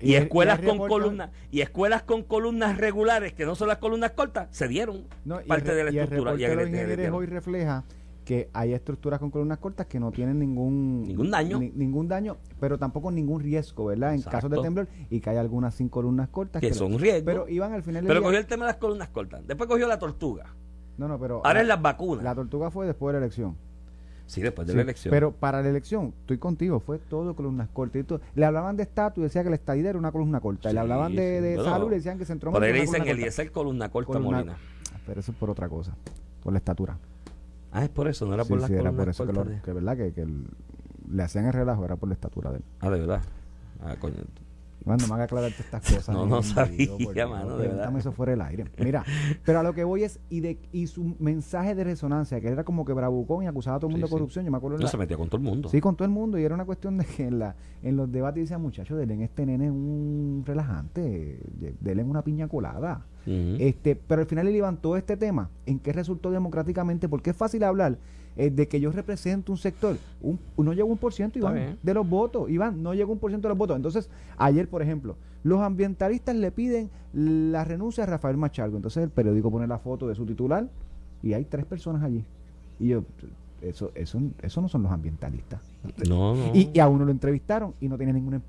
y, 0.00 0.14
escuelas 0.14 0.60
con 0.60 0.78
columnas 0.78 1.30
y 1.50 1.60
escuelas 1.60 2.02
con 2.02 2.22
columnas 2.22 2.76
regulares 2.76 3.32
que 3.32 3.46
no 3.46 3.54
son 3.54 3.68
las 3.68 3.78
columnas 3.78 4.12
cortas 4.12 4.48
se 4.50 4.68
dieron 4.68 5.06
parte 5.46 5.74
de 5.74 5.84
la 5.84 5.90
estructura 5.90 6.34
y 6.36 6.44
el 6.44 7.12
hoy 7.12 7.26
refleja 7.26 7.84
que 8.24 8.48
hay 8.52 8.72
estructuras 8.72 9.20
con 9.20 9.30
columnas 9.30 9.58
cortas 9.58 9.86
que 9.86 10.00
no 10.00 10.10
tienen 10.10 10.38
ningún 10.38 11.02
ningún 11.02 11.30
daño. 11.30 11.58
ningún 11.58 12.08
daño 12.08 12.38
pero 12.58 12.78
tampoco 12.78 13.10
ningún 13.10 13.40
riesgo 13.40 13.86
verdad 13.86 14.14
en 14.14 14.22
casos 14.22 14.50
de 14.50 14.60
temblor 14.60 14.88
y 15.10 15.20
que 15.20 15.30
hay 15.30 15.36
algunas 15.36 15.74
sin 15.74 15.88
columnas 15.88 16.28
cortas 16.28 16.60
que, 16.60 16.72
son 16.72 16.98
riesgos 16.98 17.24
pero 17.24 17.48
iban 17.48 17.72
al 17.72 17.82
final 17.82 18.04
pero 18.06 18.22
cogió 18.22 18.38
el 18.38 18.46
tema 18.46 18.64
de 18.66 18.72
las 18.72 18.78
columnas 18.78 19.08
cortas 19.08 19.46
después 19.46 19.68
cogió 19.68 19.86
la 19.86 19.98
tortuga. 19.98 20.54
No 20.96 21.08
no 21.08 21.18
pero 21.18 21.44
ahora 21.44 21.60
es 21.60 21.66
las 21.66 21.82
vacunas. 21.82 22.24
la 22.24 22.34
tortuga 22.34 22.70
fue 22.70 22.86
después 22.86 23.12
de 23.12 23.20
la 23.20 23.26
elección 23.26 23.56
Sí, 24.26 24.40
después 24.40 24.66
de 24.66 24.74
la 24.74 24.82
elección. 24.82 25.10
Pero 25.10 25.32
para 25.32 25.62
la 25.62 25.68
elección, 25.68 26.14
estoy 26.20 26.38
contigo, 26.38 26.80
fue 26.80 26.98
todo 26.98 27.36
columnas 27.36 27.68
cortas. 27.72 28.20
Le 28.34 28.44
hablaban 28.44 28.76
de 28.76 28.84
estatus 28.84 29.18
y 29.18 29.22
decía 29.24 29.42
que 29.44 29.50
la 29.50 29.56
estadía 29.56 29.90
era 29.90 29.98
una 29.98 30.12
columna 30.12 30.40
corta. 30.40 30.72
le 30.72 30.80
hablaban 30.80 31.14
de, 31.14 31.60
salud 31.62 31.92
y 31.92 31.96
decían 31.96 32.18
que 32.18 32.24
se 32.24 32.32
entró 32.32 32.50
Por 32.50 32.62
ahí 32.62 32.72
le 32.72 32.80
dicen 32.82 33.06
el 33.06 33.22
el 33.22 33.52
columna 33.52 33.88
corta 33.90 34.18
Molina. 34.18 34.56
Pero 35.06 35.20
eso 35.20 35.32
es 35.32 35.38
por 35.38 35.50
otra 35.50 35.68
cosa, 35.68 35.94
por 36.42 36.52
la 36.52 36.58
estatura. 36.58 36.98
Ah, 37.72 37.84
es 37.84 37.90
por 37.90 38.08
eso, 38.08 38.24
no 38.26 38.34
era 38.34 38.44
por 38.44 38.60
la 38.60 38.68
sí, 38.68 38.74
era 38.74 38.92
por 38.92 39.08
eso 39.08 39.26
que, 39.26 39.32
lo, 39.32 39.44
que, 39.44 39.72
verdad 39.72 39.96
que, 39.96 40.12
que 40.12 40.26
le 41.10 41.22
hacían 41.22 41.46
el 41.46 41.52
relajo, 41.52 41.84
era 41.84 41.96
por 41.96 42.08
la 42.08 42.14
estatura 42.14 42.50
de 42.50 42.58
él. 42.58 42.64
Ah, 42.80 42.88
de 42.88 43.00
verdad. 43.00 43.20
Ah, 43.82 43.96
coño. 43.98 44.14
Bueno, 44.84 45.06
me 45.08 45.14
haga 45.14 45.24
aclararte 45.24 45.62
estas 45.62 45.82
cosas. 45.82 46.14
no, 46.14 46.26
no 46.26 46.42
sabía, 46.42 47.26
mano, 47.26 47.56
de 47.56 47.68
verdad. 47.68 47.96
eso 47.96 48.12
fuera 48.12 48.34
el 48.34 48.40
aire. 48.42 48.66
Mira, 48.78 49.04
pero 49.44 49.60
a 49.60 49.62
lo 49.62 49.72
que 49.72 49.84
voy 49.84 50.04
es, 50.04 50.20
y 50.28 50.40
de 50.40 50.58
y 50.72 50.86
su 50.86 51.16
mensaje 51.18 51.74
de 51.74 51.84
resonancia, 51.84 52.40
que 52.40 52.48
era 52.48 52.64
como 52.64 52.84
que 52.84 52.92
bravucón 52.92 53.44
y 53.44 53.46
acusaba 53.46 53.76
a 53.76 53.80
todo 53.80 53.88
el 53.88 53.92
mundo 53.92 54.06
de 54.06 54.10
corrupción, 54.10 54.44
yo 54.44 54.50
me 54.50 54.58
acuerdo. 54.58 54.78
No, 54.78 54.86
se 54.86 54.96
metía 54.96 55.16
con 55.16 55.28
todo 55.28 55.38
el 55.38 55.44
mundo. 55.44 55.68
Sí, 55.68 55.80
con 55.80 55.96
todo 55.96 56.04
el 56.04 56.12
mundo, 56.12 56.38
y 56.38 56.44
era 56.44 56.54
una 56.54 56.64
cuestión 56.66 56.98
de 56.98 57.04
que 57.06 57.26
en, 57.26 57.38
la, 57.38 57.56
en 57.82 57.96
los 57.96 58.10
debates 58.12 58.42
decían, 58.44 58.60
muchachos, 58.60 58.98
denle 58.98 59.24
este 59.24 59.46
nene 59.46 59.70
un 59.70 60.42
relajante, 60.44 61.40
denle 61.80 62.04
una 62.04 62.22
piña 62.22 62.48
colada. 62.48 63.06
este 63.26 63.96
Pero 63.96 64.22
al 64.22 64.28
final 64.28 64.44
le 64.46 64.52
levantó 64.52 64.96
este 64.96 65.16
tema, 65.16 65.48
¿en 65.64 65.78
qué 65.78 65.92
resultó 65.92 66.30
democráticamente? 66.30 67.08
Porque 67.08 67.30
es 67.30 67.36
fácil 67.36 67.64
hablar 67.64 67.98
eh, 68.36 68.50
de 68.50 68.66
que 68.66 68.80
yo 68.80 68.90
represento 68.90 69.52
un 69.52 69.58
sector. 69.58 69.96
Un, 70.20 70.38
no 70.56 70.72
llegó 70.72 70.88
un 70.88 70.98
por 70.98 71.12
ciento, 71.12 71.38
Iván, 71.38 71.78
de 71.82 71.94
los 71.94 72.08
votos. 72.08 72.50
Iván, 72.50 72.82
no 72.82 72.92
llegó 72.92 73.12
un 73.12 73.18
por 73.18 73.30
ciento 73.30 73.48
de 73.48 73.50
los 73.50 73.58
votos. 73.58 73.76
Entonces, 73.76 74.10
ayer, 74.36 74.68
por 74.68 74.82
ejemplo, 74.82 75.16
los 75.44 75.60
ambientalistas 75.60 76.34
le 76.34 76.50
piden 76.50 76.90
la 77.12 77.64
renuncia 77.64 78.04
a 78.04 78.06
Rafael 78.06 78.36
Machalgo. 78.36 78.76
Entonces, 78.76 79.04
el 79.04 79.10
periódico 79.10 79.50
pone 79.50 79.66
la 79.66 79.78
foto 79.78 80.08
de 80.08 80.14
su 80.14 80.26
titular 80.26 80.68
y 81.22 81.32
hay 81.32 81.44
tres 81.44 81.64
personas 81.64 82.02
allí. 82.02 82.24
Y 82.80 82.88
yo, 82.88 83.04
eso, 83.62 83.92
eso, 83.94 84.20
eso 84.42 84.60
no 84.60 84.68
son 84.68 84.82
los 84.82 84.90
ambientalistas. 84.90 85.62
No, 86.08 86.34
Y, 86.52 86.78
a 86.78 86.88
uno 86.88 87.04
lo 87.04 87.12
entrevistaron 87.12 87.74
y 87.80 87.88
no 87.88 87.96
tenía 87.96 88.14
ninguna, 88.14 88.42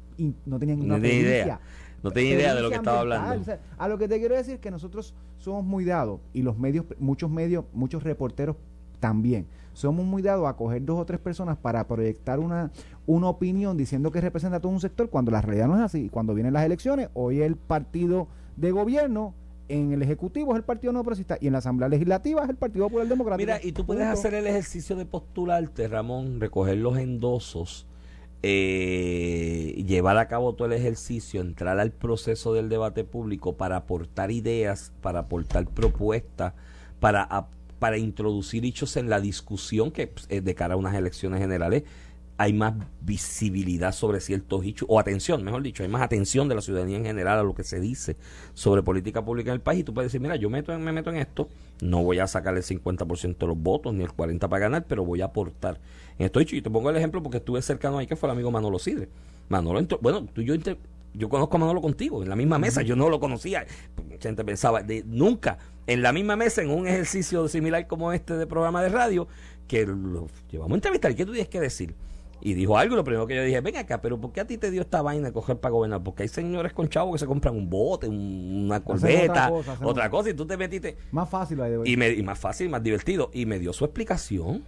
no 0.45 0.57
tenía 0.57 0.75
ninguna 0.75 0.97
idea. 1.07 1.59
No 2.01 2.11
tenía 2.11 2.33
idea 2.33 2.55
de 2.55 2.61
lo 2.61 2.69
que 2.69 2.75
estaba 2.75 3.01
hablando. 3.01 3.51
a 3.77 3.87
lo 3.87 3.97
que 3.97 4.07
te 4.07 4.19
quiero 4.19 4.35
decir 4.35 4.55
es 4.55 4.59
que 4.59 4.71
nosotros 4.71 5.13
somos 5.37 5.63
muy 5.63 5.85
dados 5.85 6.21
y 6.33 6.41
los 6.41 6.57
medios, 6.57 6.85
muchos 6.99 7.29
medios, 7.29 7.65
muchos 7.73 8.03
reporteros 8.03 8.55
también 9.05 9.45
somos 9.73 10.03
muy 10.03 10.23
dados 10.23 10.47
a 10.47 10.55
coger 10.55 10.83
dos 10.83 10.99
o 10.99 11.05
tres 11.05 11.19
personas 11.19 11.57
para 11.57 11.85
proyectar 11.85 12.39
una, 12.39 12.71
una 13.05 13.29
opinión 13.29 13.77
diciendo 13.77 14.09
que 14.09 14.19
representa 14.19 14.57
a 14.57 14.59
todo 14.59 14.71
un 14.71 14.79
sector 14.79 15.11
cuando 15.11 15.29
la 15.29 15.41
realidad 15.41 15.67
no 15.67 15.75
es 15.75 15.81
así. 15.81 16.09
Cuando 16.09 16.33
vienen 16.33 16.53
las 16.53 16.65
elecciones, 16.65 17.09
hoy 17.13 17.41
el 17.41 17.55
partido 17.55 18.27
de 18.55 18.71
gobierno 18.71 19.35
en 19.67 19.91
el 19.91 20.01
Ejecutivo 20.01 20.53
es 20.53 20.57
el 20.57 20.63
Partido 20.63 20.91
No 20.91 21.03
Progresista 21.03 21.37
y 21.39 21.47
en 21.47 21.53
la 21.53 21.59
Asamblea 21.59 21.87
Legislativa 21.87 22.43
es 22.43 22.49
el 22.49 22.55
Partido 22.55 22.85
Popular 22.85 23.07
Democrático. 23.07 23.45
Mira, 23.45 23.59
y 23.63 23.73
tú 23.73 23.85
puedes 23.85 24.07
hacer 24.07 24.33
el 24.33 24.47
ejercicio 24.47 24.95
de 24.95 25.05
postularte, 25.05 25.87
Ramón, 25.87 26.39
recoger 26.39 26.77
los 26.77 26.97
endosos, 26.97 27.85
eh, 28.41 29.83
llevar 29.85 30.17
a 30.17 30.27
cabo 30.27 30.55
todo 30.55 30.67
el 30.67 30.73
ejercicio, 30.73 31.41
entrar 31.41 31.79
al 31.79 31.91
proceso 31.91 32.53
del 32.53 32.69
debate 32.69 33.03
público 33.03 33.55
para 33.55 33.75
aportar 33.75 34.31
ideas, 34.31 34.93
para 35.01 35.19
aportar 35.19 35.67
propuestas, 35.67 36.53
para 36.99 37.21
para 37.85 37.99
introducir 37.99 38.65
hechos 38.65 38.97
en 38.97 39.11
la 39.11 39.21
discusión 39.21 39.91
que 39.91 40.07
pues, 40.07 40.25
eh, 40.31 40.41
de 40.41 40.55
cara 40.55 40.73
a 40.73 40.77
unas 40.77 40.95
elecciones 40.95 41.39
generales 41.39 41.83
hay 42.35 42.51
más 42.51 42.73
visibilidad 43.01 43.91
sobre 43.91 44.21
ciertos 44.21 44.65
hechos, 44.65 44.87
o 44.89 44.99
atención, 44.99 45.43
mejor 45.43 45.61
dicho, 45.61 45.83
hay 45.83 45.89
más 45.89 46.01
atención 46.01 46.49
de 46.49 46.55
la 46.55 46.61
ciudadanía 46.61 46.97
en 46.97 47.05
general 47.05 47.37
a 47.37 47.43
lo 47.43 47.53
que 47.53 47.63
se 47.63 47.79
dice 47.79 48.17
sobre 48.55 48.81
política 48.81 49.23
pública 49.23 49.51
en 49.51 49.57
el 49.57 49.61
país. 49.61 49.81
Y 49.81 49.83
tú 49.83 49.93
puedes 49.93 50.11
decir, 50.11 50.19
mira, 50.19 50.35
yo 50.35 50.49
meto, 50.49 50.75
me 50.79 50.91
meto 50.91 51.11
en 51.11 51.17
esto, 51.17 51.47
no 51.79 52.03
voy 52.03 52.17
a 52.17 52.25
sacar 52.25 52.57
el 52.57 52.63
50% 52.63 53.37
de 53.37 53.45
los 53.45 53.55
votos 53.55 53.93
ni 53.93 54.03
el 54.03 54.09
40% 54.09 54.49
para 54.49 54.59
ganar, 54.61 54.85
pero 54.87 55.05
voy 55.05 55.21
a 55.21 55.25
aportar 55.25 55.79
en 56.17 56.25
estos 56.25 56.41
hechos. 56.41 56.57
Y 56.57 56.63
te 56.63 56.71
pongo 56.71 56.89
el 56.89 56.95
ejemplo 56.95 57.21
porque 57.21 57.37
estuve 57.37 57.61
cercano 57.61 57.99
ahí, 57.99 58.07
que 58.07 58.15
fue 58.15 58.27
el 58.27 58.31
amigo 58.31 58.49
Manolo 58.49 58.79
Sidre. 58.79 59.09
Manolo 59.47 59.77
entró, 59.77 59.99
bueno, 60.01 60.25
tú 60.33 60.41
yo 60.41 60.55
yo 61.17 61.29
conozco 61.29 61.57
a 61.57 61.59
Manolo 61.59 61.81
contigo, 61.81 62.23
en 62.23 62.29
la 62.29 62.35
misma 62.35 62.59
mesa, 62.59 62.81
yo 62.81 62.95
no 62.95 63.09
lo 63.09 63.19
conocía, 63.19 63.65
gente 64.19 64.43
pensaba, 64.43 64.83
de, 64.83 65.03
nunca, 65.05 65.57
en 65.87 66.01
la 66.01 66.13
misma 66.13 66.35
mesa, 66.35 66.61
en 66.61 66.69
un 66.69 66.87
ejercicio 66.87 67.47
similar 67.47 67.87
como 67.87 68.11
este 68.11 68.35
de 68.35 68.47
programa 68.47 68.81
de 68.81 68.89
radio, 68.89 69.27
que 69.67 69.85
lo 69.85 70.27
llevamos 70.49 70.73
a 70.73 70.75
entrevistar, 70.75 71.11
¿y 71.11 71.15
qué 71.15 71.25
tú 71.25 71.31
tienes 71.31 71.49
que 71.49 71.59
decir? 71.59 71.95
Y 72.41 72.53
dijo 72.53 72.77
algo, 72.77 72.95
lo 72.95 73.03
primero 73.03 73.25
que 73.25 73.35
yo 73.35 73.43
dije, 73.43 73.59
ven 73.61 73.77
acá, 73.77 74.01
pero 74.01 74.19
¿por 74.19 74.31
qué 74.31 74.41
a 74.41 74.45
ti 74.45 74.57
te 74.57 74.69
dio 74.69 74.81
esta 74.81 75.01
vaina 75.01 75.27
de 75.27 75.33
coger 75.33 75.57
para 75.57 75.71
gobernar? 75.71 76.03
Porque 76.03 76.23
hay 76.23 76.29
señores 76.29 76.73
con 76.73 76.87
chavos 76.89 77.13
que 77.13 77.19
se 77.19 77.25
compran 77.25 77.55
un 77.55 77.69
bote, 77.69 78.07
una 78.07 78.81
corbeta, 78.81 79.51
otra 79.81 80.09
cosa, 80.11 80.29
y 80.29 80.33
tú 80.35 80.45
te 80.45 80.55
metiste. 80.55 80.97
Más 81.11 81.27
fácil, 81.27 81.59
y, 81.85 81.93
y 81.93 82.23
más 82.23 82.37
fácil, 82.37 82.69
más 82.69 82.83
divertido. 82.83 83.31
Y 83.33 83.47
me 83.47 83.57
dio 83.57 83.73
su 83.73 83.83
explicación 83.83 84.63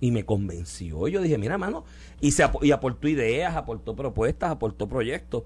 y 0.00 0.10
me 0.10 0.26
convenció. 0.26 1.08
Yo 1.08 1.22
dije, 1.22 1.38
mira, 1.38 1.56
mano, 1.56 1.84
y, 2.20 2.32
se 2.32 2.44
y 2.60 2.72
aportó 2.72 3.08
ideas, 3.08 3.56
aportó 3.56 3.96
propuestas, 3.96 4.50
aportó 4.50 4.86
proyectos, 4.86 5.44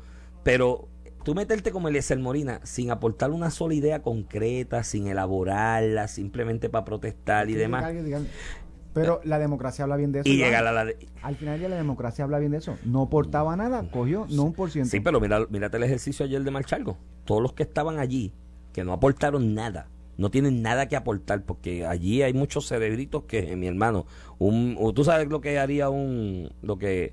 pero 0.48 0.88
tú 1.24 1.34
meterte 1.34 1.72
como 1.72 1.88
Eliezer 1.88 2.18
Morina 2.18 2.62
sin 2.64 2.90
aportar 2.90 3.32
una 3.32 3.50
sola 3.50 3.74
idea 3.74 4.00
concreta, 4.00 4.82
sin 4.82 5.06
elaborarla, 5.06 6.08
simplemente 6.08 6.70
para 6.70 6.86
protestar 6.86 7.50
y 7.50 7.52
demás. 7.52 7.84
Pero 8.94 9.20
la 9.24 9.38
democracia 9.38 9.84
habla 9.84 9.96
bien 9.96 10.10
de 10.10 10.20
eso. 10.20 10.28
Y 10.30 10.38
llega 10.38 10.62
la, 10.62 10.86
Al 11.20 11.36
final 11.36 11.60
ya 11.60 11.68
la 11.68 11.76
democracia 11.76 12.24
habla 12.24 12.38
bien 12.38 12.52
de 12.52 12.58
eso. 12.58 12.78
No 12.82 13.02
aportaba 13.02 13.56
nada, 13.56 13.90
cogió 13.90 14.26
no 14.30 14.44
un 14.44 14.54
por 14.54 14.70
ciento. 14.70 14.88
Sí, 14.88 15.00
pero 15.00 15.20
mira, 15.20 15.46
mírate 15.50 15.76
el 15.76 15.82
ejercicio 15.82 16.24
ayer 16.24 16.42
de 16.42 16.50
Marchalgo. 16.50 16.96
Todos 17.26 17.42
los 17.42 17.52
que 17.52 17.64
estaban 17.64 17.98
allí, 17.98 18.32
que 18.72 18.84
no 18.84 18.94
aportaron 18.94 19.54
nada, 19.54 19.90
no 20.16 20.30
tienen 20.30 20.62
nada 20.62 20.88
que 20.88 20.96
aportar, 20.96 21.44
porque 21.44 21.84
allí 21.84 22.22
hay 22.22 22.32
muchos 22.32 22.66
cerebritos 22.66 23.24
que, 23.24 23.54
mi 23.54 23.66
hermano, 23.66 24.06
un, 24.38 24.78
tú 24.94 25.04
sabes 25.04 25.28
lo 25.28 25.42
que 25.42 25.58
haría 25.58 25.90
un, 25.90 26.54
lo 26.62 26.78
que, 26.78 27.12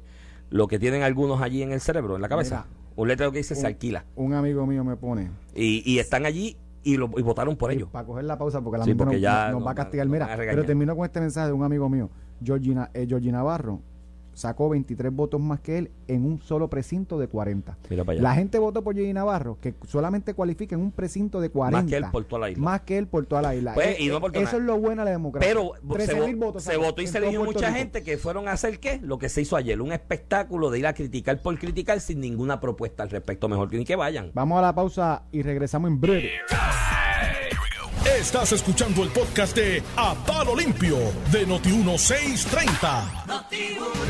lo 0.50 0.70
que 0.70 0.80
tienen 0.80 1.04
algunos 1.04 1.42
allí 1.42 1.64
en 1.64 1.74
el 1.74 1.82
cerebro, 1.82 2.16
en 2.16 2.22
la 2.22 2.30
cabeza. 2.30 2.68
Un 2.96 3.08
letrero 3.08 3.32
que 3.32 3.40
dice 3.40 3.56
se 3.56 3.68
alquila. 3.68 4.06
Un 4.16 4.34
amigo 4.34 4.66
mío 4.66 4.84
me 4.84 4.96
pone. 4.96 5.32
Y, 5.54 5.84
y 5.90 6.00
están 6.00 6.26
allí 6.26 6.58
y, 6.84 6.98
lo, 6.98 7.10
y 7.18 7.22
votaron 7.22 7.56
por 7.58 7.72
ellos. 7.72 7.90
Para 7.90 8.06
coger 8.06 8.26
la 8.26 8.38
pausa, 8.38 8.62
porque 8.62 8.78
la 8.78 8.86
mente 8.86 9.04
nos, 9.04 9.66
va 9.66 9.72
a 9.72 9.76
castigar. 9.76 10.08
Mira, 10.08 10.30
pero 10.38 10.64
termino 10.64 10.96
con 10.96 11.06
este 11.06 11.20
mensaje 11.20 11.48
de 11.48 11.54
un 11.54 11.64
amigo 11.64 11.90
mío, 11.90 12.10
Georgina, 12.44 12.90
eh, 12.94 13.08
Navarro 13.08 13.82
sacó 14.36 14.70
23 14.70 15.12
votos 15.12 15.42
más 15.42 15.62
que 15.62 15.80
él 15.80 15.92
en 16.08 16.26
un 16.26 16.40
solo 16.40 16.70
precinto 16.70 17.18
de 17.18 17.28
40. 17.28 17.78
La 18.20 18.36
gente 18.36 18.60
votó 18.60 18.84
por 18.84 18.94
Georgie 18.94 19.14
Navarro, 19.14 19.58
que 19.60 19.74
solamente 19.88 20.34
cualifica 20.34 20.76
en 20.76 20.82
un 20.82 20.92
precinto 20.92 21.42
de 21.42 21.50
40. 21.50 21.82
Más 21.82 21.90
que 21.90 21.98
él 21.98 22.06
por 22.12 22.26
toda 22.26 22.40
la 22.42 22.50
isla. 22.52 22.64
Más 22.64 22.82
que 22.82 22.98
él 22.98 23.08
por 23.08 23.26
toda 23.26 23.42
la 23.42 23.56
isla. 23.56 23.74
Pues, 23.74 24.00
y 24.00 24.08
no 24.08 24.22
por 24.22 24.36
eso 24.38 24.58
es 24.58 24.64
lo 24.64 24.78
bueno 24.78 25.02
de 25.02 25.06
la 25.06 25.12
democracia. 25.12 25.50
Pero 25.50 25.72
se, 26.06 26.36
votos, 26.36 26.64
se 26.64 26.78
votó 26.78 27.02
y 27.02 27.08
se 27.08 27.18
eligió 27.18 27.44
mucha 27.44 27.72
gente 27.72 28.04
que 28.04 28.18
fueron 28.18 28.48
a 28.48 28.52
hacer 28.52 28.80
qué? 28.80 29.00
Lo 29.02 29.18
que 29.18 29.30
se 29.30 29.42
hizo 29.42 29.56
ayer, 29.56 29.82
un 29.82 29.94
espectáculo 29.94 30.70
de 30.70 30.80
ir 30.80 30.88
a 30.88 30.94
criticar 30.94 31.42
por 31.42 31.58
criticar 31.58 32.00
sin 32.00 32.20
ninguna 32.20 32.60
propuesta 32.60 33.04
al 33.04 33.10
respecto. 33.10 33.48
Mejor 33.48 33.70
que 33.70 33.78
ni 33.78 33.86
que 33.86 33.96
vayan. 33.96 34.32
Vamos 34.34 34.60
a 34.60 34.62
la 34.62 34.76
pausa 34.76 35.24
y 35.32 35.42
regresamos 35.42 35.90
en 35.90 36.02
breve. 36.02 36.32
Estás 38.06 38.52
escuchando 38.52 39.02
el 39.04 39.10
podcast 39.10 39.58
de 39.58 39.82
A 39.98 40.14
Palo 40.28 40.56
Limpio 40.56 40.96
de 41.32 41.48
Noti1630. 41.48 43.42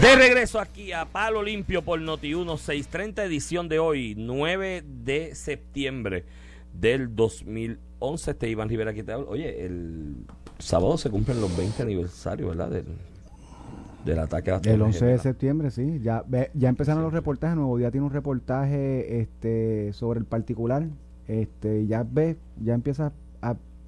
De 0.02 0.16
regreso 0.18 0.60
aquí 0.60 0.92
a 0.92 1.06
Palo 1.06 1.42
Limpio 1.42 1.82
por 1.82 2.02
Noti1630, 2.02 3.24
edición 3.24 3.70
de 3.70 3.80
hoy, 3.80 4.14
9 4.18 4.84
de 4.86 5.34
septiembre 5.34 6.26
del 6.74 7.16
2011. 7.16 8.32
Este 8.32 8.50
Iván 8.50 8.68
Rivera 8.68 8.92
aquí 8.92 9.02
te 9.02 9.14
habla. 9.14 9.28
Oye, 9.30 9.66
el 9.66 10.18
sábado 10.60 10.98
se 10.98 11.10
cumplen 11.10 11.40
los 11.40 11.56
20 11.56 11.82
aniversarios, 11.82 12.50
¿verdad? 12.50 12.70
Del, 12.70 12.86
del 14.04 14.20
ataque 14.20 14.52
a 14.52 14.60
El 14.62 14.82
11 14.82 15.06
de 15.06 15.20
septiembre, 15.20 15.72
sí. 15.72 16.02
Ya, 16.04 16.26
ya 16.54 16.68
empezaron 16.68 17.02
los 17.02 17.14
reportajes. 17.14 17.56
Nuevo 17.56 17.78
Día 17.78 17.92
tiene 17.92 18.06
un 18.06 18.14
reportaje 18.14 19.22
este, 19.22 19.94
sobre 19.94 20.20
el 20.20 20.26
particular. 20.26 20.86
Este, 21.28 21.88
ya 21.88 22.06
ves, 22.08 22.36
ya 22.62 22.74
empieza 22.74 23.08
a 23.08 23.12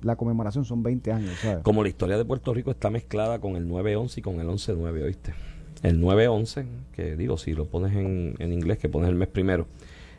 la 0.01 0.15
conmemoración 0.15 0.65
son 0.65 0.83
20 0.83 1.11
años. 1.11 1.31
Como 1.63 1.83
la 1.83 1.89
historia 1.89 2.17
de 2.17 2.25
Puerto 2.25 2.53
Rico 2.53 2.71
está 2.71 2.89
mezclada 2.89 3.39
con 3.39 3.55
el 3.55 3.67
9-11 3.67 4.17
y 4.17 4.21
con 4.21 4.39
el 4.39 4.47
11-9, 4.47 5.03
¿oíste? 5.03 5.33
El 5.83 6.01
9-11, 6.01 6.65
que 6.93 7.15
digo, 7.15 7.37
si 7.37 7.53
lo 7.53 7.65
pones 7.65 7.95
en, 7.95 8.35
en, 8.39 8.53
inglés, 8.53 8.79
que 8.79 8.89
pones 8.89 9.09
el 9.09 9.15
mes 9.15 9.27
primero. 9.27 9.67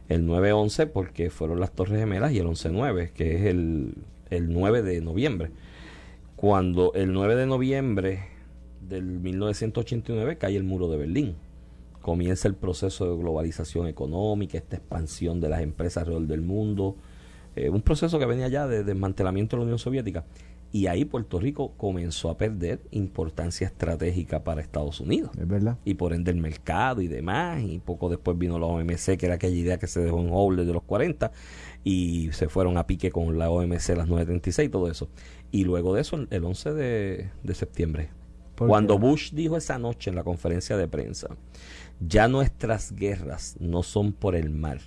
El 0.08 0.26
9-11 0.26 0.88
porque 0.88 1.30
fueron 1.30 1.60
las 1.60 1.72
Torres 1.72 1.98
Gemelas 1.98 2.32
y 2.32 2.38
el 2.38 2.46
11-9, 2.46 3.10
que 3.10 3.36
es 3.36 3.44
el, 3.44 3.94
el 4.30 4.52
9 4.52 4.82
de 4.82 5.00
noviembre. 5.00 5.50
Cuando 6.36 6.92
el 6.94 7.12
9 7.12 7.34
de 7.34 7.46
noviembre 7.46 8.20
del 8.88 9.04
1989 9.20 10.38
cae 10.38 10.56
el 10.56 10.64
muro 10.64 10.88
de 10.88 10.96
Berlín. 10.96 11.36
Comienza 12.00 12.48
el 12.48 12.54
proceso 12.54 13.10
de 13.10 13.18
globalización 13.20 13.86
económica, 13.86 14.56
esta 14.56 14.76
expansión 14.76 15.40
de 15.40 15.48
las 15.48 15.60
empresas 15.60 16.02
alrededor 16.02 16.26
del 16.26 16.40
mundo, 16.40 16.96
eh, 17.66 17.70
un 17.70 17.82
proceso 17.82 18.18
que 18.18 18.26
venía 18.26 18.48
ya 18.48 18.66
de 18.66 18.84
desmantelamiento 18.84 19.56
de 19.56 19.60
la 19.60 19.64
Unión 19.64 19.78
Soviética. 19.78 20.24
Y 20.70 20.86
ahí 20.86 21.06
Puerto 21.06 21.40
Rico 21.40 21.72
comenzó 21.78 22.28
a 22.28 22.36
perder 22.36 22.80
importancia 22.90 23.66
estratégica 23.66 24.44
para 24.44 24.60
Estados 24.60 25.00
Unidos. 25.00 25.30
Es 25.38 25.48
verdad. 25.48 25.78
Y 25.84 25.94
por 25.94 26.12
ende 26.12 26.30
el 26.30 26.36
mercado 26.36 27.00
y 27.00 27.08
demás. 27.08 27.62
Y 27.62 27.78
poco 27.78 28.10
después 28.10 28.36
vino 28.36 28.58
la 28.58 28.66
OMC, 28.66 29.16
que 29.16 29.26
era 29.26 29.36
aquella 29.36 29.56
idea 29.56 29.78
que 29.78 29.86
se 29.86 30.00
dejó 30.00 30.20
en 30.20 30.28
hold 30.30 30.60
desde 30.60 30.74
los 30.74 30.82
40. 30.82 31.32
Y 31.84 32.30
se 32.32 32.50
fueron 32.50 32.76
a 32.76 32.86
pique 32.86 33.10
con 33.10 33.38
la 33.38 33.50
OMC, 33.50 33.96
las 33.96 34.08
936 34.08 34.68
y 34.68 34.70
todo 34.70 34.90
eso. 34.90 35.08
Y 35.50 35.64
luego 35.64 35.94
de 35.94 36.02
eso, 36.02 36.26
el 36.28 36.44
11 36.44 36.74
de, 36.74 37.30
de 37.42 37.54
septiembre, 37.54 38.10
cuando 38.66 38.98
Bush 38.98 39.32
dijo 39.32 39.56
esa 39.56 39.78
noche 39.78 40.10
en 40.10 40.16
la 40.16 40.24
conferencia 40.24 40.76
de 40.76 40.88
prensa, 40.88 41.28
ya 42.00 42.28
nuestras 42.28 42.92
guerras 42.92 43.56
no 43.60 43.82
son 43.82 44.12
por 44.12 44.34
el 44.34 44.50
mar, 44.50 44.80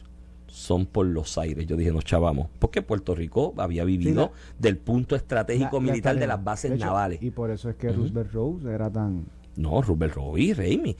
son 0.52 0.86
por 0.86 1.06
los 1.06 1.38
aires. 1.38 1.66
Yo 1.66 1.78
dije, 1.78 1.92
nos 1.92 2.04
chavamos. 2.04 2.50
Porque 2.60 2.82
Puerto 2.82 3.16
Rico 3.16 3.54
había 3.58 3.84
vivido 3.84 4.34
del 4.60 4.78
punto 4.78 5.16
estratégico 5.16 5.80
militar 5.80 6.20
de 6.20 6.28
las 6.28 6.44
bases 6.44 6.78
navales. 6.78 7.24
Y 7.24 7.32
por 7.32 7.50
eso 7.50 7.70
es 7.70 7.76
que 7.78 7.92
Roosevelt 7.92 8.32
Road 8.34 8.68
era 8.68 8.92
tan... 8.92 9.26
No, 9.56 9.82
Roosevelt 9.82 10.14
Road 10.14 10.38
y 10.38 10.54
Raimi. 10.54 10.96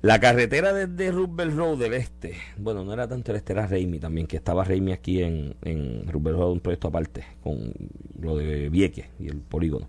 La 0.00 0.20
carretera 0.20 0.72
desde 0.72 1.10
Roosevelt 1.10 1.56
Road 1.56 1.78
del 1.78 1.94
este, 1.94 2.34
bueno, 2.56 2.84
no 2.84 2.92
era 2.92 3.08
tanto 3.08 3.32
el 3.32 3.38
este, 3.38 3.52
era 3.52 3.66
Raimi 3.66 3.98
también, 3.98 4.28
que 4.28 4.36
estaba 4.36 4.62
Raimi 4.62 4.92
aquí 4.92 5.22
en, 5.22 5.56
en 5.62 6.06
Roosevelt 6.06 6.38
Road, 6.38 6.52
un 6.52 6.60
proyecto 6.60 6.88
aparte, 6.88 7.24
con 7.42 7.72
lo 8.20 8.36
de 8.36 8.68
Vieque 8.68 9.06
y 9.18 9.26
el 9.26 9.38
polígono. 9.38 9.88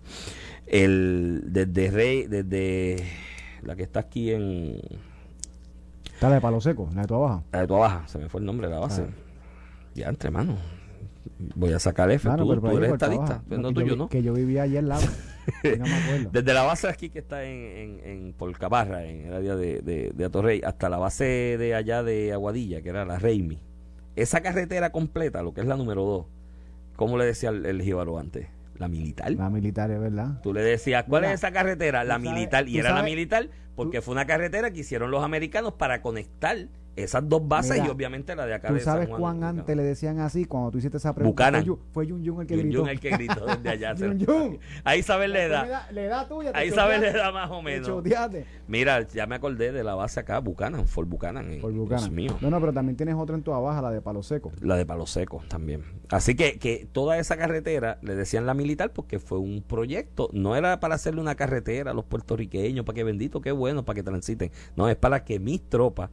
El, 0.66 1.42
desde 1.46 1.90
Rey, 1.90 2.26
desde 2.26 2.96
la 3.62 3.76
que 3.76 3.84
está 3.84 4.00
aquí 4.00 4.32
en 4.32 4.80
Está 6.20 6.28
la 6.28 6.34
de 6.34 6.42
Palo 6.42 6.60
Seco, 6.60 6.86
la 6.94 7.00
de 7.00 7.06
tu 7.08 7.18
Baja. 7.18 7.42
La 7.50 7.60
de 7.62 7.66
tu 7.66 7.78
Baja, 7.78 8.06
se 8.06 8.18
me 8.18 8.28
fue 8.28 8.40
el 8.40 8.46
nombre 8.46 8.68
de 8.68 8.74
la 8.74 8.80
base. 8.80 9.06
Ya, 9.94 10.10
entre 10.10 10.30
manos. 10.30 10.58
Voy 11.54 11.72
a 11.72 11.78
sacar 11.78 12.10
F. 12.10 12.28
tú, 12.36 12.76
eres 12.76 12.92
estadista. 12.92 13.42
No, 13.48 13.72
tú, 13.72 13.80
yo, 13.80 13.96
no. 13.96 14.06
Que 14.10 14.22
yo 14.22 14.34
vivía 14.34 14.64
allí 14.64 14.76
al 14.76 14.90
lado. 14.90 15.06
no 15.78 15.86
me 15.86 15.94
acuerdo. 15.94 16.28
Desde 16.30 16.52
la 16.52 16.64
base 16.64 16.90
aquí 16.90 17.08
que 17.08 17.20
está 17.20 17.44
en, 17.44 17.58
en, 17.74 18.00
en 18.04 18.32
Polcaparra, 18.34 19.06
en 19.06 19.28
el 19.28 19.32
área 19.32 19.56
de, 19.56 19.80
de, 19.80 20.12
de 20.14 20.24
Atorrey, 20.26 20.60
hasta 20.62 20.90
la 20.90 20.98
base 20.98 21.56
de 21.58 21.74
allá 21.74 22.02
de 22.02 22.34
Aguadilla, 22.34 22.82
que 22.82 22.90
era 22.90 23.06
la 23.06 23.18
Reimi. 23.18 23.58
Esa 24.14 24.42
carretera 24.42 24.92
completa, 24.92 25.42
lo 25.42 25.54
que 25.54 25.62
es 25.62 25.66
la 25.66 25.78
número 25.78 26.04
2, 26.04 26.26
¿cómo 26.96 27.16
le 27.16 27.24
decía 27.24 27.48
el, 27.48 27.64
el 27.64 27.80
jíbaro 27.80 28.18
antes? 28.18 28.46
La 28.80 28.88
militar. 28.88 29.30
La 29.32 29.50
militar, 29.50 29.90
es 29.90 30.00
verdad. 30.00 30.40
Tú 30.42 30.54
le 30.54 30.62
decías, 30.62 31.04
¿cuál 31.06 31.24
es 31.26 31.32
esa 31.32 31.52
carretera? 31.52 32.02
La 32.02 32.18
militar. 32.18 32.66
Y 32.66 32.78
era 32.78 32.94
la 32.94 33.02
militar 33.02 33.50
porque 33.76 34.00
fue 34.00 34.12
una 34.12 34.26
carretera 34.26 34.70
que 34.70 34.80
hicieron 34.80 35.10
los 35.10 35.22
americanos 35.22 35.74
para 35.74 36.00
conectar 36.00 36.56
esas 36.96 37.28
dos 37.28 37.46
bases 37.46 37.82
y 37.84 37.88
obviamente 37.88 38.34
la 38.34 38.46
de 38.46 38.54
acá 38.54 38.68
¿tú 38.68 38.74
de 38.74 38.80
sabes 38.80 39.08
cuán 39.08 39.44
antes 39.44 39.76
le 39.76 39.82
decían 39.82 40.18
así 40.20 40.44
cuando 40.44 40.70
tú 40.70 40.78
hiciste 40.78 40.96
esa 40.96 41.14
pregunta? 41.14 41.50
Buchanan. 41.50 41.78
Fue 41.92 42.06
Yun 42.06 42.22
Yun 42.22 42.40
el 42.42 42.46
que 42.46 42.56
gritó. 42.56 42.86
el 42.86 43.00
que 43.00 43.10
gritó 43.10 43.46
desde 43.46 43.68
allá. 43.68 43.94
Ahí 44.84 45.02
sabes 45.02 45.30
la 45.30 45.42
edad. 45.42 45.90
Le 45.92 46.06
da 46.06 46.28
tuya. 46.28 46.52
Ahí 46.54 46.70
sabes 46.70 47.00
la 47.00 47.08
edad 47.08 47.32
más 47.32 47.50
o 47.50 47.62
menos. 47.62 48.02
Mira, 48.66 49.06
ya 49.08 49.26
me 49.26 49.36
acordé 49.36 49.72
de 49.72 49.84
la 49.84 49.94
base 49.94 50.20
acá, 50.20 50.38
Buchanan, 50.40 50.86
Fort 50.86 51.08
Buchanan. 51.08 51.58
Fort 51.60 51.74
Buchanan. 51.74 52.14
mío. 52.14 52.36
No, 52.40 52.50
no, 52.50 52.60
pero 52.60 52.72
también 52.72 52.96
tienes 52.96 53.14
otra 53.14 53.36
en 53.36 53.42
tu 53.42 53.52
abajo, 53.52 53.82
la 53.82 53.90
de 53.90 54.00
Palo 54.00 54.22
Seco. 54.22 54.52
La 54.60 54.76
de 54.76 54.86
Palo 54.86 55.06
Seco 55.06 55.42
también. 55.48 55.84
Así 56.10 56.34
que, 56.34 56.58
que 56.58 56.88
toda 56.90 57.18
esa 57.18 57.36
carretera 57.36 57.98
le 58.02 58.14
decían 58.14 58.46
la 58.46 58.54
militar 58.54 58.92
porque 58.92 59.18
fue 59.18 59.38
un 59.38 59.62
proyecto. 59.62 60.28
No 60.32 60.56
era 60.56 60.80
para 60.80 60.94
hacerle 60.94 61.20
una 61.20 61.34
carretera 61.34 61.90
a 61.92 61.94
los 61.94 62.04
puertorriqueños, 62.04 62.84
para 62.84 62.96
que 62.96 63.04
bendito, 63.04 63.40
qué 63.40 63.52
bueno, 63.52 63.84
para 63.84 63.96
que 63.96 64.02
transiten. 64.02 64.50
No, 64.76 64.88
es 64.88 64.96
para 64.96 65.24
que 65.24 65.38
mis 65.38 65.62
tropas 65.68 66.10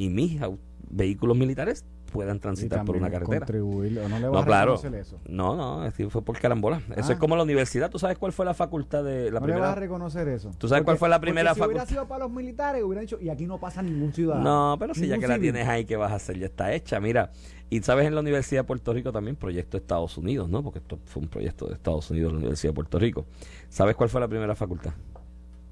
y 0.00 0.08
mis 0.08 0.40
vehículos 0.88 1.36
militares 1.36 1.84
puedan 2.10 2.40
transitar 2.40 2.84
por 2.84 2.96
una 2.96 3.08
carretera. 3.10 3.40
contribuir, 3.40 3.98
¿o 4.00 4.08
no 4.08 4.18
le 4.18 4.24
vas 4.28 4.32
No, 4.32 4.38
a 4.40 4.44
claro. 4.44 4.74
eso. 4.74 5.20
No, 5.28 5.54
no, 5.56 5.86
es 5.86 5.94
fue 6.08 6.22
por 6.22 6.36
carambola. 6.38 6.78
Eso 6.96 7.10
Ah. 7.10 7.12
es 7.12 7.18
como 7.18 7.36
la 7.36 7.42
universidad. 7.44 7.88
¿Tú 7.90 7.98
sabes 8.00 8.18
cuál 8.18 8.32
fue 8.32 8.44
la 8.46 8.54
facultad 8.54 9.04
de 9.04 9.30
la 9.30 9.38
no 9.40 9.46
le 9.46 9.52
vas 9.52 9.60
a 9.62 9.64
primera? 9.66 9.74
reconocer 9.74 10.26
eso. 10.28 10.50
¿Tú 10.58 10.66
sabes 10.68 10.82
cuál 10.84 10.96
fue 10.96 11.08
la 11.10 11.20
primera 11.20 11.50
porque 11.50 11.60
si 11.60 11.66
hubiera 11.66 11.80
facultad? 11.82 11.94
sido 12.02 12.08
para 12.08 12.24
los 12.24 12.32
militares, 12.34 12.82
hubieran 12.82 13.04
dicho, 13.04 13.18
y 13.20 13.28
aquí 13.28 13.46
no 13.46 13.58
pasa 13.58 13.82
ningún 13.82 14.12
ciudadano. 14.12 14.70
No, 14.72 14.76
pero 14.78 14.94
si 14.94 15.06
ya 15.06 15.18
que 15.18 15.28
la 15.28 15.38
tienes 15.38 15.68
ahí, 15.68 15.84
¿qué 15.84 15.96
vas 15.96 16.10
a 16.10 16.16
hacer? 16.16 16.38
Ya 16.38 16.46
está 16.46 16.72
hecha. 16.72 16.98
Mira, 16.98 17.30
y 17.68 17.80
sabes 17.82 18.06
en 18.06 18.14
la 18.16 18.20
Universidad 18.22 18.62
de 18.62 18.66
Puerto 18.66 18.92
Rico 18.92 19.12
también, 19.12 19.36
proyecto 19.36 19.76
de 19.76 19.82
Estados 19.82 20.16
Unidos, 20.18 20.48
¿no? 20.48 20.64
Porque 20.64 20.80
esto 20.80 20.98
fue 21.04 21.22
un 21.22 21.28
proyecto 21.28 21.66
de 21.68 21.74
Estados 21.74 22.10
Unidos, 22.10 22.32
la 22.32 22.38
Universidad 22.38 22.70
de 22.72 22.74
Puerto 22.74 22.98
Rico. 22.98 23.26
¿Sabes 23.68 23.94
cuál 23.94 24.08
fue 24.08 24.20
la 24.20 24.26
primera 24.28 24.56
facultad? 24.56 24.94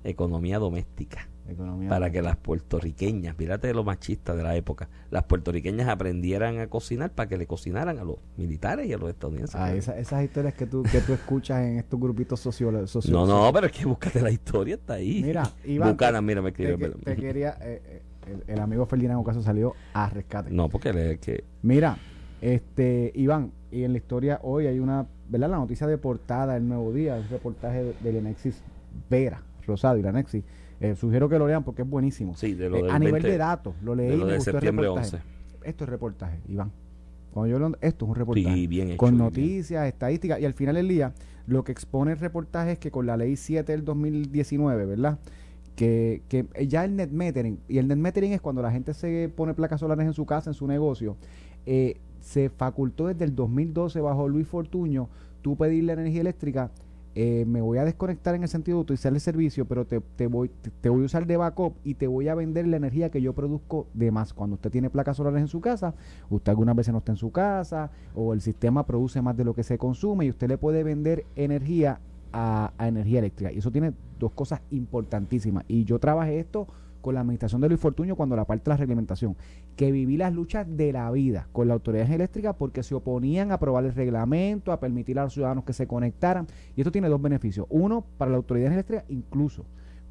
Economía 0.05 0.59
doméstica. 0.61 1.29
Economía. 1.49 1.89
Para 1.89 2.11
que 2.11 2.21
las 2.23 2.37
puertorriqueñas, 2.37 3.39
mírate 3.39 3.73
lo 3.73 3.85
machista 3.85 4.37
de 4.37 4.43
la 4.43 4.55
época, 4.57 4.89
las 5.11 5.25
puertorriqueñas 5.25 5.89
aprendieran 5.89 6.59
a 6.59 6.67
cocinar 6.69 7.11
para 7.13 7.29
que 7.29 7.37
le 7.39 7.47
cocinaran 7.47 7.99
a 7.99 8.05
los 8.05 8.17
militares 8.37 8.87
y 8.87 8.93
a 8.93 8.99
los 8.99 9.09
estadounidenses. 9.11 9.55
Ah, 9.57 9.75
esa- 9.75 9.99
esas 9.99 10.23
historias 10.25 10.55
que 10.55 10.67
tú, 10.67 10.83
que 10.83 11.01
tú 11.01 11.13
escuchas 11.13 11.63
en 11.65 11.79
estos 11.79 11.99
grupitos 11.99 12.41
sociológicos. 12.41 13.09
no, 13.09 13.27
no, 13.27 13.51
pero 13.53 13.67
es 13.67 13.73
que 13.73 13.85
búscate 13.87 14.21
la 14.21 14.31
historia, 14.31 14.75
está 14.75 14.95
ahí. 14.95 15.23
Mira, 15.25 15.43
Iván, 15.65 15.91
Buchanan, 15.93 16.25
mira, 16.25 16.43
me 16.43 16.51
escribió. 16.51 16.93
te 16.93 17.17
quería, 17.17 17.57
eh, 17.63 17.83
eh, 17.87 18.03
el, 18.47 18.55
el 18.55 18.61
amigo 18.61 18.85
Ferdinand 18.87 19.21
Ocaso 19.21 19.43
salió 19.43 19.75
a 19.95 20.11
rescate. 20.11 20.51
No, 20.51 20.69
porque 20.69 20.93
le, 20.93 21.19
que 21.19 21.45
Mira, 21.63 21.97
este, 22.41 23.11
Iván, 23.15 23.53
y 23.71 23.85
en 23.85 23.93
la 23.93 23.99
historia 23.99 24.39
hoy 24.43 24.67
hay 24.67 24.79
una, 24.79 25.07
¿verdad? 25.29 25.51
La 25.51 25.57
noticia 25.59 25.87
de 25.87 25.99
portada 25.99 26.55
del 26.55 26.69
Nuevo 26.69 26.93
Día, 26.93 27.17
un 27.17 27.29
reportaje 27.29 27.83
de- 27.85 27.95
del 28.03 28.17
Enexis 28.17 28.63
Vera, 29.11 29.43
Rosado 29.69 29.97
y 29.99 30.03
la 30.03 30.11
Enexis. 30.11 30.43
Eh, 30.81 30.97
sugiero 30.97 31.29
que 31.29 31.39
lo 31.39 31.47
lean 31.47 31.63
porque 31.63 31.83
es 31.83 31.89
buenísimo. 31.89 32.35
sí, 32.37 32.55
de 32.55 32.71
lo 32.71 32.79
Eh, 32.79 32.91
a 32.91 32.99
nivel 32.99 33.15
20 33.15 33.31
de 33.31 33.39
datos, 33.39 33.75
lo 33.83 33.95
leí 33.95 34.09
de 34.09 34.17
lo 34.17 34.27
me 34.27 34.35
gustó 34.37 34.51
el 34.51 34.55
septiembre 34.55 34.87
reportaje. 34.87 35.17
11. 35.17 35.29
Esto 35.69 35.85
es 35.85 35.91
reportaje, 35.91 36.41
Iván. 36.49 36.73
Cuando 37.33 37.59
yo 37.59 37.73
esto 37.81 38.05
es 38.05 38.09
un 38.09 38.15
reportaje. 38.17 38.55
Sí, 38.55 38.67
bien 38.67 38.89
hecho, 38.89 38.97
con 38.97 39.11
bien. 39.11 39.25
noticias, 39.25 39.87
estadísticas, 39.87 40.41
y 40.41 40.45
al 40.45 40.55
final 40.55 40.77
del 40.77 40.89
día, 40.89 41.13
lo 41.47 41.65
que 41.65 41.73
expone 41.73 42.13
el 42.13 42.19
reportaje 42.19 42.73
es 42.73 42.79
que 42.79 42.91
con 42.91 43.07
la 43.07 43.17
ley 43.17 43.37
7 43.37 43.71
del 43.71 43.85
2019, 43.85 44.87
¿verdad? 44.87 45.19
Que, 45.77 46.23
que 46.29 46.47
ya 46.67 46.85
el 46.85 46.97
net 46.97 47.11
metering, 47.11 47.61
y 47.69 47.79
el 47.79 47.87
net 47.87 47.99
metering 47.99 48.33
es 48.33 48.41
cuando 48.41 48.63
la 48.63 48.73
gente 48.73 48.95
se 48.95 49.31
pone 49.35 49.55
placas 49.55 49.81
solares 49.81 50.07
en 50.07 50.13
su 50.13 50.27
casa, 50.27 50.51
en 50.51 50.55
su 50.55 50.67
negocio, 50.67 51.17
eh, 51.67 51.97
se 52.21 52.51
facultó 52.51 53.07
desde 53.07 53.25
el 53.25 53.35
2012 53.35 54.01
bajo 54.01 54.29
Luis 54.29 54.47
Fortuño, 54.47 55.09
tú 55.43 55.57
pedirle 55.57 55.93
energía 55.93 56.23
eléctrica, 56.23 56.71
eh, 57.21 57.45
me 57.47 57.61
voy 57.61 57.79
a 57.79 57.85
desconectar 57.85 58.37
en 58.37 58.45
el 58.45 58.49
sentido 58.49 58.79
de 58.79 58.83
utilizar 58.83 59.13
el 59.13 59.19
servicio, 59.19 59.65
pero 59.65 59.85
te, 59.85 59.99
te 59.99 60.29
voy, 60.29 60.49
te, 60.49 60.71
te 60.71 60.89
voy 60.89 61.03
a 61.03 61.07
usar 61.07 61.27
de 61.27 61.37
backup 61.37 61.75
y 61.83 61.95
te 61.95 62.07
voy 62.07 62.29
a 62.29 62.37
vender 62.37 62.69
la 62.69 62.77
energía 62.77 63.11
que 63.11 63.21
yo 63.21 63.33
produzco 63.33 63.89
de 63.93 64.13
más. 64.13 64.33
Cuando 64.33 64.55
usted 64.55 64.71
tiene 64.71 64.89
placas 64.89 65.17
solares 65.17 65.41
en 65.41 65.49
su 65.49 65.61
casa, 65.61 65.97
usted 66.31 66.51
algunas 66.51 66.77
veces 66.77 66.93
no 66.93 66.99
está 66.99 67.11
en 67.11 67.17
su 67.17 67.33
casa 67.33 67.91
o 68.15 68.35
el 68.35 68.41
sistema 68.41 68.87
produce 68.87 69.21
más 69.21 69.37
de 69.37 69.43
lo 69.43 69.53
que 69.53 69.65
se 69.65 69.79
consume 69.79 70.27
y 70.27 70.31
usted 70.31 70.47
le 70.47 70.59
puede 70.59 70.85
vender 70.85 71.27
energía 71.35 71.99
a, 72.33 72.73
a 72.79 72.87
energía 72.87 73.19
eléctrica. 73.19 73.51
Y 73.51 73.59
eso 73.59 73.73
tiene 73.73 73.95
dos 74.21 74.31
cosas 74.31 74.61
importantísimas. 74.71 75.65
Y 75.67 75.83
yo 75.83 75.99
trabajé 75.99 76.39
esto 76.39 76.69
con 77.01 77.15
la 77.15 77.21
administración 77.21 77.61
de 77.61 77.69
Luis 77.69 77.81
Fortuño 77.81 78.17
cuando 78.17 78.37
la 78.37 78.45
parte 78.45 78.65
de 78.65 78.71
la 78.71 78.77
reglamentación, 78.77 79.37
que 79.77 79.93
viví 79.93 80.17
las 80.17 80.33
luchas 80.33 80.67
de 80.69 80.93
la 80.93 81.11
vida 81.11 81.49
con 81.53 81.69
la 81.69 81.75
autoridad 81.75 82.11
eléctrica 82.11 82.53
porque 82.53 82.83
se 82.83 82.95
oponían 82.95 83.51
a 83.51 83.55
aprobar 83.55 83.85
el 83.85 83.95
reglamento, 83.95 84.73
a 84.73 84.81
permitir 84.81 85.19
a 85.19 85.25
los 85.25 85.33
ciudadanos 85.33 85.65
que 85.65 85.73
se 85.73 85.87
conectaran. 85.87 86.47
Y 86.77 86.81
esto 86.81 86.93
tiene 86.93 87.09
dos 87.09 87.21
beneficios. 87.21 87.67
Uno, 87.71 88.05
para 88.17 88.31
la 88.31 88.37
autoridad 88.37 88.73
eléctrica 88.73 89.05
incluso. 89.09 89.65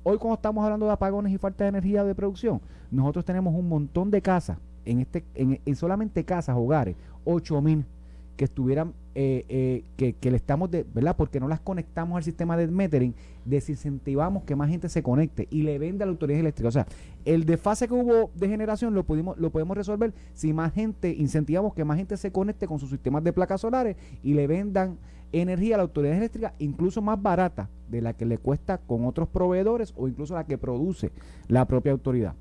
Hoy 0.04 0.18
cuando 0.18 0.36
estamos 0.36 0.64
hablando 0.64 0.86
de 0.86 0.94
apagones 0.94 1.34
y 1.34 1.38
falta 1.38 1.66
de 1.66 1.70
energía 1.70 2.04
de 2.04 2.16
producción, 2.16 2.62
nosotros 2.92 3.26
tenemos 3.26 3.54
un 3.54 3.68
montón 3.68 4.10
de 4.10 4.22
casas, 4.22 4.58
en, 4.86 5.02
este, 5.02 5.26
en, 5.36 5.60
en 5.66 5.76
solamente 5.76 6.24
casas, 6.24 6.56
hogares, 6.56 6.96
8 7.26 7.62
mil 7.62 7.86
que 8.38 8.46
estuvieran, 8.46 8.94
eh, 9.20 9.84
eh, 9.98 10.14
que, 10.22 10.30
le 10.30 10.38
estamos, 10.38 10.70
de, 10.70 10.86
¿verdad? 10.94 11.16
Porque 11.18 11.40
no 11.40 11.48
las 11.48 11.60
conectamos 11.60 12.18
al 12.18 12.24
sistema 12.24 12.56
de 12.56 12.68
metering, 12.68 13.16
desincentivamos 13.46 14.44
que 14.44 14.56
más 14.56 14.70
gente 14.70 14.90
se 14.90 15.02
conecte 15.02 15.48
y 15.50 15.64
le 15.64 15.80
venda 15.80 16.04
a 16.04 16.06
la 16.06 16.12
autoridad 16.12 16.40
eléctrica. 16.40 16.68
O 16.68 16.72
sea, 16.72 16.86
el 17.26 17.46
desfase 17.46 17.88
que 17.88 17.96
hubo 17.96 18.30
de 18.36 18.48
generación 18.48 18.94
lo, 18.94 19.04
pudimos, 19.06 19.36
lo 19.40 19.50
podemos 19.50 19.76
resolver 19.76 20.14
si 20.36 20.54
más 20.54 20.72
gente, 20.72 21.16
incentivamos 21.18 21.74
que 21.74 21.84
más 21.84 21.98
gente 21.98 22.16
se 22.16 22.32
conecte 22.32 22.68
con 22.68 22.78
sus 22.78 22.92
sistemas 22.92 23.24
de 23.24 23.34
placas 23.34 23.62
solares 23.62 23.98
y 24.22 24.36
le 24.36 24.46
vendan 24.46 25.00
energía 25.32 25.74
a 25.74 25.78
la 25.78 25.84
autoridad 25.86 26.16
eléctrica 26.16 26.54
incluso 26.60 27.02
más 27.02 27.20
barata 27.20 27.72
de 27.90 28.02
la 28.02 28.14
que 28.14 28.28
le 28.28 28.38
cuesta 28.38 28.78
con 28.78 29.04
otros 29.06 29.30
proveedores 29.30 29.96
o 29.98 30.08
incluso 30.08 30.36
la 30.36 30.46
que 30.46 30.60
produce 30.60 31.12
la 31.48 31.66
propia 31.66 31.92
autoridad. 31.92 32.36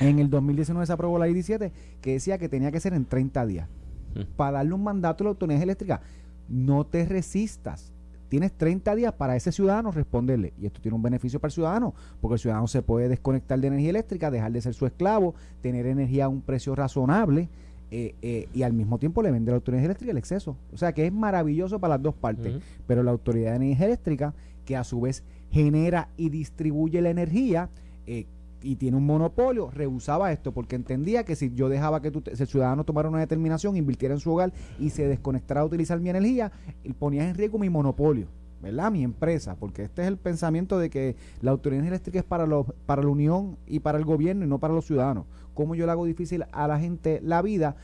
En 0.00 0.20
el 0.20 0.30
2019 0.30 0.86
se 0.86 0.92
aprobó 0.94 1.18
la 1.18 1.26
ley 1.26 1.34
17 1.34 1.70
que 2.00 2.12
decía 2.12 2.38
que 2.38 2.48
tenía 2.48 2.72
que 2.72 2.80
ser 2.80 2.94
en 2.94 3.04
30 3.04 3.44
días. 3.44 3.68
Mm. 4.14 4.20
Para 4.36 4.58
darle 4.58 4.74
un 4.74 4.84
mandato 4.84 5.22
a 5.22 5.26
la 5.26 5.30
autoridad 5.30 5.62
eléctrica, 5.62 6.00
no 6.48 6.84
te 6.84 7.04
resistas. 7.04 7.92
Tienes 8.28 8.52
30 8.52 8.94
días 8.94 9.12
para 9.14 9.36
ese 9.36 9.52
ciudadano 9.52 9.90
responderle. 9.90 10.52
Y 10.60 10.66
esto 10.66 10.80
tiene 10.80 10.94
un 10.94 11.02
beneficio 11.02 11.40
para 11.40 11.48
el 11.48 11.52
ciudadano, 11.52 11.94
porque 12.20 12.34
el 12.34 12.38
ciudadano 12.40 12.68
se 12.68 12.82
puede 12.82 13.08
desconectar 13.08 13.58
de 13.58 13.68
energía 13.68 13.90
eléctrica, 13.90 14.30
dejar 14.30 14.52
de 14.52 14.60
ser 14.60 14.74
su 14.74 14.86
esclavo, 14.86 15.34
tener 15.62 15.86
energía 15.86 16.26
a 16.26 16.28
un 16.28 16.42
precio 16.42 16.74
razonable 16.74 17.48
eh, 17.90 18.14
eh, 18.20 18.48
y 18.52 18.64
al 18.64 18.74
mismo 18.74 18.98
tiempo 18.98 19.22
le 19.22 19.30
vende 19.30 19.50
a 19.50 19.52
la 19.52 19.56
autoridad 19.56 19.84
eléctrica 19.84 20.12
el 20.12 20.18
exceso. 20.18 20.56
O 20.72 20.76
sea 20.76 20.92
que 20.92 21.06
es 21.06 21.12
maravilloso 21.12 21.78
para 21.78 21.94
las 21.94 22.02
dos 22.02 22.14
partes. 22.14 22.58
Pero 22.86 23.02
la 23.02 23.10
autoridad 23.10 23.50
de 23.50 23.56
energía 23.56 23.86
eléctrica, 23.86 24.34
que 24.66 24.76
a 24.76 24.84
su 24.84 25.00
vez 25.00 25.24
genera 25.50 26.10
y 26.18 26.28
distribuye 26.28 27.00
la 27.00 27.10
energía, 27.10 27.70
eh, 28.06 28.26
y 28.62 28.76
tiene 28.76 28.96
un 28.96 29.06
monopolio, 29.06 29.70
rehusaba 29.70 30.32
esto 30.32 30.52
porque 30.52 30.76
entendía 30.76 31.24
que 31.24 31.36
si 31.36 31.54
yo 31.54 31.68
dejaba 31.68 32.02
que 32.02 32.10
te- 32.10 32.34
si 32.36 32.42
el 32.42 32.48
ciudadano 32.48 32.84
tomara 32.84 33.08
una 33.08 33.20
determinación, 33.20 33.76
invirtiera 33.76 34.14
en 34.14 34.20
su 34.20 34.32
hogar 34.32 34.52
y 34.78 34.90
se 34.90 35.06
desconectara 35.06 35.60
a 35.60 35.64
utilizar 35.64 36.00
mi 36.00 36.10
energía, 36.10 36.50
ponía 36.98 37.28
en 37.28 37.34
riesgo 37.36 37.58
mi 37.58 37.70
monopolio, 37.70 38.26
¿verdad? 38.60 38.90
Mi 38.90 39.04
empresa, 39.04 39.54
porque 39.54 39.84
este 39.84 40.02
es 40.02 40.08
el 40.08 40.16
pensamiento 40.16 40.78
de 40.78 40.90
que 40.90 41.14
la 41.40 41.52
autoridad 41.52 41.86
eléctrica 41.86 42.18
es 42.18 42.24
para, 42.24 42.46
los, 42.46 42.66
para 42.86 43.02
la 43.02 43.08
Unión 43.08 43.56
y 43.66 43.78
para 43.80 43.98
el 43.98 44.04
gobierno 44.04 44.44
y 44.44 44.48
no 44.48 44.58
para 44.58 44.74
los 44.74 44.86
ciudadanos. 44.86 45.24
¿Cómo 45.54 45.74
yo 45.74 45.86
le 45.86 45.92
hago 45.92 46.04
difícil 46.04 46.44
a 46.52 46.66
la 46.66 46.78
gente 46.80 47.20
la 47.22 47.42
vida 47.42 47.76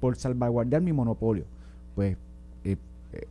por 0.00 0.16
salvaguardar 0.16 0.82
mi 0.82 0.92
monopolio? 0.92 1.44
Pues 1.94 2.16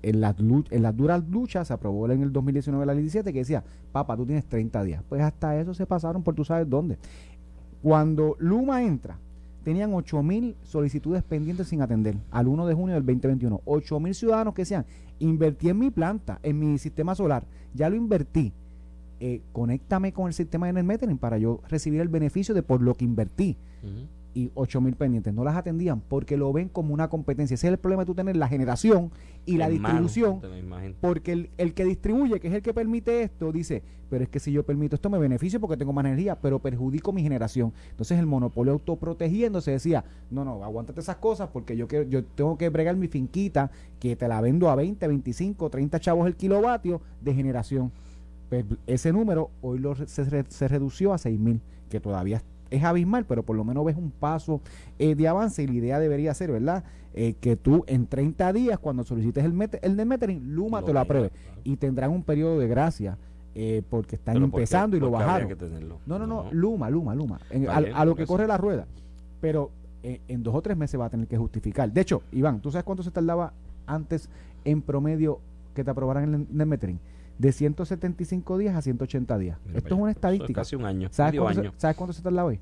en 0.02 0.22
las, 0.22 0.36
en 0.40 0.84
las 0.84 0.96
duras 0.96 1.24
luchas 1.30 1.68
se 1.68 1.74
aprobó 1.74 2.10
en 2.10 2.22
el 2.22 2.32
2019 2.32 2.86
la 2.86 2.94
ley 2.94 3.04
17 3.04 3.34
que 3.34 3.40
decía, 3.40 3.64
papá, 3.92 4.16
tú 4.16 4.26
tienes 4.26 4.46
30 4.46 4.84
días. 4.84 5.04
Pues 5.08 5.22
hasta 5.22 5.60
eso 5.60 5.74
se 5.74 5.86
pasaron 5.86 6.24
por 6.24 6.36
tú 6.36 6.44
sabes 6.44 6.70
dónde. 6.70 6.98
Cuando 7.82 8.36
Luma 8.40 8.84
entra, 8.84 9.18
tenían 9.64 9.94
8 9.94 10.24
mil 10.24 10.56
solicitudes 10.64 11.24
pendientes 11.24 11.68
sin 11.68 11.82
atender 11.82 12.16
al 12.30 12.48
1 12.48 12.68
de 12.68 12.74
junio 12.74 12.96
del 12.96 13.06
2021. 13.06 13.62
8 13.66 14.00
mil 14.00 14.16
ciudadanos 14.16 14.54
que 14.54 14.64
decían, 14.64 14.86
invertí 15.20 15.70
en 15.70 15.80
mi 15.80 15.90
planta, 15.90 16.40
en 16.44 16.60
mi 16.60 16.78
sistema 16.78 17.16
solar, 17.16 17.46
ya 17.74 17.90
lo 17.90 17.96
invertí. 17.96 18.54
Eh, 19.20 19.42
conéctame 19.52 20.14
con 20.14 20.28
el 20.28 20.34
sistema 20.34 20.72
de 20.72 20.82
Metering 20.82 21.18
para 21.18 21.38
yo 21.38 21.62
recibir 21.70 22.02
el 22.02 22.08
beneficio 22.08 22.56
de 22.56 22.64
por 22.64 22.82
lo 22.82 22.96
que 22.96 23.06
invertí. 23.06 23.58
Y 24.34 24.52
8 24.56 24.82
mil 24.82 24.96
pendientes. 24.96 25.34
No 25.34 25.44
las 25.44 25.56
atendían 25.56 26.02
porque 26.02 26.38
lo 26.38 26.52
ven 26.54 26.70
como 26.70 26.94
una 26.94 27.10
competencia. 27.10 27.56
Ese 27.56 27.68
es 27.68 27.74
el 27.74 27.80
problema 27.80 28.04
de 28.04 28.08
tú 28.08 28.16
tener 28.16 28.36
la 28.38 28.48
generación 28.48 29.12
y 29.46 29.58
la 29.58 29.70
distribución. 29.70 30.42
Porque 31.00 31.32
el, 31.34 31.50
el 31.58 31.74
que 31.74 31.86
distribuye, 31.86 32.40
que 32.40 32.48
es 32.48 32.54
el 32.54 32.62
que 32.62 32.74
permite 32.74 33.24
esto, 33.24 33.52
dice, 33.52 33.84
pero 34.12 34.26
es 34.26 34.30
que 34.30 34.40
si 34.40 34.52
yo 34.52 34.66
permito 34.66 34.96
esto 34.96 35.10
me 35.10 35.18
beneficio 35.18 35.60
porque 35.60 35.78
tengo 35.78 35.94
más 35.94 36.04
energía, 36.04 36.40
pero 36.40 36.60
perjudico 36.60 37.14
mi 37.14 37.24
generación. 37.24 37.74
Entonces 37.92 38.20
el 38.20 38.26
monopolio 38.26 38.74
autoprotegiéndose 38.74 39.72
decía, 39.72 40.04
no, 40.30 40.44
no, 40.44 40.64
aguántate 40.64 41.00
esas 41.00 41.16
cosas 41.16 41.50
porque 41.50 41.78
yo 41.78 41.88
quiero, 41.88 42.06
yo 42.10 42.24
tengo 42.26 42.58
que 42.58 42.68
bregar 42.70 42.98
mi 42.98 43.08
finquita 43.08 43.72
que 44.00 44.16
te 44.16 44.28
la 44.28 44.42
vendo 44.42 44.70
a 44.70 44.76
20, 44.76 45.08
25, 45.08 45.70
30 45.70 46.00
chavos 46.00 46.28
el 46.28 46.36
kilovatio 46.36 47.02
de 47.22 47.34
generación. 47.34 47.92
Pues 48.50 48.66
ese 48.86 49.14
número 49.14 49.50
hoy 49.62 49.80
lo 49.80 49.96
se, 49.96 50.44
se 50.46 50.68
redució 50.68 51.14
a 51.14 51.18
6 51.18 51.40
mil, 51.40 51.62
que 51.90 52.02
todavía 52.02 52.42
es 52.72 52.84
abismal, 52.84 53.26
pero 53.26 53.44
por 53.44 53.56
lo 53.56 53.64
menos 53.64 53.86
ves 53.86 53.96
un 53.98 54.10
paso 54.12 54.62
eh, 54.98 55.14
de 55.16 55.28
avance 55.28 55.62
y 55.62 55.68
la 55.68 55.74
idea 55.74 56.00
debería 56.00 56.34
ser, 56.34 56.52
¿verdad? 56.52 56.84
Eh, 57.14 57.34
que 57.40 57.56
tú 57.58 57.84
en 57.88 58.08
30 58.08 58.54
días, 58.54 58.80
cuando 58.80 59.04
solicites 59.04 59.44
el, 59.44 59.54
met 59.54 59.78
el 59.84 60.04
metering, 60.06 60.56
Luma 60.56 60.80
Lo 60.80 60.88
te 60.88 60.94
lo 60.94 61.00
apruebe 61.02 61.30
claro. 61.30 61.62
y 61.66 61.76
tendrán 61.76 62.10
un 62.12 62.24
periodo 62.24 62.58
de 62.58 62.68
gracia 62.70 63.18
eh, 63.54 63.84
porque 63.90 64.16
están 64.16 64.36
Pero 64.36 64.46
¿por 64.48 64.52
qué- 64.60 64.62
empezando 64.64 64.96
y 64.96 65.00
lo 65.02 65.12
bajaron. 65.12 65.48
que 65.50 65.56
tenerlo? 65.58 66.00
No, 66.06 66.18
no, 66.18 66.26
no, 66.26 66.46
Luma, 66.52 66.90
Luma, 66.90 67.14
Luma. 67.14 67.40
En- 67.50 67.70
a, 67.70 67.82
bien, 67.82 67.94
a 67.96 68.06
lo 68.06 68.16
que 68.16 68.26
corre 68.26 68.48
la 68.48 68.58
rueda. 68.58 68.88
Pero 69.42 69.72
en 70.04 70.42
dos 70.42 70.56
o 70.56 70.62
tres 70.64 70.76
meses 70.78 71.00
va 71.00 71.06
a 71.06 71.10
tener 71.10 71.28
que 71.28 71.38
justificar. 71.38 71.92
De 71.92 72.02
hecho, 72.02 72.24
Iván, 72.32 72.60
¿tú 72.62 72.72
sabes 72.72 72.86
cuánto 72.86 73.04
se 73.04 73.12
tardaba 73.12 73.54
antes 73.86 74.30
en 74.66 74.82
promedio 74.82 75.40
que 75.76 75.84
te 75.84 75.92
aprobaran 75.92 76.48
el 76.58 76.66
metering? 76.66 77.00
De 77.42 77.52
175 77.52 78.58
días 78.60 78.76
a 78.76 78.82
180 78.84 79.38
días. 79.40 79.58
Mira 79.66 79.78
Esto 79.80 79.96
es 79.96 80.02
una 80.02 80.12
estadística. 80.12 80.62
casi 80.62 80.76
un 80.76 80.86
año, 80.86 81.08
¿Sabes 81.12 81.40
cuánto, 81.40 81.62
año. 81.62 81.72
se, 81.72 81.80
¿Sabes 81.80 81.98
cuánto 81.98 82.14
se 82.14 82.22
tarda 82.22 82.46
hoy? 82.46 82.60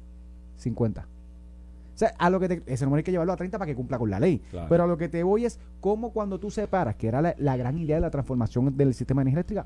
50. 0.56 1.02
O 1.02 1.98
sea, 2.00 2.14
a 2.18 2.30
lo 2.30 2.40
que 2.40 2.48
te- 2.48 2.64
ese 2.74 2.86
número 2.86 3.00
hay 3.00 3.04
que 3.04 3.12
llevarlo 3.12 3.34
a 3.34 3.36
30 3.36 3.58
para 3.58 3.68
que 3.70 3.76
cumpla 3.76 3.98
con 4.00 4.10
la 4.10 4.22
ley. 4.22 4.40
Claro. 4.52 4.68
Pero 4.70 4.84
a 4.86 4.88
lo 4.88 4.98
que 4.98 5.10
te 5.10 5.22
voy 5.24 5.44
es 5.44 5.60
cómo 5.82 6.12
cuando 6.14 6.40
tú 6.40 6.50
separas, 6.50 6.96
que 6.96 7.08
era 7.10 7.22
la, 7.22 7.36
la 7.40 7.58
gran 7.58 7.78
idea 7.78 7.96
de 7.98 8.02
la 8.02 8.10
transformación 8.10 8.78
del 8.78 8.94
sistema 8.94 9.20
de 9.20 9.24
energía 9.24 9.40
eléctrica, 9.40 9.66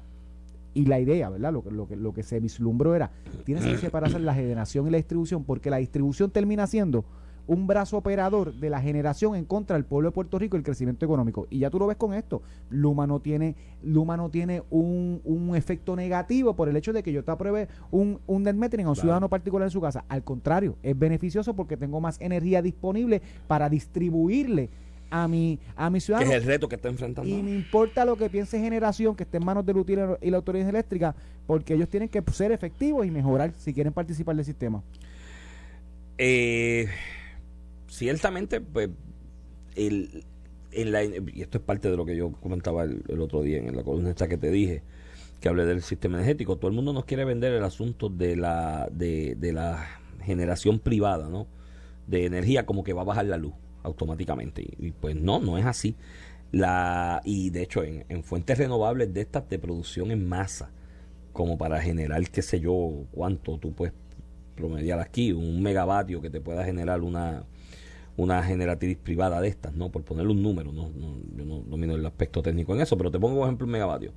y 0.74 0.86
la 0.88 1.00
idea, 1.00 1.30
¿verdad? 1.30 1.54
Lo, 1.54 1.64
que- 1.64 1.70
lo, 1.70 1.88
lo 1.96 2.14
que 2.14 2.24
se 2.24 2.40
vislumbró 2.40 2.96
era, 2.96 3.12
tienes 3.46 3.64
que 3.66 3.78
separar 3.78 4.20
la 4.20 4.34
generación 4.34 4.88
y 4.88 4.90
la 4.90 4.98
distribución, 4.98 5.44
porque 5.44 5.70
la 5.70 5.78
distribución 5.78 6.32
termina 6.32 6.66
siendo 6.66 7.06
un 7.48 7.68
brazo 7.68 7.98
operador 7.98 8.54
de 8.54 8.70
la 8.70 8.82
generación 8.82 9.36
en 9.36 9.46
contra 9.46 9.76
del 9.76 9.86
pueblo 9.86 10.10
de 10.10 10.14
Puerto 10.14 10.40
Rico 10.40 10.56
y 10.56 10.60
el 10.60 10.64
crecimiento 10.64 11.06
económico. 11.06 11.48
Y 11.50 11.60
ya 11.60 11.70
tú 11.70 11.80
lo 11.80 11.88
ves 11.88 11.98
con 11.98 12.14
esto. 12.14 12.42
Luma 12.70 13.06
no 13.08 13.20
tiene, 13.20 13.56
Luma 13.84 14.18
no 14.18 14.30
tiene 14.30 14.64
un, 14.70 15.22
un 15.24 15.56
efecto 15.56 15.96
negativo 15.96 16.56
por 16.56 16.70
el 16.70 16.76
hecho 16.76 16.94
de 16.94 17.04
que 17.04 17.12
yo 17.12 17.24
te 17.24 17.32
apruebe 17.32 17.68
un, 17.92 18.20
un 18.28 18.44
net 18.44 18.56
metering 18.56 18.88
a 18.88 18.90
un 18.90 18.96
ciudadano 18.96 19.30
particular 19.30 19.68
en 19.68 19.72
su 19.72 19.82
casa. 19.82 20.06
Al 20.08 20.24
contrario, 20.24 20.78
es 20.84 20.98
beneficioso 20.98 21.54
porque 21.54 21.78
tengo 21.78 22.00
más 22.00 22.20
energía 22.22 22.62
disponible 22.62 23.22
para 23.48 23.70
distribuirle 23.70 24.70
a 25.14 25.28
mi, 25.28 25.60
a 25.76 25.90
mi 25.90 26.00
ciudadano. 26.00 26.30
Que 26.30 26.38
es 26.38 26.42
el 26.42 26.48
reto 26.48 26.68
que 26.68 26.76
está 26.76 26.90
enfrentando. 26.90 27.30
Y 27.30 27.44
me 27.44 27.52
importa 27.52 28.04
lo 28.04 28.16
que 28.16 28.30
piense 28.30 28.60
generación 28.60 29.16
que 29.16 29.24
esté 29.24 29.38
en 29.38 29.46
manos 29.46 29.66
del 29.66 29.78
UTIL 29.78 30.00
y 30.22 30.32
la 30.32 30.38
autoridad 30.38 30.68
eléctrica, 30.68 31.16
porque 31.46 31.76
ellos 31.76 31.88
tienen 31.88 32.10
que 32.10 32.24
ser 32.32 32.52
efectivos 32.52 33.06
y 33.06 33.12
mejorar 33.12 33.54
si 33.58 33.74
quieren 33.74 33.94
participar 33.94 34.36
del 34.36 34.46
sistema. 34.46 34.82
Eh, 36.18 36.88
ciertamente, 37.94 38.60
pues, 38.60 38.90
el, 39.76 40.26
en 40.72 40.92
la, 40.92 41.04
y 41.04 41.42
esto 41.42 41.60
es 41.60 41.64
parte 41.64 41.90
de 41.92 41.98
lo 41.98 42.06
que 42.06 42.16
yo 42.16 42.32
comentaba 42.32 42.84
el, 42.84 43.22
otro 43.22 43.44
día 43.44 43.60
en 43.60 43.76
la 43.76 43.84
columna 43.84 44.10
esta 44.10 44.28
que 44.28 44.38
te 44.38 44.50
dije, 44.50 44.82
que 45.40 45.50
hablé 45.50 45.66
del 45.66 45.84
sistema 45.84 46.18
energético. 46.18 46.58
Todo 46.58 46.70
el 46.70 46.76
mundo 46.76 46.92
nos 46.92 47.06
quiere 47.06 47.24
vender 47.24 47.54
el 47.54 47.64
asunto 47.64 48.10
de 48.10 48.36
la, 48.36 48.90
de, 48.92 49.36
de 49.36 49.54
la 49.54 49.86
generación 50.24 50.80
privada, 50.80 51.30
¿no? 51.30 51.48
De 52.08 52.26
energía 52.26 52.66
como 52.66 52.84
que 52.84 52.94
va 52.94 53.02
a 53.02 53.06
bajar 53.06 53.26
la 53.26 53.38
luz 53.38 53.54
automáticamente. 53.84 54.66
Y, 54.80 54.92
pues 54.92 55.16
no, 55.16 55.40
no 55.40 55.58
es 55.60 55.66
así. 55.66 55.96
La, 56.52 57.22
y 57.24 57.52
de 57.52 57.62
hecho, 57.62 57.84
en, 57.84 58.06
en, 58.10 58.24
fuentes 58.24 58.58
renovables 58.58 59.14
de 59.14 59.22
estas 59.22 59.48
de 59.50 59.60
producción 59.60 60.10
en 60.12 60.28
masa, 60.28 60.72
como 61.32 61.58
para 61.58 61.82
generar, 61.82 62.28
qué 62.30 62.42
sé 62.42 62.60
yo, 62.60 63.06
cuánto 63.12 63.60
tú 63.60 63.74
puedes 63.74 63.94
promediar 64.56 65.00
aquí, 65.00 65.32
un 65.32 65.62
megavatio 65.62 66.22
que 66.22 66.30
te 66.30 66.40
pueda 66.40 66.64
generar 66.64 67.02
una, 67.02 67.44
una 68.18 68.44
generatriz 68.44 68.98
privada 68.98 69.42
de 69.42 69.48
estas, 69.48 69.74
¿no? 69.74 69.90
Por 69.90 70.04
ponerle 70.04 70.32
un 70.32 70.44
número, 70.44 70.72
no, 70.72 70.90
no, 70.90 71.18
yo 71.36 71.46
no 71.46 71.60
domino 71.62 71.96
el 71.96 72.06
aspecto 72.06 72.42
técnico 72.42 72.74
en 72.76 72.82
eso, 72.82 72.98
pero 72.98 73.10
te 73.10 73.20
pongo 73.20 73.38
por 73.38 73.46
ejemplo 73.46 73.66
un 73.66 73.72
megavatio. 73.72 74.12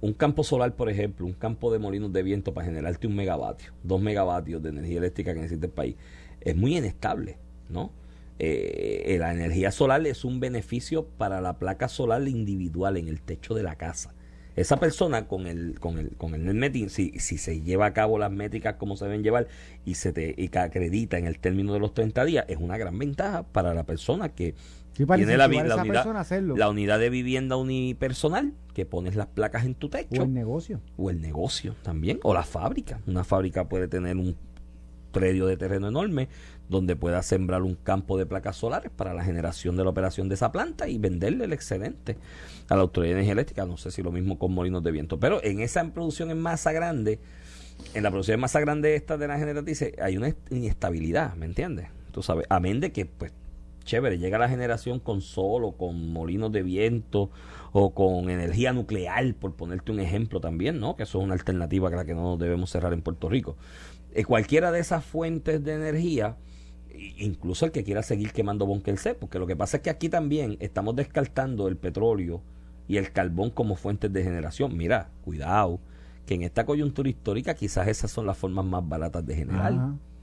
Un 0.00 0.12
campo 0.12 0.44
solar, 0.44 0.74
por 0.74 0.90
ejemplo, 0.90 1.26
un 1.26 1.32
campo 1.32 1.72
de 1.72 1.78
molinos 1.78 2.12
de 2.12 2.22
viento 2.22 2.52
para 2.54 2.66
generarte 2.66 3.06
un 3.06 3.14
megavatio, 3.14 3.72
dos 3.82 4.00
megavatios 4.00 4.62
de 4.62 4.70
energía 4.70 4.98
eléctrica 4.98 5.34
que 5.34 5.40
necesita 5.40 5.66
el 5.66 5.72
país, 5.72 5.96
es 6.40 6.56
muy 6.56 6.76
inestable, 6.76 7.38
¿no? 7.68 7.90
Eh, 8.38 9.04
eh, 9.06 9.18
la 9.18 9.32
energía 9.32 9.70
solar 9.70 10.06
es 10.06 10.24
un 10.24 10.40
beneficio 10.40 11.06
para 11.06 11.40
la 11.40 11.58
placa 11.58 11.88
solar 11.88 12.26
individual 12.28 12.98
en 12.98 13.08
el 13.08 13.22
techo 13.22 13.54
de 13.54 13.62
la 13.62 13.76
casa. 13.76 14.14
Esa 14.56 14.78
persona 14.78 15.28
con 15.28 15.46
el, 15.46 15.78
con 15.78 15.98
el, 15.98 16.16
con 16.16 16.34
el 16.34 16.58
net 16.58 16.88
si, 16.88 17.10
si 17.18 17.38
se 17.38 17.60
lleva 17.60 17.86
a 17.86 17.92
cabo 17.92 18.18
las 18.18 18.32
métricas 18.32 18.76
como 18.76 18.96
se 18.96 19.04
deben 19.04 19.22
llevar 19.22 19.48
y 19.84 19.94
se 19.94 20.12
te 20.12 20.34
y 20.36 20.50
acredita 20.56 21.18
en 21.18 21.26
el 21.26 21.38
término 21.38 21.74
de 21.74 21.78
los 21.78 21.92
30 21.94 22.24
días, 22.24 22.44
es 22.48 22.56
una 22.58 22.78
gran 22.78 22.98
ventaja 22.98 23.42
para 23.44 23.74
la 23.74 23.84
persona 23.84 24.30
que 24.30 24.54
tiene 24.96 25.36
la, 25.36 25.46
la, 25.46 25.76
unidad, 25.76 26.56
la 26.56 26.70
unidad 26.70 26.98
de 26.98 27.10
vivienda 27.10 27.56
unipersonal, 27.56 28.54
que 28.72 28.86
pones 28.86 29.14
las 29.14 29.26
placas 29.26 29.66
en 29.66 29.74
tu 29.74 29.90
techo. 29.90 30.22
O 30.22 30.24
el 30.24 30.32
negocio. 30.32 30.80
O 30.96 31.10
el 31.10 31.20
negocio 31.20 31.74
también. 31.82 32.18
O 32.22 32.32
la 32.32 32.44
fábrica. 32.44 33.00
Una 33.06 33.22
fábrica 33.22 33.68
puede 33.68 33.88
tener 33.88 34.16
un 34.16 34.36
predio 35.12 35.46
de 35.46 35.56
terreno 35.56 35.88
enorme 35.88 36.28
donde 36.68 36.96
pueda 36.96 37.22
sembrar 37.22 37.62
un 37.62 37.74
campo 37.74 38.18
de 38.18 38.26
placas 38.26 38.56
solares 38.56 38.90
para 38.90 39.14
la 39.14 39.24
generación 39.24 39.76
de 39.76 39.84
la 39.84 39.90
operación 39.90 40.28
de 40.28 40.34
esa 40.34 40.52
planta 40.52 40.88
y 40.88 40.98
venderle 40.98 41.44
el 41.44 41.52
excedente 41.52 42.16
a 42.68 42.76
la 42.76 42.82
Autoridad 42.82 43.10
de 43.10 43.20
Energía 43.20 43.32
Eléctrica. 43.32 43.66
No 43.66 43.76
sé 43.76 43.90
si 43.90 44.02
lo 44.02 44.12
mismo 44.12 44.38
con 44.38 44.52
molinos 44.52 44.82
de 44.82 44.90
viento. 44.90 45.20
Pero 45.20 45.42
en 45.44 45.60
esa 45.60 45.84
producción 45.92 46.30
en 46.30 46.40
masa 46.40 46.72
grande, 46.72 47.20
en 47.94 48.02
la 48.02 48.10
producción 48.10 48.34
en 48.34 48.40
masa 48.40 48.60
grande 48.60 48.94
esta 48.94 49.16
de 49.16 49.28
la 49.28 49.38
generatriz, 49.38 49.84
hay 50.00 50.16
una 50.16 50.34
inestabilidad, 50.50 51.34
¿me 51.36 51.46
entiendes? 51.46 51.88
Tú 52.12 52.22
sabes, 52.22 52.46
amén 52.48 52.80
de 52.80 52.92
que, 52.92 53.06
pues, 53.06 53.32
chévere, 53.84 54.18
llega 54.18 54.38
la 54.38 54.48
generación 54.48 55.00
con 55.00 55.20
sol 55.22 55.64
o 55.64 55.72
con 55.72 56.12
molinos 56.12 56.52
de 56.52 56.62
viento 56.62 57.30
o 57.72 57.94
con 57.94 58.28
energía 58.28 58.72
nuclear, 58.72 59.34
por 59.34 59.54
ponerte 59.54 59.92
un 59.92 60.00
ejemplo 60.00 60.40
también, 60.40 60.80
¿no? 60.80 60.96
Que 60.96 61.04
eso 61.04 61.18
es 61.18 61.24
una 61.24 61.34
alternativa 61.34 61.88
que 61.88 61.96
la 61.96 62.04
que 62.04 62.14
no 62.14 62.36
debemos 62.36 62.70
cerrar 62.70 62.92
en 62.92 63.02
Puerto 63.02 63.28
Rico. 63.28 63.56
Eh, 64.12 64.24
cualquiera 64.24 64.72
de 64.72 64.80
esas 64.80 65.04
fuentes 65.04 65.62
de 65.62 65.74
energía, 65.74 66.36
incluso 67.18 67.66
el 67.66 67.72
que 67.72 67.84
quiera 67.84 68.02
seguir 68.02 68.32
quemando 68.32 68.66
C, 68.96 69.14
porque 69.14 69.38
lo 69.38 69.46
que 69.46 69.56
pasa 69.56 69.78
es 69.78 69.82
que 69.82 69.90
aquí 69.90 70.08
también 70.08 70.56
estamos 70.60 70.96
descartando 70.96 71.68
el 71.68 71.76
petróleo 71.76 72.42
y 72.88 72.96
el 72.96 73.12
carbón 73.12 73.50
como 73.50 73.76
fuentes 73.76 74.12
de 74.12 74.22
generación. 74.22 74.76
Mira, 74.76 75.10
cuidado, 75.24 75.80
que 76.26 76.34
en 76.34 76.42
esta 76.42 76.66
coyuntura 76.66 77.08
histórica 77.08 77.54
quizás 77.54 77.88
esas 77.88 78.10
son 78.10 78.26
las 78.26 78.36
formas 78.36 78.64
más 78.64 78.86
baratas 78.88 79.24
de 79.26 79.34
generar. 79.34 79.74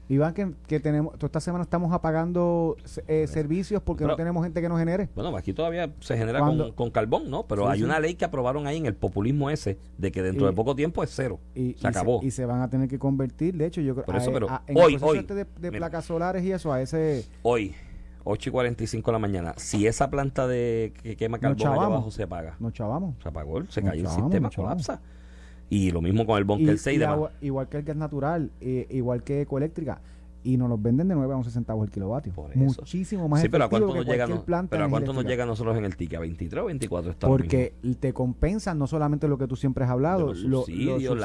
Iván, 0.08 0.34
que, 0.34 0.52
que 0.66 0.80
tenemos, 0.80 1.14
toda 1.14 1.26
esta 1.26 1.40
semana 1.40 1.64
estamos 1.64 1.92
apagando 1.92 2.76
eh, 3.08 3.26
servicios 3.26 3.82
porque 3.82 4.04
no 4.04 4.16
tenemos 4.16 4.44
gente 4.44 4.60
que 4.60 4.68
nos 4.68 4.78
genere. 4.78 5.08
Bueno, 5.14 5.34
aquí 5.36 5.52
todavía 5.52 5.92
se 6.00 6.16
genera 6.16 6.40
con, 6.74 6.90
carbón, 6.90 7.30
¿no? 7.30 7.46
Pero 7.46 7.68
hay 7.68 7.82
una 7.82 7.98
ley 8.00 8.14
que 8.14 8.24
aprobaron 8.24 8.66
ahí 8.66 8.76
en 8.76 8.86
el 8.86 8.94
populismo 8.94 9.50
ese 9.50 9.78
de 9.98 10.12
que 10.12 10.22
dentro 10.22 10.46
de 10.46 10.52
poco 10.52 10.74
tiempo 10.74 11.02
es 11.02 11.10
cero. 11.14 11.40
Y, 11.54 11.74
se 11.74 11.86
acabó. 11.86 12.20
y 12.22 12.30
se 12.30 12.44
van 12.44 12.60
a 12.60 12.68
tener 12.68 12.88
que 12.88 12.98
convertir, 12.98 13.54
de 13.56 13.66
hecho, 13.66 13.80
yo 13.80 13.94
creo 13.94 14.04
en 14.66 14.76
hoy, 14.76 14.98
hoy, 15.00 15.18
este 15.18 15.34
de, 15.34 15.46
de 15.58 15.72
placas 15.72 16.04
solares 16.04 16.44
y 16.44 16.52
eso, 16.52 16.72
a 16.72 16.80
ese. 16.80 17.24
Hoy. 17.42 17.74
8 18.24 18.48
y 18.48 18.52
45 18.52 19.10
de 19.10 19.12
la 19.12 19.18
mañana. 19.18 19.54
Si 19.58 19.86
esa 19.86 20.08
planta 20.08 20.46
de 20.46 20.94
que 21.02 21.16
quema 21.16 21.38
carbón 21.38 21.68
allá 21.68 21.84
abajo 21.84 22.10
se 22.10 22.22
apaga. 22.22 22.56
Nos 22.58 22.72
chavamos. 22.72 23.16
Se 23.22 23.28
apagó, 23.28 23.64
se 23.68 23.82
cayó 23.82 24.02
el 24.02 24.08
sistema, 24.08 24.50
colapsa. 24.50 25.00
Y 25.70 25.90
lo 25.90 26.00
mismo 26.00 26.26
con 26.26 26.38
el 26.38 26.44
Bunker 26.44 26.78
6 26.78 27.00
Igual 27.40 27.68
que 27.68 27.78
el 27.78 27.82
gas 27.84 27.96
natural, 27.96 28.50
eh, 28.60 28.86
igual 28.90 29.22
que 29.22 29.42
Ecoeléctrica 29.42 30.00
y 30.44 30.58
nos 30.58 30.68
los 30.68 30.80
venden 30.80 31.08
de 31.08 31.14
9 31.14 31.32
a 31.32 31.36
11 31.38 31.50
centavos 31.50 31.86
el 31.86 31.90
kilovatio. 31.90 32.32
Muchísimo 32.54 33.28
más 33.28 33.40
sí, 33.40 33.48
pero 33.48 33.64
¿a 33.64 33.68
cuánto 33.68 33.94
nos 33.94 34.06
llega, 34.06 34.26
pero 34.68 34.84
¿a 34.84 34.88
cuánto 34.88 35.12
nos 35.12 35.24
llega 35.24 35.44
a 35.44 35.46
nosotros 35.46 35.76
en 35.76 35.84
el 35.84 35.96
ticket? 35.96 36.18
¿A 36.18 36.20
23 36.20 36.62
o 36.62 36.66
24 36.66 37.10
está 37.10 37.26
Porque 37.26 37.74
te 37.98 38.12
compensan 38.12 38.78
no 38.78 38.86
solamente 38.86 39.26
lo 39.26 39.38
que 39.38 39.48
tú 39.48 39.56
siempre 39.56 39.84
has 39.84 39.90
hablado, 39.90 40.34
los 40.34 40.66
subsidios, 40.66 41.18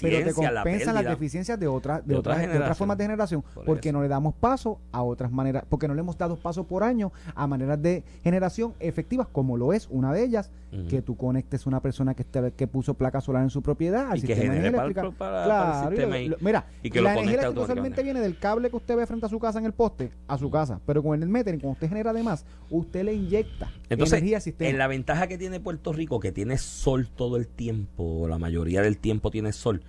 pero 0.00 0.24
te 0.24 0.32
compensan 0.32 0.94
las 0.94 1.04
deficiencias 1.04 1.58
de, 1.58 1.66
otra, 1.66 2.00
de, 2.00 2.16
otras, 2.16 2.46
otras 2.46 2.78
formas 2.78 2.96
de 2.96 3.04
generación, 3.04 3.44
porque 3.66 3.92
no 3.92 4.00
le 4.00 4.08
damos 4.08 4.34
paso 4.34 4.80
a 4.92 5.02
otras 5.02 5.32
maneras, 5.32 5.64
porque 5.68 5.88
no 5.88 5.94
le 5.94 6.00
hemos 6.00 6.16
dado 6.16 6.36
paso 6.36 6.64
por 6.64 6.84
año 6.84 7.12
a 7.34 7.46
maneras 7.46 7.82
de 7.82 8.04
generación 8.22 8.74
efectivas, 8.78 9.26
como 9.26 9.56
lo 9.56 9.72
es 9.72 9.88
una 9.90 10.12
de 10.12 10.22
ellas, 10.22 10.50
que 10.88 11.02
tú 11.02 11.16
conectes 11.16 11.66
una 11.66 11.80
persona 11.80 12.14
que, 12.14 12.24
que 12.56 12.66
puso 12.68 12.94
placa 12.94 13.20
solar 13.20 13.42
en 13.42 13.50
su 13.50 13.62
propiedad 13.62 14.10
al 14.10 14.18
y 14.18 14.20
sistema 14.20 14.54
que 14.54 14.66
eléctrica. 14.68 15.10
Para, 15.10 15.44
claro, 15.44 16.36
mira, 16.40 16.66
y 16.82 16.90
que 16.90 17.00
la 17.00 17.14
energía 17.14 17.40
eléctrica 17.40 17.66
solamente 17.66 18.02
viene 18.04 18.20
del 18.20 18.38
cable 18.38 18.59
que 18.68 18.76
usted 18.76 18.96
ve 18.96 19.06
frente 19.06 19.26
a 19.26 19.28
su 19.28 19.38
casa 19.38 19.58
en 19.58 19.64
el 19.64 19.72
poste, 19.72 20.10
a 20.26 20.36
su 20.36 20.50
casa. 20.50 20.80
Pero 20.84 21.02
con 21.02 21.22
el 21.22 21.28
metering, 21.28 21.60
cuando 21.60 21.74
usted 21.74 21.88
genera 21.88 22.10
además, 22.10 22.44
usted 22.68 23.04
le 23.04 23.14
inyecta 23.14 23.70
energía 23.88 24.36
al 24.36 24.42
sistema. 24.42 24.68
En 24.68 24.76
la 24.76 24.88
ventaja 24.88 25.28
que 25.28 25.38
tiene 25.38 25.60
Puerto 25.60 25.92
Rico, 25.92 26.20
que 26.20 26.32
tiene 26.32 26.58
sol 26.58 27.08
todo 27.08 27.36
el 27.36 27.48
tiempo, 27.48 28.26
la 28.28 28.38
mayoría 28.38 28.82
del 28.82 28.98
tiempo 28.98 29.30
tiene 29.30 29.52
sol, 29.52 29.82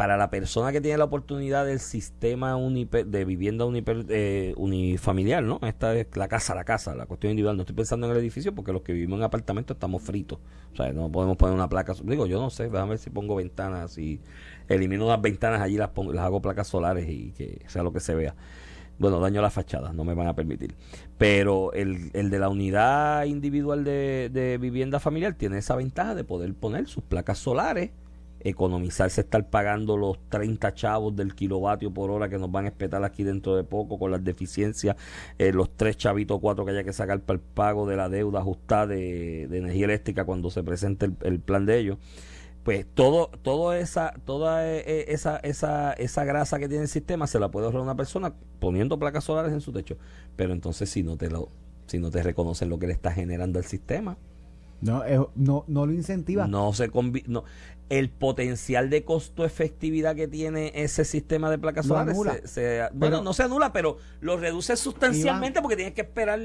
para 0.00 0.16
la 0.16 0.30
persona 0.30 0.72
que 0.72 0.80
tiene 0.80 0.96
la 0.96 1.04
oportunidad 1.04 1.66
del 1.66 1.78
sistema 1.78 2.56
de 2.56 3.24
vivienda 3.26 3.66
eh, 4.08 4.54
unifamiliar, 4.56 5.42
¿no? 5.42 5.60
Esta 5.62 5.94
es 5.94 6.06
la 6.16 6.26
casa, 6.26 6.54
la 6.54 6.64
casa, 6.64 6.94
la 6.94 7.04
cuestión 7.04 7.32
individual. 7.32 7.56
No 7.56 7.64
estoy 7.64 7.76
pensando 7.76 8.06
en 8.06 8.12
el 8.12 8.18
edificio 8.18 8.54
porque 8.54 8.72
los 8.72 8.80
que 8.80 8.94
vivimos 8.94 9.18
en 9.18 9.24
apartamentos 9.24 9.74
estamos 9.74 10.02
fritos. 10.02 10.38
O 10.72 10.76
sea, 10.76 10.90
no 10.94 11.12
podemos 11.12 11.36
poner 11.36 11.54
una 11.54 11.68
placa. 11.68 11.94
Digo, 12.02 12.26
yo 12.26 12.40
no 12.40 12.48
sé, 12.48 12.70
déjame 12.70 12.90
ver 12.90 12.98
si 12.98 13.10
pongo 13.10 13.36
ventanas 13.36 13.98
y 13.98 14.20
elimino 14.70 15.06
las 15.08 15.20
ventanas 15.20 15.60
allí, 15.60 15.76
las, 15.76 15.90
pongo, 15.90 16.12
las 16.12 16.24
hago 16.24 16.40
placas 16.40 16.68
solares 16.68 17.08
y 17.08 17.32
que 17.32 17.62
sea 17.66 17.82
lo 17.82 17.92
que 17.92 18.00
se 18.00 18.14
vea. 18.14 18.34
Bueno, 18.98 19.18
daño 19.18 19.40
a 19.40 19.42
la 19.42 19.50
fachada, 19.50 19.92
no 19.92 20.04
me 20.04 20.14
van 20.14 20.28
a 20.28 20.34
permitir. 20.34 20.74
Pero 21.18 21.72
el, 21.72 22.10
el 22.12 22.30
de 22.30 22.38
la 22.38 22.48
unidad 22.48 23.24
individual 23.24 23.84
de, 23.84 24.30
de 24.32 24.58
vivienda 24.58 25.00
familiar 25.00 25.34
tiene 25.34 25.58
esa 25.58 25.76
ventaja 25.76 26.14
de 26.14 26.24
poder 26.24 26.54
poner 26.54 26.86
sus 26.86 27.02
placas 27.04 27.38
solares 27.38 27.90
economizarse 28.42 29.20
estar 29.20 29.48
pagando 29.48 29.96
los 29.96 30.18
30 30.28 30.74
chavos 30.74 31.14
del 31.14 31.34
kilovatio 31.34 31.92
por 31.92 32.10
hora 32.10 32.28
que 32.28 32.38
nos 32.38 32.50
van 32.50 32.64
a 32.64 32.68
espetar 32.68 33.04
aquí 33.04 33.22
dentro 33.22 33.56
de 33.56 33.64
poco 33.64 33.98
con 33.98 34.10
las 34.10 34.24
deficiencias, 34.24 34.96
eh, 35.38 35.52
los 35.52 35.76
tres 35.76 35.96
chavitos 35.96 36.40
cuatro 36.40 36.64
que 36.64 36.72
haya 36.72 36.84
que 36.84 36.92
sacar 36.92 37.20
para 37.20 37.38
el 37.38 37.42
pago 37.42 37.86
de 37.86 37.96
la 37.96 38.08
deuda 38.08 38.40
ajustada 38.40 38.88
de, 38.88 39.44
energía 39.44 39.84
eléctrica 39.84 40.24
cuando 40.24 40.50
se 40.50 40.62
presente 40.62 41.10
el, 41.22 41.40
plan 41.40 41.66
de 41.66 41.78
ellos. 41.78 41.98
Pues 42.62 42.86
todo, 42.94 43.30
todo 43.42 43.72
esa, 43.72 44.12
toda 44.24 44.68
eh, 44.68 44.84
eh, 44.86 45.04
esa, 45.08 45.38
esa, 45.38 45.92
esa 45.94 46.24
grasa 46.24 46.58
que 46.58 46.68
tiene 46.68 46.82
el 46.82 46.88
sistema 46.88 47.26
se 47.26 47.40
la 47.40 47.50
puede 47.50 47.66
ahorrar 47.66 47.82
una 47.82 47.96
persona 47.96 48.34
poniendo 48.58 48.98
placas 48.98 49.24
solares 49.24 49.52
en 49.52 49.60
su 49.60 49.72
techo. 49.72 49.96
Pero 50.36 50.52
entonces 50.52 50.90
si 50.90 51.02
no 51.02 51.16
te 51.16 51.30
lo, 51.30 51.48
si 51.86 51.98
no 51.98 52.10
te 52.10 52.22
reconocen 52.22 52.68
lo 52.68 52.78
que 52.78 52.86
le 52.86 52.92
está 52.92 53.12
generando 53.12 53.58
el 53.58 53.64
sistema, 53.64 54.18
no, 54.82 55.02
no, 55.34 55.64
no 55.68 55.86
lo 55.86 55.92
incentiva. 55.92 56.46
No 56.46 56.72
se 56.72 56.90
no, 57.26 57.44
el 57.90 58.08
potencial 58.08 58.88
de 58.88 59.04
costo-efectividad 59.04 60.14
que 60.14 60.28
tiene 60.28 60.72
ese 60.74 61.04
sistema 61.04 61.50
de 61.50 61.58
placas 61.58 61.86
solares 61.86 62.16
se, 62.44 62.88
bueno, 62.94 63.20
no 63.20 63.32
se 63.32 63.42
anula, 63.42 63.72
pero 63.72 63.98
lo 64.20 64.36
reduce 64.36 64.76
sustancialmente 64.76 65.60
porque 65.60 65.76
tienes 65.76 65.92
que 65.92 66.02
esperar 66.02 66.38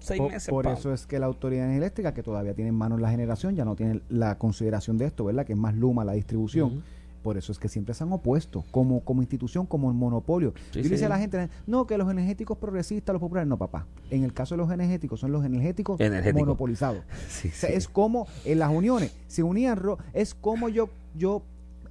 seis 0.00 0.20
meses. 0.20 0.48
Por 0.48 0.66
eso 0.66 0.92
es 0.92 1.06
que 1.06 1.18
la 1.18 1.26
autoridad 1.26 1.70
eléctrica, 1.70 2.14
que 2.14 2.22
todavía 2.22 2.54
tiene 2.54 2.70
en 2.70 2.76
manos 2.76 3.00
la 3.00 3.10
generación, 3.10 3.54
ya 3.54 3.64
no 3.64 3.76
tiene 3.76 4.00
la 4.08 4.38
consideración 4.38 4.96
de 4.96 5.04
esto, 5.04 5.26
¿verdad? 5.26 5.44
Que 5.44 5.52
es 5.52 5.58
más 5.58 5.74
Luma 5.74 6.04
la 6.04 6.14
distribución 6.14 6.82
Por 7.26 7.36
eso 7.36 7.50
es 7.50 7.58
que 7.58 7.68
siempre 7.68 7.92
se 7.92 8.04
han 8.04 8.12
opuesto, 8.12 8.64
como, 8.70 9.00
como 9.00 9.20
institución, 9.20 9.66
como 9.66 9.92
monopolio. 9.92 10.54
Sí, 10.70 10.78
y 10.78 10.82
le 10.84 10.90
dice 10.90 10.98
sí. 10.98 11.04
a 11.06 11.08
la 11.08 11.18
gente, 11.18 11.48
no, 11.66 11.84
que 11.84 11.98
los 11.98 12.08
energéticos 12.08 12.56
progresistas, 12.56 13.12
los 13.12 13.20
populares, 13.20 13.48
no, 13.48 13.58
papá. 13.58 13.84
En 14.10 14.22
el 14.22 14.32
caso 14.32 14.54
de 14.54 14.58
los 14.58 14.70
energéticos, 14.70 15.18
son 15.18 15.32
los 15.32 15.44
energéticos 15.44 15.98
monopolizados. 16.34 17.02
Sí, 17.28 17.48
O 17.48 17.50
sea, 17.50 17.70
sí. 17.70 17.74
es 17.74 17.88
como 17.88 18.28
en 18.44 18.60
las 18.60 18.70
uniones 18.70 19.12
se 19.26 19.42
unían, 19.42 19.76
es 20.12 20.36
como 20.36 20.68
yo, 20.68 20.88
yo 21.16 21.42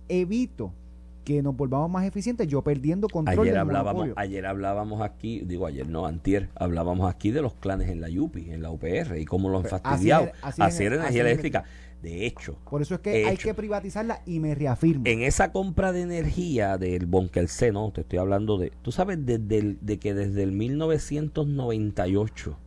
evito 0.07 0.71
que 1.25 1.41
nos 1.41 1.57
volvamos 1.57 1.89
más 1.89 2.05
eficientes, 2.05 2.47
yo 2.47 2.61
perdiendo 2.61 3.09
control 3.09 3.39
Ayer 3.39 3.53
del 3.55 3.59
hablábamos, 3.59 4.03
monopolio. 4.03 4.13
ayer 4.15 4.45
hablábamos 4.45 5.01
aquí, 5.01 5.41
digo 5.41 5.65
ayer 5.65 5.89
no, 5.89 6.05
antier, 6.05 6.49
hablábamos 6.55 7.13
aquí 7.13 7.31
de 7.31 7.41
los 7.41 7.55
clanes 7.55 7.89
en 7.89 7.99
la 7.99 8.07
UPI, 8.07 8.51
en 8.51 8.61
la 8.61 8.69
UPR 8.69 9.17
y 9.19 9.25
cómo 9.25 9.49
los 9.49 9.65
han 9.65 9.65
así 9.65 9.83
fastidiado 9.83 10.31
hacer 10.41 10.93
energía 10.93 11.21
eléctrica. 11.23 11.65
De 12.05 12.27
hecho, 12.27 12.55
Por 12.69 12.83
eso 12.83 12.93
es 12.93 13.01
que 13.01 13.25
hay 13.25 13.33
hecho. 13.33 13.47
que 13.47 13.55
privatizarla 13.55 14.21
y 14.27 14.39
me 14.39 14.53
reafirmo. 14.53 15.05
en 15.07 15.23
esa 15.23 15.51
compra 15.51 15.91
de 15.91 16.01
energía 16.01 16.77
del 16.77 17.07
Bonquelce, 17.07 17.71
no, 17.71 17.89
te 17.91 18.01
estoy 18.01 18.19
hablando 18.19 18.59
de, 18.59 18.71
tú 18.83 18.91
sabes 18.91 19.25
desde 19.25 19.57
el- 19.57 19.79
de 19.81 19.97
que 19.97 20.13
desde 20.13 20.43
el 20.43 20.51
1998 20.51 22.57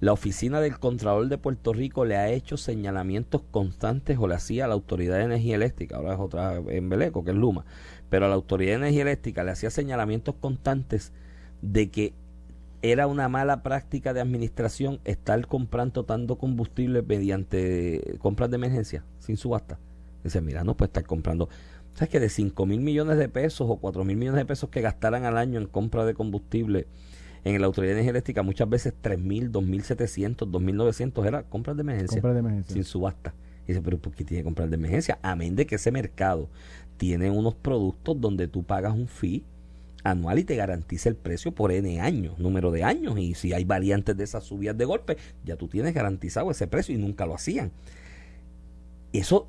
la 0.00 0.12
oficina 0.12 0.60
del 0.60 0.78
Contralor 0.78 1.28
de 1.28 1.38
Puerto 1.38 1.72
Rico 1.72 2.04
le 2.04 2.16
ha 2.16 2.28
hecho 2.30 2.58
señalamientos 2.58 3.42
constantes 3.50 4.18
o 4.18 4.28
le 4.28 4.34
hacía 4.34 4.66
a 4.66 4.68
la 4.68 4.74
Autoridad 4.74 5.16
de 5.16 5.24
Energía 5.24 5.54
Eléctrica, 5.56 5.96
ahora 5.96 6.12
es 6.14 6.20
otra 6.20 6.56
en 6.68 6.88
Beleco, 6.90 7.24
que 7.24 7.30
es 7.30 7.36
Luma, 7.36 7.64
pero 8.10 8.26
a 8.26 8.28
la 8.28 8.34
Autoridad 8.34 8.72
de 8.72 8.76
Energía 8.76 9.02
Eléctrica 9.02 9.42
le 9.42 9.52
hacía 9.52 9.70
señalamientos 9.70 10.34
constantes 10.38 11.12
de 11.62 11.90
que 11.90 12.12
era 12.82 13.06
una 13.06 13.28
mala 13.28 13.62
práctica 13.62 14.14
de 14.14 14.20
administración 14.20 15.00
estar 15.04 15.46
comprando 15.46 16.04
tanto 16.04 16.38
combustible 16.38 17.02
mediante 17.02 18.16
compras 18.18 18.50
de 18.50 18.56
emergencia, 18.56 19.04
sin 19.18 19.36
subasta. 19.36 19.78
Dice, 20.24 20.40
mira, 20.40 20.64
no 20.64 20.76
puede 20.76 20.88
estar 20.88 21.04
comprando. 21.04 21.48
¿Sabes 21.94 22.08
que 22.08 22.20
de 22.20 22.28
5 22.28 22.66
mil 22.66 22.80
millones 22.80 23.18
de 23.18 23.28
pesos 23.28 23.66
o 23.68 23.76
4 23.76 24.04
mil 24.04 24.16
millones 24.16 24.38
de 24.38 24.46
pesos 24.46 24.70
que 24.70 24.80
gastaran 24.80 25.24
al 25.24 25.36
año 25.36 25.58
en 25.60 25.66
compra 25.66 26.04
de 26.04 26.14
combustible 26.14 26.86
en 27.44 27.60
la 27.60 27.66
Autoridad 27.66 27.98
Eléctrica, 27.98 28.42
muchas 28.42 28.68
veces 28.68 28.94
3 29.00 29.18
mil, 29.18 29.50
2 29.50 29.62
mil 29.64 29.82
700, 29.82 30.50
2 30.50 30.62
mil 30.62 30.76
900 30.76 31.26
era 31.26 31.42
compras 31.42 31.76
de 31.76 31.82
emergencia 31.82 32.16
Compra 32.20 32.34
de 32.34 32.40
emergencia. 32.40 32.74
sin 32.74 32.84
subasta. 32.84 33.34
Y 33.64 33.68
dice, 33.68 33.82
pero 33.82 33.98
¿por 33.98 34.12
qué 34.14 34.24
tiene 34.24 34.42
que 34.42 34.44
comprar 34.44 34.68
de 34.68 34.76
emergencia? 34.76 35.18
Amén 35.22 35.56
de 35.56 35.66
que 35.66 35.76
ese 35.76 35.90
mercado 35.90 36.48
tiene 36.96 37.30
unos 37.30 37.54
productos 37.54 38.20
donde 38.20 38.46
tú 38.46 38.62
pagas 38.62 38.94
un 38.94 39.08
fee 39.08 39.44
anual 40.02 40.38
y 40.38 40.44
te 40.44 40.56
garantiza 40.56 41.08
el 41.08 41.16
precio 41.16 41.52
por 41.52 41.72
N 41.72 42.00
años, 42.00 42.38
número 42.38 42.70
de 42.70 42.84
años. 42.84 43.18
Y 43.18 43.34
si 43.34 43.52
hay 43.52 43.64
variantes 43.64 44.16
de 44.16 44.24
esas 44.24 44.44
subidas 44.44 44.76
de 44.76 44.84
golpe, 44.84 45.16
ya 45.44 45.56
tú 45.56 45.68
tienes 45.68 45.94
garantizado 45.94 46.50
ese 46.50 46.66
precio 46.66 46.94
y 46.94 46.98
nunca 46.98 47.26
lo 47.26 47.34
hacían. 47.34 47.72
Eso 49.12 49.48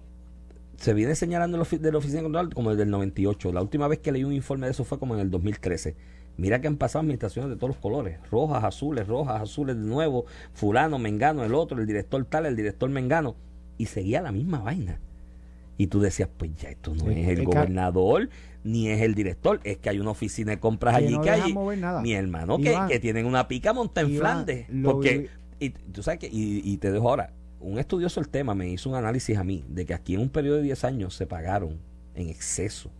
se 0.78 0.93
viene 0.93 1.14
señalando 1.16 1.64
de 1.64 1.91
la 1.91 1.97
Oficina 1.97 2.24
Control 2.24 2.54
como 2.54 2.72
desde 2.72 2.84
el 2.84 2.89
98. 2.89 3.54
La 3.54 3.62
última 3.62 3.88
vez 3.88 3.99
que 3.99 4.12
leí 4.12 4.24
un 4.24 4.34
informe 4.34 4.66
de 4.66 4.72
eso 4.72 4.84
fue 4.84 4.97
como 4.97 5.14
en 5.14 5.22
el 5.22 5.30
2013. 5.30 5.95
Mira 6.38 6.60
que 6.60 6.68
han 6.68 6.78
pasado 6.78 7.02
administraciones 7.02 7.52
de 7.52 7.56
todos 7.56 7.76
los 7.76 7.78
colores, 7.78 8.18
rojas, 8.32 8.64
azules, 8.64 9.08
rojas, 9.08 9.41
azules 9.41 9.76
de 9.76 9.84
nuevo, 9.84 10.26
fulano, 10.54 10.97
mengano, 10.97 11.43
el 11.43 11.54
otro, 11.54 11.80
el 11.80 11.86
director 11.86 12.24
tal, 12.26 12.45
el 12.45 12.56
director 12.56 12.89
mengano, 12.89 13.36
y 13.78 13.86
seguía 13.88 14.22
la 14.22 14.32
misma 14.32 14.60
vaina. 14.60 14.99
Y 15.82 15.88
tú 15.88 15.99
decías, 15.99 16.29
pues 16.38 16.51
ya 16.55 16.69
esto 16.69 16.93
no 16.93 17.05
es 17.09 17.27
el 17.27 17.38
gobernador, 17.59 18.29
ni 18.63 18.89
es 18.89 19.01
el 19.01 19.15
director, 19.15 19.59
es 19.63 19.77
que 19.77 19.89
hay 19.89 19.99
una 19.99 20.11
oficina 20.11 20.51
de 20.51 20.59
compras 20.59 20.95
Que 20.97 21.05
allí 21.05 21.15
no 21.15 21.21
que 21.23 21.29
hay, 21.32 21.41
mi 22.01 22.13
hermano, 22.13 22.57
que, 22.57 22.69
Iván, 22.73 22.88
que 22.89 22.99
tienen 22.99 23.25
una 23.25 23.47
pica 23.47 23.73
monta 23.73 24.01
en 24.01 24.07
Flandes, 24.19 24.65
porque 24.84 25.17
vi- 25.59 25.65
y 25.65 25.69
tú 25.69 26.03
sabes 26.03 26.19
que, 26.19 26.27
y, 26.27 26.61
y 26.63 26.77
te 26.77 26.91
dejo 26.91 27.09
ahora, 27.09 27.34
un 27.59 27.79
estudioso 27.79 28.19
del 28.21 28.29
tema 28.29 28.53
me 28.55 28.69
hizo 28.69 28.89
un 28.89 28.95
análisis 28.95 29.36
a 29.38 29.43
mí 29.43 29.63
de 29.69 29.86
que 29.86 29.93
aquí 29.93 30.13
en 30.15 30.21
un 30.21 30.29
periodo 30.29 30.57
de 30.57 30.63
10 30.63 30.84
años 30.84 31.15
se 31.15 31.25
pagaron 31.25 31.79
en 32.15 32.29
exceso 32.29 32.91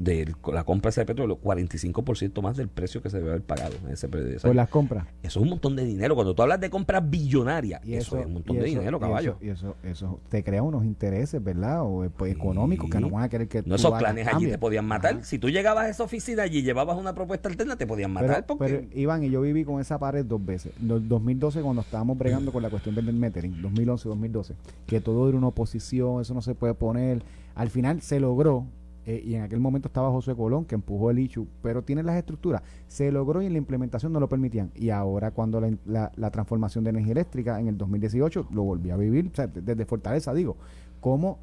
de 0.00 0.34
la 0.50 0.64
compra 0.64 0.90
de 0.90 1.04
petróleo 1.04 1.38
45% 1.42 2.40
más 2.40 2.56
del 2.56 2.68
precio 2.68 3.02
que 3.02 3.10
se 3.10 3.18
debe 3.18 3.30
haber 3.30 3.42
pagado 3.42 3.74
en 3.84 3.92
ese 3.92 4.08
periodo 4.08 4.24
de 4.28 4.30
10 4.32 4.42
Por 4.44 4.54
las 4.54 4.68
compras. 4.70 5.06
Eso 5.22 5.40
es 5.40 5.42
un 5.44 5.50
montón 5.50 5.76
de 5.76 5.84
dinero. 5.84 6.14
Cuando 6.14 6.34
tú 6.34 6.40
hablas 6.40 6.58
de 6.58 6.70
compras 6.70 7.08
billonarias, 7.08 7.82
Y 7.84 7.94
eso, 7.94 8.16
es 8.18 8.24
un 8.24 8.32
montón 8.32 8.56
de 8.56 8.62
eso- 8.68 8.78
dinero, 8.78 8.96
y 8.96 9.00
caballo. 9.00 9.36
eso- 9.40 9.44
Y 9.44 9.48
eso, 9.50 9.76
eso, 9.84 10.20
te 10.30 10.42
crea 10.42 10.62
unos 10.62 10.84
intereses, 10.86 11.44
¿verdad? 11.44 11.82
O 11.84 12.04
eh, 12.04 12.10
pues, 12.16 12.32
Sí. 12.32 12.38
económicos 12.38 12.88
que 12.88 12.98
no 12.98 13.10
van 13.10 13.24
a 13.24 13.28
querer 13.28 13.46
que 13.48 13.58
No, 13.58 13.64
tú 13.64 13.74
esos 13.74 13.98
planes 13.98 14.26
allí 14.26 14.46
te 14.46 14.56
podían 14.56 14.86
matar. 14.86 15.16
Ajá. 15.16 15.24
Si 15.24 15.38
tú 15.38 15.50
llegabas 15.50 15.84
a 15.84 15.88
esa 15.90 16.02
oficina 16.04 16.44
allí 16.44 16.60
y 16.60 16.62
llevabas 16.62 16.96
una 16.98 17.14
propuesta 17.14 17.50
alterna, 17.50 17.76
te 17.76 17.86
podían 17.86 18.10
matar. 18.10 18.44
Pero, 18.46 18.46
porque 18.58 18.86
pero, 18.88 18.98
Iván, 18.98 19.22
y 19.22 19.28
yo 19.30 19.42
viví 19.42 19.64
con 19.64 19.80
esa 19.82 19.98
pared 19.98 20.24
dos 20.24 20.42
veces. 20.42 20.72
En 20.80 20.90
el 20.90 21.06
2012, 21.08 21.60
cuando 21.60 21.82
estábamos 21.82 22.16
bregando 22.16 22.52
con 22.52 22.62
la 22.62 22.70
cuestión 22.70 22.94
del 22.94 23.12
metering, 23.12 23.60
2011-2012, 23.60 24.54
que 24.86 25.00
todo 25.02 25.28
era 25.28 25.36
una 25.36 25.48
oposición, 25.48 26.22
eso 26.22 26.32
no 26.32 26.40
se 26.40 26.54
puede 26.54 26.72
poner. 26.72 27.22
Al 27.54 27.68
final 27.68 28.00
se 28.00 28.18
logró, 28.20 28.64
eh, 29.06 29.22
y 29.24 29.34
en 29.34 29.42
aquel 29.42 29.60
momento 29.60 29.88
estaba 29.88 30.10
José 30.10 30.34
Colón, 30.34 30.64
que 30.64 30.74
empujó 30.74 31.10
el 31.10 31.18
issue, 31.18 31.46
pero 31.62 31.82
tiene 31.82 32.02
las 32.02 32.16
estructuras. 32.16 32.62
Se 32.86 33.10
logró 33.10 33.40
y 33.42 33.46
en 33.46 33.52
la 33.52 33.58
implementación 33.58 34.12
no 34.12 34.20
lo 34.20 34.28
permitían. 34.28 34.70
Y 34.74 34.90
ahora, 34.90 35.30
cuando 35.30 35.60
la, 35.60 35.70
la- 35.86 36.12
la 36.16 36.30
transformación 36.30 36.84
de 36.84 36.90
energía 36.90 37.12
eléctrica 37.12 37.58
en 37.60 37.68
el 37.68 37.78
2018, 37.78 38.48
lo 38.52 38.62
volví 38.62 38.90
a 38.90 38.96
vivir, 38.96 39.30
o 39.32 39.34
sea, 39.36 39.46
desde 39.46 39.84
Fortaleza, 39.86 40.34
digo, 40.34 40.56
cómo 41.00 41.38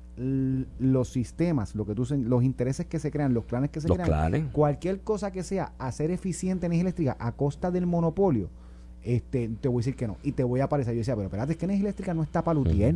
los 0.80 1.10
sistemas, 1.10 1.74
lo 1.76 1.86
que 1.86 1.96
tú, 1.96 2.06
los 2.26 2.44
intereses 2.44 2.86
que 2.86 3.00
se 3.00 3.10
crean, 3.12 3.34
los 3.34 3.46
planes 3.46 3.70
que 3.72 3.82
se 3.82 3.88
los 3.88 3.98
crean, 4.06 4.20
cualquier 4.52 5.02
cosa 5.02 5.32
que 5.32 5.44
sea 5.44 5.74
hacer 5.80 6.12
eficiente 6.12 6.66
energía 6.68 6.82
eléctrica 6.84 7.18
a 7.20 7.32
costa 7.32 7.72
del 7.72 7.86
monopolio, 7.88 8.50
este, 9.04 9.50
te 9.62 9.68
voy 9.68 9.78
a 9.78 9.80
decir 9.80 9.96
que 9.96 10.08
no. 10.08 10.18
Y 10.24 10.34
te 10.34 10.44
voy 10.44 10.60
a 10.60 10.66
aparecer. 10.66 10.94
Yo 10.94 11.00
decía, 11.00 11.16
pero 11.16 11.28
espérate, 11.28 11.54
es 11.54 11.58
que 11.58 11.66
energía 11.66 11.86
eléctrica 11.86 12.14
no 12.14 12.24
está 12.24 12.44
para 12.44 12.60
Lutier, 12.60 12.96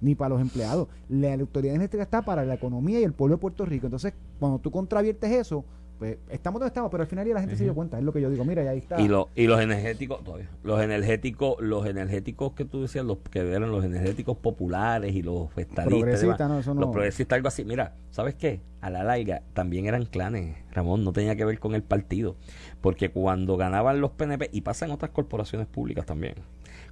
ni 0.00 0.14
para 0.14 0.30
los 0.30 0.40
empleados. 0.40 0.88
La 1.08 1.34
autoridad 1.34 1.74
eléctrica 1.76 2.02
está 2.02 2.22
para 2.22 2.44
la 2.44 2.54
economía 2.54 3.00
y 3.00 3.04
el 3.04 3.12
pueblo 3.12 3.36
de 3.36 3.40
Puerto 3.40 3.64
Rico. 3.64 3.86
Entonces, 3.86 4.12
cuando 4.38 4.58
tú 4.58 4.70
contraviertes 4.70 5.30
eso, 5.32 5.64
pues 5.98 6.18
estamos 6.28 6.60
donde 6.60 6.68
estamos, 6.68 6.90
pero 6.90 7.04
al 7.04 7.08
final 7.08 7.26
ya 7.26 7.32
la 7.32 7.40
gente 7.40 7.56
se 7.56 7.64
dio 7.64 7.74
cuenta. 7.74 7.96
Es 7.98 8.04
lo 8.04 8.12
que 8.12 8.20
yo 8.20 8.28
digo, 8.28 8.44
mira, 8.44 8.62
y 8.62 8.66
ahí 8.66 8.78
está. 8.78 9.00
Y, 9.00 9.08
lo- 9.08 9.30
y 9.34 9.46
los 9.46 9.58
energéticos, 9.62 10.22
todavía, 10.22 10.50
los 10.62 10.78
energéticos, 10.82 11.56
los 11.58 11.86
energéticos 11.86 12.52
que 12.52 12.66
tú 12.66 12.82
decías, 12.82 13.02
los 13.06 13.16
que 13.30 13.38
eran 13.38 13.70
los 13.70 13.82
energéticos 13.82 14.36
populares 14.36 15.14
y 15.14 15.22
los 15.22 15.48
estadistas, 15.56 15.86
Progresistas, 15.86 16.48
no, 16.50 16.58
eso 16.58 16.74
los 16.74 16.84
no. 16.86 16.90
progresistas, 16.92 17.36
algo 17.36 17.48
así. 17.48 17.64
Mira, 17.64 17.94
¿sabes 18.10 18.34
qué? 18.34 18.60
A 18.82 18.90
la 18.90 19.04
larga 19.04 19.40
también 19.54 19.86
eran 19.86 20.04
clanes, 20.04 20.56
Ramón, 20.72 21.02
no 21.02 21.14
tenía 21.14 21.34
que 21.34 21.46
ver 21.46 21.58
con 21.58 21.74
el 21.74 21.82
partido. 21.82 22.36
Porque 22.82 23.08
cuando 23.08 23.56
ganaban 23.56 24.02
los 24.02 24.10
PNP, 24.10 24.50
y 24.52 24.60
pasa 24.60 24.84
en 24.84 24.90
otras 24.90 25.12
corporaciones 25.12 25.66
públicas 25.66 26.04
también, 26.04 26.34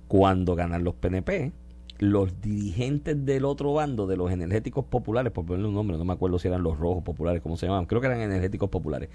cuando 0.09 0.55
ganan 0.55 0.83
los 0.83 0.95
PNP, 0.95 1.53
los 1.99 2.41
dirigentes 2.41 3.25
del 3.25 3.45
otro 3.45 3.73
bando, 3.73 4.07
de 4.07 4.17
los 4.17 4.31
energéticos 4.31 4.85
populares, 4.85 5.33
por 5.33 5.47
ponerle 5.47 5.69
un 5.69 5.75
nombre, 5.75 5.97
no 5.97 6.05
me 6.05 6.13
acuerdo 6.13 6.39
si 6.39 6.49
eran 6.49 6.63
los 6.63 6.79
rojos 6.79 7.05
populares, 7.05 7.41
¿cómo 7.43 7.57
se 7.57 7.67
llamaban? 7.67 7.87
Creo 7.87 8.01
que 8.01 8.09
eran 8.09 8.21
energéticos 8.21 8.69
populares. 8.69 9.11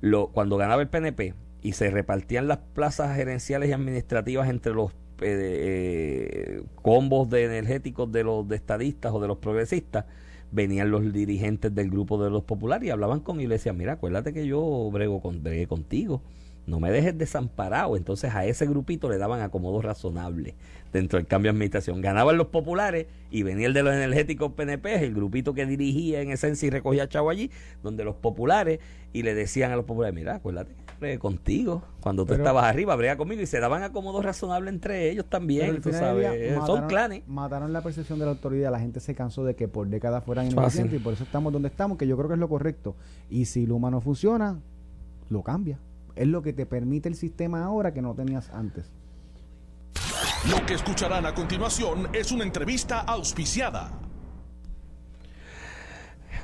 Lo, 0.00 0.28
cuando 0.28 0.56
ganaba 0.56 0.82
el 0.82 0.88
PNP 0.88 1.34
y 1.62 1.72
se 1.72 1.90
repartían 1.90 2.46
las 2.46 2.58
plazas 2.58 3.16
gerenciales 3.16 3.68
y 3.68 3.72
administrativas 3.72 4.48
entre 4.48 4.74
los 4.74 4.92
eh, 5.20 5.22
eh, 5.22 6.62
combos 6.82 7.30
de 7.30 7.44
energéticos 7.44 8.10
de 8.10 8.24
los 8.24 8.50
estadistas 8.50 9.12
o 9.12 9.20
de 9.20 9.28
los 9.28 9.38
progresistas, 9.38 10.04
venían 10.52 10.90
los 10.90 11.12
dirigentes 11.12 11.74
del 11.74 11.90
grupo 11.90 12.22
de 12.22 12.30
los 12.30 12.44
populares 12.44 12.86
y 12.88 12.90
hablaban 12.90 13.20
con 13.20 13.40
y 13.40 13.46
le 13.46 13.54
decían, 13.54 13.76
mira, 13.76 13.94
acuérdate 13.94 14.32
que 14.32 14.46
yo 14.46 14.90
brego 14.92 15.20
con, 15.20 15.42
bregué 15.42 15.66
contigo, 15.66 16.22
no 16.66 16.80
me 16.80 16.90
dejes 16.90 17.16
desamparado. 17.16 17.96
Entonces 17.96 18.34
a 18.34 18.44
ese 18.44 18.66
grupito 18.66 19.08
le 19.08 19.18
daban 19.18 19.40
acomodo 19.40 19.82
razonable 19.82 20.54
dentro 20.92 21.18
del 21.18 21.26
cambio 21.26 21.50
de 21.50 21.56
administración. 21.56 22.00
Ganaban 22.00 22.36
los 22.36 22.48
populares 22.48 23.06
y 23.30 23.42
venía 23.42 23.66
el 23.66 23.74
de 23.74 23.82
los 23.82 23.94
energéticos 23.94 24.52
PNP, 24.52 25.04
el 25.04 25.14
grupito 25.14 25.54
que 25.54 25.66
dirigía 25.66 26.20
en 26.20 26.30
esencia 26.30 26.66
y 26.66 26.70
recogía 26.70 27.08
chavo 27.08 27.30
allí, 27.30 27.50
donde 27.82 28.04
los 28.04 28.14
populares 28.16 28.78
y 29.12 29.22
le 29.22 29.34
decían 29.34 29.72
a 29.72 29.76
los 29.76 29.84
populares, 29.84 30.14
mira, 30.14 30.36
acuérdate 30.36 30.74
contigo. 31.18 31.82
Cuando 32.00 32.24
tú 32.24 32.30
Pero- 32.30 32.44
estabas 32.44 32.64
arriba, 32.64 32.96
brega 32.96 33.16
conmigo 33.16 33.42
y 33.42 33.46
se 33.46 33.60
daban 33.60 33.82
acomodo 33.82 34.22
razonable 34.22 34.70
entre 34.70 35.10
ellos 35.10 35.26
también, 35.28 35.80
tú 35.80 35.92
sabes. 35.92 36.32
día 36.40 36.64
Son 36.64 36.86
clanes. 36.86 37.22
Mataron 37.26 37.72
la 37.72 37.82
percepción 37.82 38.18
de 38.18 38.24
la 38.24 38.32
autoridad. 38.32 38.70
La 38.72 38.80
gente 38.80 39.00
se 39.00 39.14
cansó 39.14 39.44
de 39.44 39.54
que 39.54 39.68
por 39.68 39.86
décadas 39.88 40.24
fueran 40.24 40.46
ineficientes 40.46 41.00
y 41.00 41.02
por 41.02 41.12
eso 41.12 41.24
estamos 41.24 41.52
donde 41.52 41.68
estamos, 41.68 41.98
que 41.98 42.06
yo 42.06 42.16
creo 42.16 42.28
que 42.28 42.34
es 42.34 42.40
lo 42.40 42.48
correcto. 42.48 42.96
Y 43.28 43.44
si 43.46 43.66
Luma 43.66 43.90
no 43.90 44.00
funciona, 44.00 44.58
lo 45.28 45.42
cambia. 45.42 45.78
Es 46.16 46.28
lo 46.28 46.42
que 46.42 46.52
te 46.52 46.66
permite 46.66 47.08
el 47.08 47.16
sistema 47.16 47.64
ahora 47.64 47.92
que 47.92 48.02
no 48.02 48.14
tenías 48.14 48.50
antes. 48.50 48.92
Lo 50.50 50.64
que 50.66 50.74
escucharán 50.74 51.26
a 51.26 51.34
continuación 51.34 52.08
es 52.12 52.30
una 52.30 52.44
entrevista 52.44 53.00
auspiciada. 53.00 53.90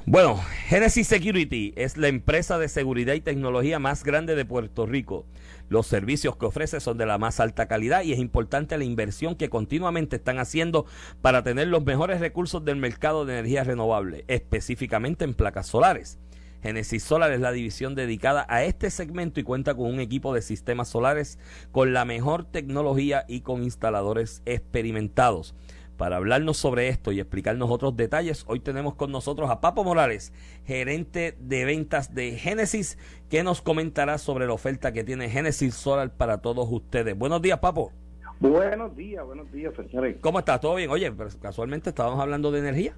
Bueno, 0.06 0.40
Genesis 0.66 1.06
Security 1.06 1.74
es 1.76 1.96
la 1.96 2.08
empresa 2.08 2.58
de 2.58 2.68
seguridad 2.68 3.14
y 3.14 3.20
tecnología 3.20 3.78
más 3.78 4.02
grande 4.02 4.34
de 4.34 4.46
Puerto 4.46 4.86
Rico. 4.86 5.26
Los 5.68 5.86
servicios 5.86 6.36
que 6.36 6.46
ofrece 6.46 6.80
son 6.80 6.96
de 6.96 7.06
la 7.06 7.18
más 7.18 7.38
alta 7.38 7.68
calidad 7.68 8.02
y 8.02 8.12
es 8.12 8.18
importante 8.18 8.78
la 8.78 8.84
inversión 8.84 9.36
que 9.36 9.50
continuamente 9.50 10.16
están 10.16 10.38
haciendo 10.38 10.86
para 11.20 11.44
tener 11.44 11.68
los 11.68 11.84
mejores 11.84 12.18
recursos 12.18 12.64
del 12.64 12.76
mercado 12.76 13.26
de 13.26 13.34
energía 13.34 13.62
renovable, 13.62 14.24
específicamente 14.26 15.24
en 15.24 15.34
placas 15.34 15.66
solares. 15.66 16.18
Genesis 16.62 17.02
Solar 17.02 17.32
es 17.32 17.40
la 17.40 17.52
división 17.52 17.94
dedicada 17.94 18.46
a 18.48 18.64
este 18.64 18.90
segmento 18.90 19.40
y 19.40 19.44
cuenta 19.44 19.74
con 19.74 19.86
un 19.86 20.00
equipo 20.00 20.34
de 20.34 20.42
sistemas 20.42 20.88
solares 20.88 21.38
con 21.72 21.92
la 21.92 22.04
mejor 22.04 22.44
tecnología 22.44 23.24
y 23.28 23.40
con 23.40 23.62
instaladores 23.62 24.42
experimentados. 24.44 25.54
Para 25.96 26.16
hablarnos 26.16 26.56
sobre 26.56 26.88
esto 26.88 27.12
y 27.12 27.20
explicarnos 27.20 27.70
otros 27.70 27.94
detalles, 27.94 28.44
hoy 28.46 28.60
tenemos 28.60 28.94
con 28.94 29.12
nosotros 29.12 29.50
a 29.50 29.60
Papo 29.60 29.84
Morales, 29.84 30.32
gerente 30.64 31.36
de 31.38 31.66
ventas 31.66 32.14
de 32.14 32.38
Génesis, 32.38 32.96
que 33.28 33.42
nos 33.42 33.60
comentará 33.60 34.16
sobre 34.16 34.46
la 34.46 34.54
oferta 34.54 34.92
que 34.92 35.04
tiene 35.04 35.28
Génesis 35.28 35.74
Solar 35.74 36.10
para 36.10 36.38
todos 36.38 36.66
ustedes. 36.70 37.18
Buenos 37.18 37.42
días, 37.42 37.58
Papo. 37.58 37.92
Buenos 38.40 38.96
días, 38.96 39.22
buenos 39.26 39.52
días, 39.52 39.74
señores. 39.76 40.16
¿Cómo 40.22 40.38
estás? 40.38 40.58
¿Todo 40.62 40.76
bien? 40.76 40.88
Oye, 40.88 41.12
pero 41.12 41.28
casualmente 41.38 41.90
estábamos 41.90 42.18
hablando 42.18 42.50
de 42.50 42.60
energía. 42.60 42.94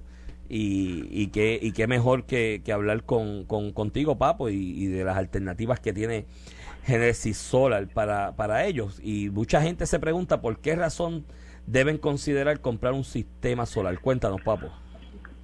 Y, 0.49 1.07
y, 1.09 1.27
qué, 1.27 1.57
y 1.61 1.71
qué 1.71 1.87
mejor 1.87 2.25
que, 2.25 2.61
que 2.63 2.73
hablar 2.73 3.03
con, 3.03 3.45
con, 3.45 3.71
contigo, 3.71 4.17
Papo, 4.17 4.49
y, 4.49 4.85
de 4.87 5.03
las 5.03 5.17
alternativas 5.17 5.79
que 5.79 5.93
tiene 5.93 6.25
Genesis 6.83 7.37
Solar 7.37 7.87
para, 7.87 8.35
para 8.35 8.65
ellos. 8.65 8.99
Y 9.03 9.29
mucha 9.29 9.61
gente 9.61 9.85
se 9.85 9.99
pregunta 9.99 10.41
por 10.41 10.59
qué 10.59 10.75
razón 10.75 11.25
deben 11.65 11.97
considerar 11.97 12.59
comprar 12.59 12.93
un 12.93 13.03
sistema 13.03 13.65
solar. 13.65 13.99
Cuéntanos, 13.99 14.41
Papo. 14.41 14.67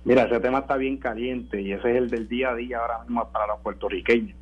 Mira, 0.06 0.24
ese 0.24 0.39
tema 0.39 0.60
está 0.60 0.78
bien 0.78 0.97
caliente 0.97 1.62
y 1.62 1.72
ese 1.72 1.91
es 1.91 1.97
el 1.97 2.10
del 2.10 2.28
día 2.28 2.50
a 2.50 2.56
día 2.56 2.80
ahora 2.80 3.00
mismo 3.04 3.28
para 3.32 3.47
los 3.47 3.60
puertorriqueños. 3.60 4.38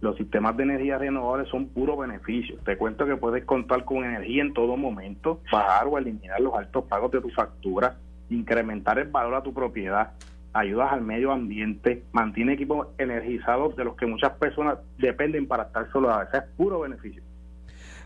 Los 0.00 0.16
sistemas 0.16 0.56
de 0.56 0.62
energía 0.62 0.96
renovables 0.96 1.48
son 1.48 1.66
puro 1.66 1.96
beneficio. 1.96 2.56
Te 2.64 2.78
cuento 2.78 3.04
que 3.04 3.16
puedes 3.16 3.44
contar 3.44 3.84
con 3.84 4.04
energía 4.04 4.42
en 4.42 4.54
todo 4.54 4.76
momento, 4.76 5.40
bajar 5.52 5.88
o 5.88 5.98
eliminar 5.98 6.40
los 6.40 6.54
altos 6.54 6.84
pagos 6.84 7.10
de 7.10 7.20
tu 7.20 7.28
factura, 7.30 7.98
incrementar 8.30 8.98
el 8.98 9.08
valor 9.08 9.34
a 9.34 9.42
tu 9.42 9.52
propiedad, 9.52 10.12
ayudas 10.52 10.92
al 10.92 11.02
medio 11.02 11.32
ambiente, 11.32 12.04
mantiene 12.12 12.54
equipos 12.54 12.88
energizados 12.98 13.76
de 13.76 13.84
los 13.84 13.96
que 13.96 14.06
muchas 14.06 14.32
personas 14.32 14.78
dependen 14.98 15.46
para 15.46 15.64
estar 15.64 15.90
solos. 15.92 16.16
Ese 16.28 16.38
es 16.38 16.44
puro 16.56 16.80
beneficio. 16.80 17.22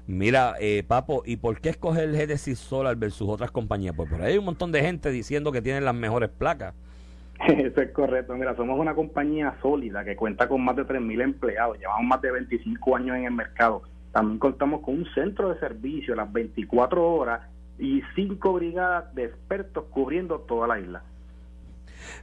Mira, 0.07 0.55
eh, 0.61 0.83
Papo, 0.87 1.23
¿y 1.25 1.37
por 1.37 1.61
qué 1.61 1.71
escoger 1.71 2.11
el 2.11 2.17
Genesis 2.17 2.59
Solar 2.59 2.97
versus 2.97 3.27
otras 3.27 3.51
compañías? 3.51 3.95
Pues 3.97 4.11
por 4.11 4.21
ahí 4.21 4.33
hay 4.33 4.39
un 4.39 4.45
montón 4.45 4.71
de 4.71 4.83
gente 4.83 5.11
diciendo 5.11 5.51
que 5.51 5.63
tienen 5.63 5.85
las 5.85 5.95
mejores 5.95 6.29
placas. 6.29 6.75
Eso 7.49 7.81
es 7.81 7.91
correcto. 7.93 8.35
Mira, 8.35 8.55
somos 8.55 8.79
una 8.79 8.95
compañía 8.95 9.55
sólida 9.63 10.05
que 10.05 10.15
cuenta 10.15 10.47
con 10.47 10.63
más 10.63 10.77
de 10.77 10.85
3.000 10.85 11.23
empleados. 11.23 11.79
Llevamos 11.79 12.05
más 12.05 12.21
de 12.21 12.33
25 12.33 12.97
años 12.97 13.17
en 13.17 13.25
el 13.25 13.33
mercado. 13.33 13.83
También 14.13 14.39
contamos 14.39 14.83
con 14.83 14.95
un 14.95 15.07
centro 15.15 15.53
de 15.53 15.59
servicio 15.59 16.15
las 16.15 16.31
24 16.31 17.15
horas 17.15 17.41
y 17.79 18.03
cinco 18.15 18.55
brigadas 18.55 19.15
de 19.15 19.25
expertos 19.25 19.85
cubriendo 19.91 20.41
toda 20.41 20.69
la 20.69 20.81
isla. 20.81 21.03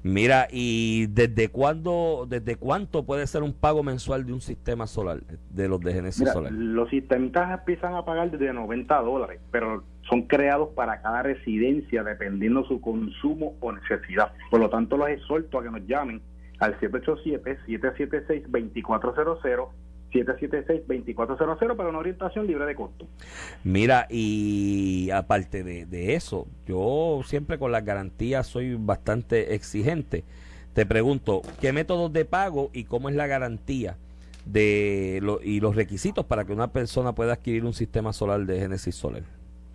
Mira, 0.03 0.47
¿y 0.51 1.07
desde 1.07 1.49
cuándo, 1.49 2.27
desde 2.27 2.55
cuánto 2.55 3.03
puede 3.03 3.25
ser 3.27 3.43
un 3.43 3.53
pago 3.53 3.83
mensual 3.83 4.25
de 4.25 4.33
un 4.33 4.41
sistema 4.41 4.87
solar, 4.87 5.19
de 5.49 5.67
los 5.67 5.79
de 5.79 5.93
Genesis 5.93 6.21
Mira, 6.21 6.33
Solar? 6.33 6.51
Los 6.51 6.89
sistemitas 6.89 7.59
empiezan 7.59 7.93
a 7.95 8.03
pagar 8.05 8.31
desde 8.31 8.51
90 8.53 9.01
dólares, 9.01 9.39
pero 9.51 9.83
son 10.09 10.23
creados 10.23 10.69
para 10.75 11.01
cada 11.01 11.23
residencia 11.23 12.03
dependiendo 12.03 12.65
su 12.65 12.81
consumo 12.81 13.55
o 13.59 13.71
necesidad. 13.71 14.33
Por 14.49 14.59
lo 14.59 14.69
tanto, 14.69 14.97
los 14.97 15.09
exhorto 15.09 15.59
a 15.59 15.63
que 15.63 15.71
nos 15.71 15.87
llamen 15.87 16.21
al 16.59 16.77
787-776-2400 16.79 19.69
776-2400 20.11 21.75
para 21.75 21.89
una 21.89 21.99
orientación 21.99 22.47
libre 22.47 22.65
de 22.65 22.75
costo. 22.75 23.07
Mira, 23.63 24.07
y 24.09 25.09
aparte 25.11 25.63
de, 25.63 25.85
de, 25.85 26.15
eso, 26.15 26.47
yo 26.67 27.21
siempre 27.25 27.57
con 27.57 27.71
las 27.71 27.85
garantías 27.85 28.47
soy 28.47 28.75
bastante 28.75 29.55
exigente. 29.55 30.23
Te 30.73 30.85
pregunto, 30.85 31.41
¿qué 31.59 31.73
métodos 31.73 32.13
de 32.13 32.25
pago 32.25 32.69
y 32.73 32.85
cómo 32.85 33.09
es 33.09 33.15
la 33.15 33.27
garantía 33.27 33.97
de 34.45 35.19
lo, 35.21 35.41
y 35.41 35.59
los 35.59 35.75
requisitos 35.75 36.25
para 36.25 36.45
que 36.45 36.53
una 36.53 36.71
persona 36.71 37.13
pueda 37.13 37.33
adquirir 37.33 37.65
un 37.65 37.73
sistema 37.73 38.13
solar 38.13 38.45
de 38.45 38.59
Genesis 38.59 38.95
Solar? 38.95 39.23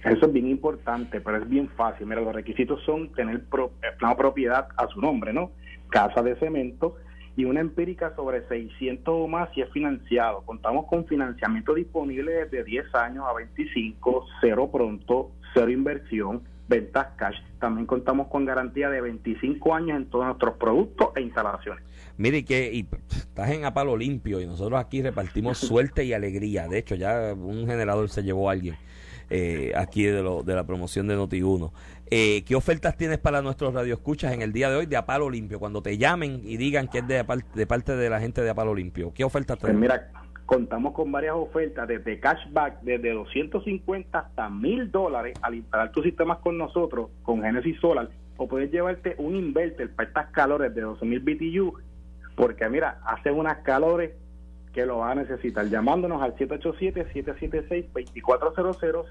Eso 0.04 0.26
es 0.26 0.32
bien 0.32 0.48
importante, 0.48 1.20
pero 1.20 1.38
es 1.38 1.48
bien 1.48 1.68
fácil. 1.70 2.06
Mira, 2.06 2.20
los 2.20 2.34
requisitos 2.34 2.82
son 2.84 3.12
tener 3.12 3.44
pro, 3.44 3.72
una 4.00 4.16
propiedad 4.16 4.68
a 4.76 4.86
su 4.88 5.00
nombre, 5.00 5.32
¿no? 5.32 5.50
Casa 5.90 6.22
de 6.22 6.36
cemento, 6.36 6.96
y 7.36 7.44
una 7.44 7.60
empírica 7.60 8.14
sobre 8.16 8.46
600 8.48 9.04
o 9.06 9.28
más 9.28 9.50
si 9.54 9.60
es 9.60 9.70
financiado. 9.70 10.42
Contamos 10.42 10.86
con 10.86 11.06
financiamiento 11.06 11.74
disponible 11.74 12.32
desde 12.32 12.64
10 12.64 12.94
años 12.94 13.24
a 13.28 13.34
25, 13.34 14.26
cero 14.40 14.70
pronto, 14.72 15.32
cero 15.52 15.70
inversión, 15.70 16.42
ventas 16.66 17.08
cash. 17.16 17.36
También 17.60 17.86
contamos 17.86 18.28
con 18.28 18.46
garantía 18.46 18.88
de 18.88 19.00
25 19.02 19.74
años 19.74 19.98
en 19.98 20.06
todos 20.06 20.24
nuestros 20.26 20.56
productos 20.56 21.08
e 21.14 21.20
instalaciones. 21.20 21.84
Mire 22.16 22.44
que 22.44 22.72
y, 22.72 22.86
estás 23.10 23.50
en 23.50 23.66
a 23.66 23.74
palo 23.74 23.96
limpio 23.96 24.40
y 24.40 24.46
nosotros 24.46 24.80
aquí 24.80 25.02
repartimos 25.02 25.58
suerte 25.58 26.04
y 26.04 26.14
alegría. 26.14 26.68
De 26.68 26.78
hecho, 26.78 26.94
ya 26.94 27.34
un 27.34 27.66
generador 27.66 28.08
se 28.08 28.22
llevó 28.22 28.48
a 28.48 28.52
alguien. 28.52 28.76
Eh, 29.28 29.72
aquí 29.76 30.04
de, 30.04 30.22
lo, 30.22 30.44
de 30.44 30.54
la 30.54 30.64
promoción 30.64 31.08
de 31.08 31.16
Noti1. 31.16 31.72
Eh, 32.08 32.44
¿Qué 32.46 32.54
ofertas 32.54 32.96
tienes 32.96 33.18
para 33.18 33.42
nuestros 33.42 33.74
radioescuchas 33.74 34.32
en 34.32 34.40
el 34.40 34.52
día 34.52 34.70
de 34.70 34.76
hoy 34.76 34.86
de 34.86 34.96
Apalo 34.96 35.28
Limpio? 35.28 35.58
Cuando 35.58 35.82
te 35.82 35.98
llamen 35.98 36.40
y 36.44 36.56
digan 36.56 36.86
que 36.86 36.98
es 36.98 37.08
de, 37.08 37.24
de 37.54 37.66
parte 37.66 37.96
de 37.96 38.08
la 38.08 38.20
gente 38.20 38.42
de 38.42 38.50
Apalo 38.50 38.76
Limpio, 38.76 39.12
¿qué 39.12 39.24
ofertas 39.24 39.58
pues 39.58 39.74
mira, 39.74 40.12
contamos 40.46 40.92
con 40.92 41.10
varias 41.10 41.34
ofertas, 41.34 41.88
desde 41.88 42.20
cashback, 42.20 42.80
desde 42.82 43.10
250 43.10 44.16
hasta 44.16 44.48
1000 44.48 44.92
dólares 44.92 45.36
al 45.42 45.56
instalar 45.56 45.90
tus 45.90 46.04
sistemas 46.04 46.38
con 46.38 46.56
nosotros, 46.56 47.10
con 47.24 47.42
Genesis 47.42 47.80
Solar, 47.80 48.08
o 48.36 48.46
puedes 48.46 48.70
llevarte 48.70 49.16
un 49.18 49.34
inverter 49.34 49.90
para 49.90 50.08
estas 50.08 50.30
calores 50.30 50.72
de 50.76 50.82
12000 50.82 51.20
BTU, 51.20 51.80
porque 52.36 52.68
mira, 52.68 53.00
hace 53.04 53.32
unas 53.32 53.58
calores 53.58 54.12
que 54.72 54.86
lo 54.86 54.98
va 54.98 55.10
a 55.10 55.16
necesitar. 55.16 55.68
Llamándonos 55.68 56.22
al 56.22 56.36
787-776-2400, 56.36 59.06